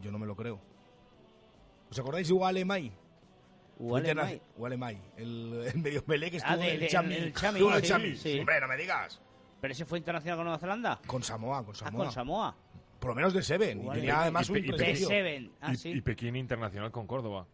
Yo 0.00 0.10
no 0.12 0.18
me 0.18 0.26
lo 0.26 0.34
creo. 0.36 0.60
¿Os 1.94 1.98
acordáis 2.00 2.26
de 2.26 2.34
Ualemay? 2.34 2.90
Ualemay. 3.78 4.42
Ualemay, 4.56 5.00
el, 5.16 5.70
el 5.72 5.78
medio 5.80 6.04
pelé 6.04 6.28
que 6.28 6.38
estuvo 6.38 6.52
Ah, 6.54 6.56
de- 6.56 6.74
en 6.74 6.82
el 6.82 6.88
Chami. 6.88 7.14
el 7.14 7.32
Chami, 7.32 7.58
Estuvo 7.60 7.74
el 7.76 7.82
sí, 7.82 7.88
Chami. 7.88 8.16
sí. 8.16 8.38
Hombre, 8.40 8.60
no 8.60 8.66
me 8.66 8.76
digas. 8.76 9.20
¿Pero 9.60 9.72
ese 9.72 9.84
fue 9.84 9.98
internacional 9.98 10.36
con 10.38 10.44
Nueva 10.46 10.58
Zelanda? 10.58 11.00
Con 11.06 11.22
Samoa, 11.22 11.64
con 11.64 11.72
Ah, 11.72 11.78
Samoa. 11.78 12.04
con 12.06 12.12
Samoa. 12.12 12.56
Por 12.98 13.10
lo 13.10 13.14
menos 13.14 13.32
de 13.32 13.42
Seven. 13.44 13.84
Y 13.86 13.90
tenía 13.90 14.22
además 14.22 14.48
Y- 14.48 14.52
un 14.52 14.58
y- 14.58 14.60
y- 14.60 14.64
prestigio. 14.72 15.08
De 15.08 15.14
Seven. 15.14 15.52
Ah, 15.60 15.72
y, 15.72 15.76
sí. 15.76 15.90
y 15.90 16.00
Pekín 16.00 16.34
internacional 16.34 16.90
con 16.90 17.06
Córdoba. 17.06 17.46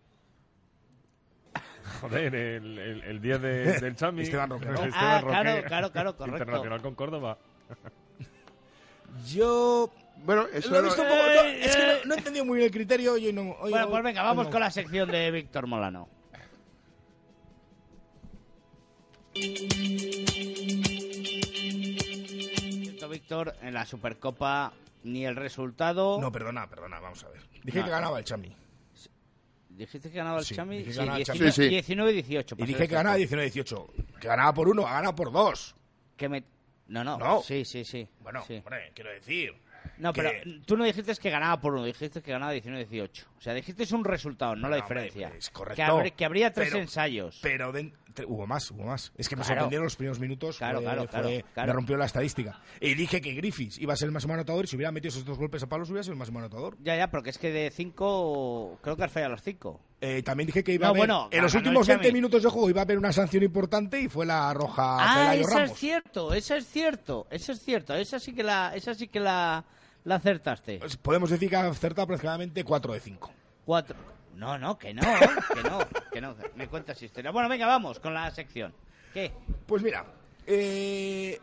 Joder, 2.01 2.35
el, 2.35 2.79
el, 2.79 3.03
el 3.03 3.21
día 3.21 3.37
de- 3.39 3.79
del 3.79 3.95
Chami. 3.95 4.23
Esteban 4.23 4.49
Roque. 4.49 4.65
Esteban 4.71 4.91
Ah, 4.95 5.21
Roque, 5.21 5.31
claro, 5.35 5.63
claro, 5.67 5.93
claro, 5.93 6.17
correcto. 6.17 6.39
Internacional 6.39 6.81
con 6.81 6.95
Córdoba. 6.95 7.37
Yo 9.27 9.91
Bueno, 10.25 10.47
eso 10.53 10.71
lo 10.71 10.79
he 10.79 10.83
no- 10.83 10.87
visto 10.89 11.03
un 11.03 11.09
poco. 11.09 11.21
Eh, 11.21 11.35
no, 11.35 11.43
es 11.67 11.77
que 11.77 11.83
eh. 11.83 11.87
no, 12.03 12.09
no 12.09 12.15
he 12.15 12.19
entendido 12.19 12.45
muy 12.45 12.57
bien 12.59 12.67
el 12.67 12.73
criterio. 12.73 13.13
Hoy 13.15 13.33
no, 13.33 13.43
hoy 13.61 13.71
Bueno, 13.71 13.87
no- 13.87 13.91
pues 13.91 14.03
venga, 14.05 14.23
vamos 14.23 14.47
no. 14.47 14.51
con 14.53 14.61
la 14.61 14.71
sección 14.71 15.11
de 15.11 15.31
Víctor 15.31 15.67
Molano. 15.67 16.09
Víctor, 23.09 23.57
en 23.63 23.75
la 23.75 23.85
Supercopa 23.87 24.73
ni 25.05 25.25
el 25.27 25.35
resultado. 25.37 26.21
No, 26.21 26.31
perdona, 26.31 26.69
perdona, 26.69 27.01
vamos 27.01 27.25
a 27.25 27.29
ver. 27.31 27.41
Dije 27.65 27.79
No. 27.79 27.85
que 27.85 27.91
ganaba 27.91 28.19
el 28.19 28.25
Chami. 28.25 28.55
¿Dijiste 29.71 30.11
que 30.11 30.19
ganaba 30.19 30.39
el 30.41 30.45
Sí, 30.45 30.55
Chami? 30.55 30.77
dije 30.79 30.87
que 30.89 30.93
Sí, 30.93 30.99
ganaba 30.99 31.19
el 31.19 31.25
Chami. 31.25 31.39
19, 31.41 31.53
Sí, 31.53 31.83
sí. 31.87 31.93
19-18. 31.95 32.55
Y 32.59 32.67
dije 32.67 32.87
que 32.89 32.95
ganaba 32.95 33.17
exacto. 33.19 33.37
19-18. 33.43 34.19
Que 34.21 34.29
ganaba 34.29 34.53
por 34.55 34.69
uno, 34.69 34.87
ha 34.87 34.93
ganado 34.95 35.15
por 35.15 35.33
dos. 35.33 35.75
Que 36.17 36.29
me... 36.29 36.45
No, 36.89 37.03
no, 37.03 37.17
No. 37.19 37.41
Sí, 37.43 37.65
sí, 37.65 37.85
sí. 37.85 38.07
Bueno, 38.21 38.43
Sí. 38.47 38.57
hombre, 38.59 38.93
quiero 38.95 39.11
decir. 39.11 39.55
No, 40.01 40.13
que- 40.13 40.23
pero 40.23 40.61
tú 40.67 40.77
no 40.77 40.85
dijiste 40.85 41.15
que 41.15 41.31
ganaba 41.31 41.61
por 41.61 41.75
uno, 41.75 41.85
dijiste 41.85 42.23
que 42.23 42.33
ganaba 42.33 42.53
19-18. 42.55 43.27
O 43.39 43.41
sea, 43.41 43.55
dijiste 43.55 43.95
un 43.95 44.05
resultado, 44.05 44.55
no 44.57 44.69
la 44.69 44.77
hombre, 44.79 44.83
diferencia. 44.83 45.29
pues, 45.31 45.51
correcto. 45.51 45.77
que, 45.77 45.83
habr- 45.91 46.13
que 46.15 46.25
habría 46.25 46.53
tres 46.53 46.69
Pero- 46.71 46.81
ensayos. 46.81 47.39
Pero 47.43 47.73
hubo 48.27 48.47
más, 48.47 48.71
hubo 48.71 48.85
más. 48.85 49.13
Es 49.17 49.29
que 49.29 49.37
me 49.37 49.45
sorprendieron 49.45 49.85
los 49.85 49.97
primeros 49.97 50.19
minutos. 50.19 50.59
Claro, 50.59 50.83
fue- 50.83 51.07
claro, 51.07 51.09
fue-. 51.09 51.45
Me 51.57 51.73
rompió 51.73 51.97
la 51.97 52.05
estadística. 52.07 52.61
Y 52.81 52.95
dije 52.95 53.21
que 53.21 53.33
Griffiths 53.33 53.79
iba 53.79 53.95
a 53.95 53.97
ser 53.97 54.07
el 54.07 54.13
máximo 54.13 54.35
anotador 54.35 54.65
y 54.65 54.69
si 54.69 54.77
hubiera 54.77 54.91
metido 54.93 55.11
esos 55.11 55.25
dos 55.25 55.39
golpes 55.39 55.63
a 55.63 55.69
palos 55.69 55.89
hubiera 55.91 56.03
sido 56.03 56.13
el 56.15 56.19
máximo 56.19 56.39
anotador. 56.41 56.77
Ya, 56.83 56.97
ya, 56.97 57.11
porque 57.11 57.31
es 57.31 57.39
que 57.39 57.51
de 57.51 57.71
5 57.71 58.79
creo 58.83 58.97
que 58.97 59.05
has 59.05 59.13
fallado 59.13 59.33
los 59.33 59.43
5. 59.43 59.81
Eh, 60.03 60.23
también 60.23 60.47
dije 60.47 60.65
que 60.65 60.73
iba 60.73 60.85
No, 60.85 60.89
a 60.89 60.91
haber, 60.91 61.01
bueno, 61.01 61.29
en 61.31 61.43
los 61.43 61.55
últimos 61.55 61.89
el 61.89 61.95
Xavi. 61.97 62.05
20 62.05 62.13
minutos 62.15 62.43
de 62.43 62.49
juego 62.49 62.71
iba 62.71 62.81
a 62.81 62.85
haber 62.85 62.99
una 62.99 63.13
sanción 63.13 63.43
importante 63.43 64.01
y 64.01 64.09
fue 64.09 64.25
la 64.27 64.53
roja 64.55 64.97
Ah, 64.99 65.35
esa 65.37 65.55
Ramos. 65.59 65.71
es 65.73 65.77
cierto, 65.79 66.33
esa 66.35 66.57
es 66.57 66.67
cierto, 66.67 67.27
esa 67.31 67.53
es 67.53 67.61
cierto, 67.61 67.95
esa 67.95 68.19
sí 68.19 68.35
que 68.35 68.43
la, 68.43 68.73
esa 68.75 68.95
sí 68.95 69.09
que 69.09 69.21
la, 69.21 69.65
la 70.05 70.17
acertaste. 70.17 70.79
Pues 70.79 70.97
Podemos 70.97 71.31
decir 71.31 71.49
que 71.51 71.57
ha 71.57 71.67
acertado 71.67 72.05
aproximadamente 72.05 72.65
4 72.65 72.93
de 72.95 73.01
5. 73.01 73.31
Cuatro. 73.65 73.97
No, 74.37 74.57
no, 74.59 74.79
que 74.79 74.95
no, 74.95 75.03
que 75.03 75.63
no, 75.69 75.79
que 76.13 76.21
no. 76.21 76.35
Me 76.57 76.67
cuentas 76.69 77.03
historia. 77.03 77.31
Bueno, 77.31 77.49
venga, 77.49 77.67
vamos 77.67 77.99
con 78.01 78.15
la 78.15 78.31
sección. 78.31 78.73
¿Qué? 79.13 79.33
Pues 79.67 79.83
mira, 79.83 80.07
eh, 80.47 81.39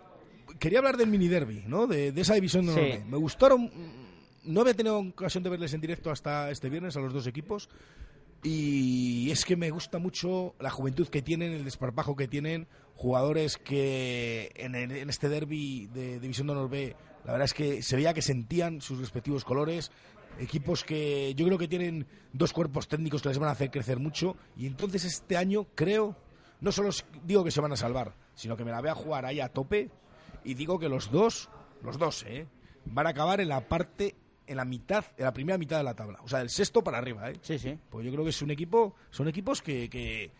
quería 0.57 0.79
hablar 0.79 0.97
del 0.97 1.07
mini 1.09 1.27
derby, 1.27 1.63
¿no? 1.67 1.85
De, 1.85 2.11
de 2.11 2.21
esa 2.21 2.33
división 2.33 2.65
de 2.65 2.73
Sí. 2.97 3.03
Me 3.07 3.17
gustaron. 3.17 3.65
mm, 3.65 4.51
No 4.53 4.61
había 4.61 4.73
tenido 4.73 4.97
ocasión 4.99 5.43
de 5.43 5.49
verles 5.49 5.73
en 5.73 5.81
directo 5.81 6.09
hasta 6.09 6.49
este 6.49 6.69
viernes 6.69 6.95
a 6.97 7.01
los 7.01 7.13
dos 7.13 7.27
equipos. 7.27 7.69
Y 8.43 9.29
es 9.31 9.43
que 9.45 9.55
me 9.55 9.69
gusta 9.71 9.99
mucho 9.99 10.55
la 10.59 10.69
juventud 10.69 11.07
que 11.09 11.21
tienen, 11.21 11.51
el 11.53 11.65
desparpajo 11.65 12.15
que 12.15 12.27
tienen, 12.27 12.67
jugadores 12.95 13.57
que 13.57 14.51
en, 14.55 14.75
el- 14.75 14.91
en 14.91 15.09
este 15.09 15.27
derby 15.27 15.87
de 15.87 16.19
División 16.19 16.47
de 16.47 16.53
Honor 16.53 16.69
B, 16.69 16.95
la 17.27 17.33
verdad 17.33 17.45
es 17.45 17.53
que 17.53 17.83
se 17.83 17.97
veía 17.97 18.13
que 18.13 18.21
sentían 18.21 18.79
sus 18.79 18.99
respectivos 18.99 19.43
colores, 19.43 19.91
equipos 20.39 20.85
que 20.85 21.35
yo 21.35 21.45
creo 21.45 21.57
que 21.57 21.67
tienen 21.67 22.07
dos 22.31 22.53
cuerpos 22.53 22.87
técnicos 22.87 23.21
que 23.21 23.27
les 23.27 23.37
van 23.37 23.49
a 23.49 23.51
hacer 23.51 23.69
crecer 23.69 23.99
mucho, 23.99 24.37
y 24.55 24.65
entonces 24.65 25.03
este 25.03 25.35
año 25.35 25.67
creo, 25.75 26.15
no 26.61 26.71
solo 26.71 26.89
digo 27.25 27.43
que 27.43 27.51
se 27.51 27.59
van 27.59 27.73
a 27.73 27.75
salvar, 27.75 28.13
sino 28.33 28.55
que 28.55 28.63
me 28.63 28.71
la 28.71 28.79
voy 28.79 28.89
a 28.89 28.95
jugar 28.95 29.25
ahí 29.25 29.41
a 29.41 29.49
tope, 29.49 29.91
y 30.45 30.53
digo 30.53 30.79
que 30.79 30.87
los 30.87 31.11
dos, 31.11 31.49
los 31.83 31.97
dos, 31.97 32.23
¿eh? 32.23 32.47
van 32.85 33.07
a 33.07 33.09
acabar 33.09 33.41
en 33.41 33.49
la 33.49 33.67
parte 33.67 34.15
en 34.45 34.55
la 34.55 34.63
mitad, 34.63 35.03
en 35.17 35.25
la 35.25 35.33
primera 35.33 35.57
mitad 35.57 35.79
de 35.79 35.83
la 35.83 35.95
tabla. 35.95 36.19
O 36.23 36.29
sea, 36.29 36.39
del 36.39 36.49
sexto 36.49 36.81
para 36.81 36.97
arriba, 36.97 37.29
¿eh? 37.29 37.35
Sí, 37.41 37.59
sí. 37.59 37.77
Pues 37.89 38.05
yo 38.05 38.11
creo 38.13 38.23
que 38.23 38.29
es 38.29 38.41
un 38.41 38.51
equipo, 38.51 38.95
son 39.11 39.27
equipos 39.27 39.61
que, 39.61 39.89
que, 39.89 40.31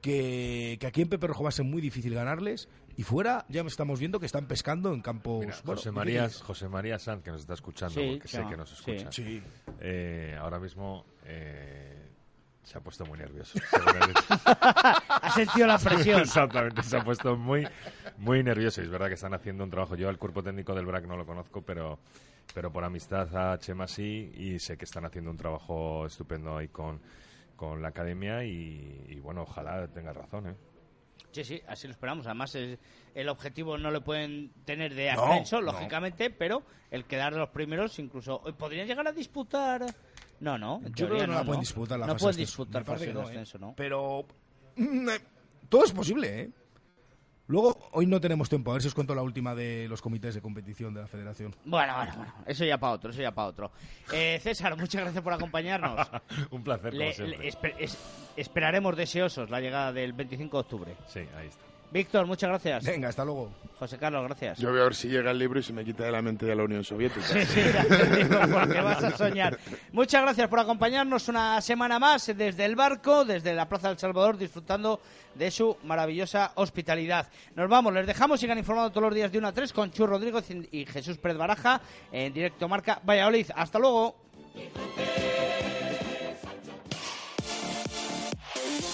que, 0.00 0.76
que 0.78 0.86
aquí 0.86 1.02
en 1.02 1.08
Pepe 1.08 1.26
Rojo 1.26 1.42
va 1.42 1.48
a 1.48 1.52
ser 1.52 1.64
muy 1.64 1.82
difícil 1.82 2.14
ganarles. 2.14 2.68
Y 2.98 3.04
fuera 3.04 3.46
ya 3.48 3.62
estamos 3.62 4.00
viendo 4.00 4.18
que 4.18 4.26
están 4.26 4.46
pescando 4.46 4.92
en 4.92 5.00
campos. 5.00 5.46
Mira, 5.46 5.56
bueno, 5.64 5.78
José, 5.78 5.92
María. 5.92 6.28
José 6.28 6.68
María 6.68 6.98
Sanz, 6.98 7.22
que 7.22 7.30
nos 7.30 7.42
está 7.42 7.54
escuchando, 7.54 7.94
Sí, 7.94 8.08
porque 8.14 8.26
sé 8.28 8.44
que 8.44 8.56
nos 8.56 8.72
escucha, 8.72 9.12
Sí. 9.12 9.40
eh, 9.78 10.36
ahora 10.40 10.58
mismo 10.58 11.06
eh, 11.24 12.08
se 12.64 12.76
ha 12.76 12.80
puesto 12.80 13.06
muy 13.06 13.16
nervioso. 13.16 13.56
Ha 15.20 15.30
sentido 15.32 15.66
la 15.68 15.78
presión. 15.78 16.20
Exactamente, 16.22 16.82
se 16.82 16.96
ha 16.96 17.04
puesto 17.04 17.36
muy, 17.36 17.68
muy 18.16 18.42
nervioso. 18.42 18.80
Y 18.80 18.84
es 18.84 18.90
verdad 18.90 19.06
que 19.06 19.14
están 19.14 19.32
haciendo 19.32 19.62
un 19.62 19.70
trabajo. 19.70 19.94
Yo 19.94 20.08
al 20.08 20.18
cuerpo 20.18 20.42
técnico 20.42 20.74
del 20.74 20.84
BRAC 20.86 21.06
no 21.06 21.16
lo 21.16 21.24
conozco, 21.24 21.62
pero, 21.62 22.00
pero 22.52 22.72
por 22.72 22.82
amistad 22.82 23.28
a 23.36 23.58
Chema 23.58 23.86
sí, 23.86 24.32
y 24.34 24.58
sé 24.58 24.76
que 24.76 24.86
están 24.86 25.04
haciendo 25.04 25.30
un 25.30 25.36
trabajo 25.36 26.04
estupendo 26.06 26.56
ahí 26.56 26.66
con, 26.68 27.00
con 27.54 27.80
la 27.80 27.88
academia. 27.88 28.42
Y, 28.44 29.04
y 29.08 29.20
bueno, 29.20 29.42
ojalá 29.42 29.86
tenga 29.86 30.12
razón, 30.12 30.48
¿eh? 30.48 30.54
Sí, 31.32 31.44
sí, 31.44 31.62
así 31.66 31.86
lo 31.86 31.92
esperamos. 31.92 32.26
Además, 32.26 32.54
es- 32.54 32.78
el 33.14 33.28
objetivo 33.28 33.76
no 33.78 33.90
lo 33.90 34.02
pueden 34.02 34.50
tener 34.64 34.94
de 34.94 35.12
No, 35.12 35.22
ascenso, 35.24 35.60
no. 35.60 35.72
lógicamente, 35.72 36.30
pero 36.30 36.62
el 36.90 37.04
quedar 37.04 37.32
los 37.34 37.50
primeros, 37.50 37.98
incluso 37.98 38.42
eh, 38.46 38.52
podrían 38.52 38.86
llegar 38.86 39.06
a 39.06 39.12
disputar. 39.12 39.84
No, 40.40 40.56
no, 40.56 40.80
en 40.84 40.94
Yo 40.94 41.06
creo 41.06 41.20
que 41.20 41.26
no, 41.26 41.34
la 41.34 41.44
pueden 41.44 41.60
disputar 41.60 41.98
la 41.98 42.06
No 42.06 42.12
fase 42.14 42.22
pueden 42.24 42.36
de 42.36 42.42
ascenso. 42.44 42.62
disputar 42.64 42.84
fase 42.84 43.06
de 43.06 43.12
no, 43.14 43.20
¿eh? 43.20 43.24
ascenso, 43.24 43.58
¿no? 43.58 43.74
Pero 43.76 44.24
mm, 44.76 45.08
eh, 45.10 45.18
todo 45.68 45.84
es 45.84 45.92
posible, 45.92 46.40
¿eh? 46.42 46.50
Luego, 47.48 47.88
hoy 47.92 48.06
no 48.06 48.20
tenemos 48.20 48.48
tiempo. 48.48 48.70
A 48.70 48.74
ver 48.74 48.82
si 48.82 48.88
os 48.88 48.94
cuento 48.94 49.14
la 49.14 49.22
última 49.22 49.54
de 49.54 49.86
los 49.88 50.00
comités 50.02 50.34
de 50.34 50.40
competición 50.42 50.92
de 50.94 51.00
la 51.00 51.06
federación. 51.06 51.54
Bueno, 51.64 51.94
bueno, 51.96 52.12
bueno, 52.16 52.34
eso 52.46 52.64
ya 52.64 52.78
para 52.78 52.92
otro, 52.92 53.10
eso 53.10 53.22
ya 53.22 53.32
para 53.32 53.48
otro. 53.48 53.70
Eh, 54.12 54.38
César, 54.42 54.76
muchas 54.76 55.00
gracias 55.02 55.22
por 55.24 55.32
acompañarnos. 55.32 56.06
un 56.50 56.62
placer, 56.62 56.90
como 56.90 57.02
Le- 57.02 57.12
siempre. 57.14 57.38
le- 57.38 57.48
espe- 57.50 57.74
es- 57.78 57.98
esperaremos 58.36 58.96
deseosos 58.96 59.48
la 59.50 59.60
llegada 59.60 59.92
del 59.92 60.12
25 60.12 60.56
de 60.56 60.60
octubre. 60.60 60.96
Sí, 61.06 61.20
ahí 61.36 61.46
está. 61.48 61.64
Víctor, 61.90 62.26
muchas 62.26 62.50
gracias. 62.50 62.84
Venga, 62.84 63.08
hasta 63.08 63.24
luego. 63.24 63.50
José 63.78 63.96
Carlos, 63.96 64.24
gracias. 64.24 64.58
Yo 64.58 64.70
voy 64.70 64.80
a 64.80 64.84
ver 64.84 64.94
si 64.94 65.08
llega 65.08 65.30
el 65.30 65.38
libro 65.38 65.60
y 65.60 65.62
se 65.62 65.72
me 65.72 65.84
quita 65.84 66.04
de 66.04 66.10
la 66.10 66.20
mente 66.20 66.44
de 66.44 66.56
la 66.56 66.64
Unión 66.64 66.82
Soviética. 66.82 67.24
Sí, 67.24 67.44
sí, 67.46 67.60
ya 67.72 67.84
te 67.84 68.16
digo, 68.16 68.36
porque 68.52 68.80
vas 68.80 69.04
a 69.04 69.16
soñar. 69.16 69.56
Muchas 69.92 70.22
gracias 70.22 70.48
por 70.48 70.58
acompañarnos 70.58 71.28
una 71.28 71.60
semana 71.60 71.98
más 72.00 72.26
desde 72.26 72.64
el 72.64 72.74
barco, 72.74 73.24
desde 73.24 73.54
la 73.54 73.68
Plaza 73.68 73.88
del 73.88 73.98
Salvador, 73.98 74.36
disfrutando 74.36 75.00
de 75.34 75.50
su 75.52 75.76
maravillosa 75.84 76.52
hospitalidad. 76.56 77.28
Nos 77.54 77.70
vamos, 77.70 77.92
les 77.94 78.06
dejamos, 78.06 78.40
sigan 78.40 78.58
informando 78.58 78.90
todos 78.90 79.04
los 79.04 79.14
días 79.14 79.30
de 79.30 79.38
1 79.38 79.48
a 79.48 79.52
3 79.52 79.72
con 79.72 79.92
Chu 79.92 80.06
Rodríguez 80.06 80.44
y 80.72 80.84
Jesús 80.84 81.18
Pérez 81.18 81.38
Baraja 81.38 81.80
en 82.10 82.32
directo 82.32 82.68
marca 82.68 83.00
Valladolid. 83.04 83.46
Hasta 83.54 83.78
luego. 83.78 84.16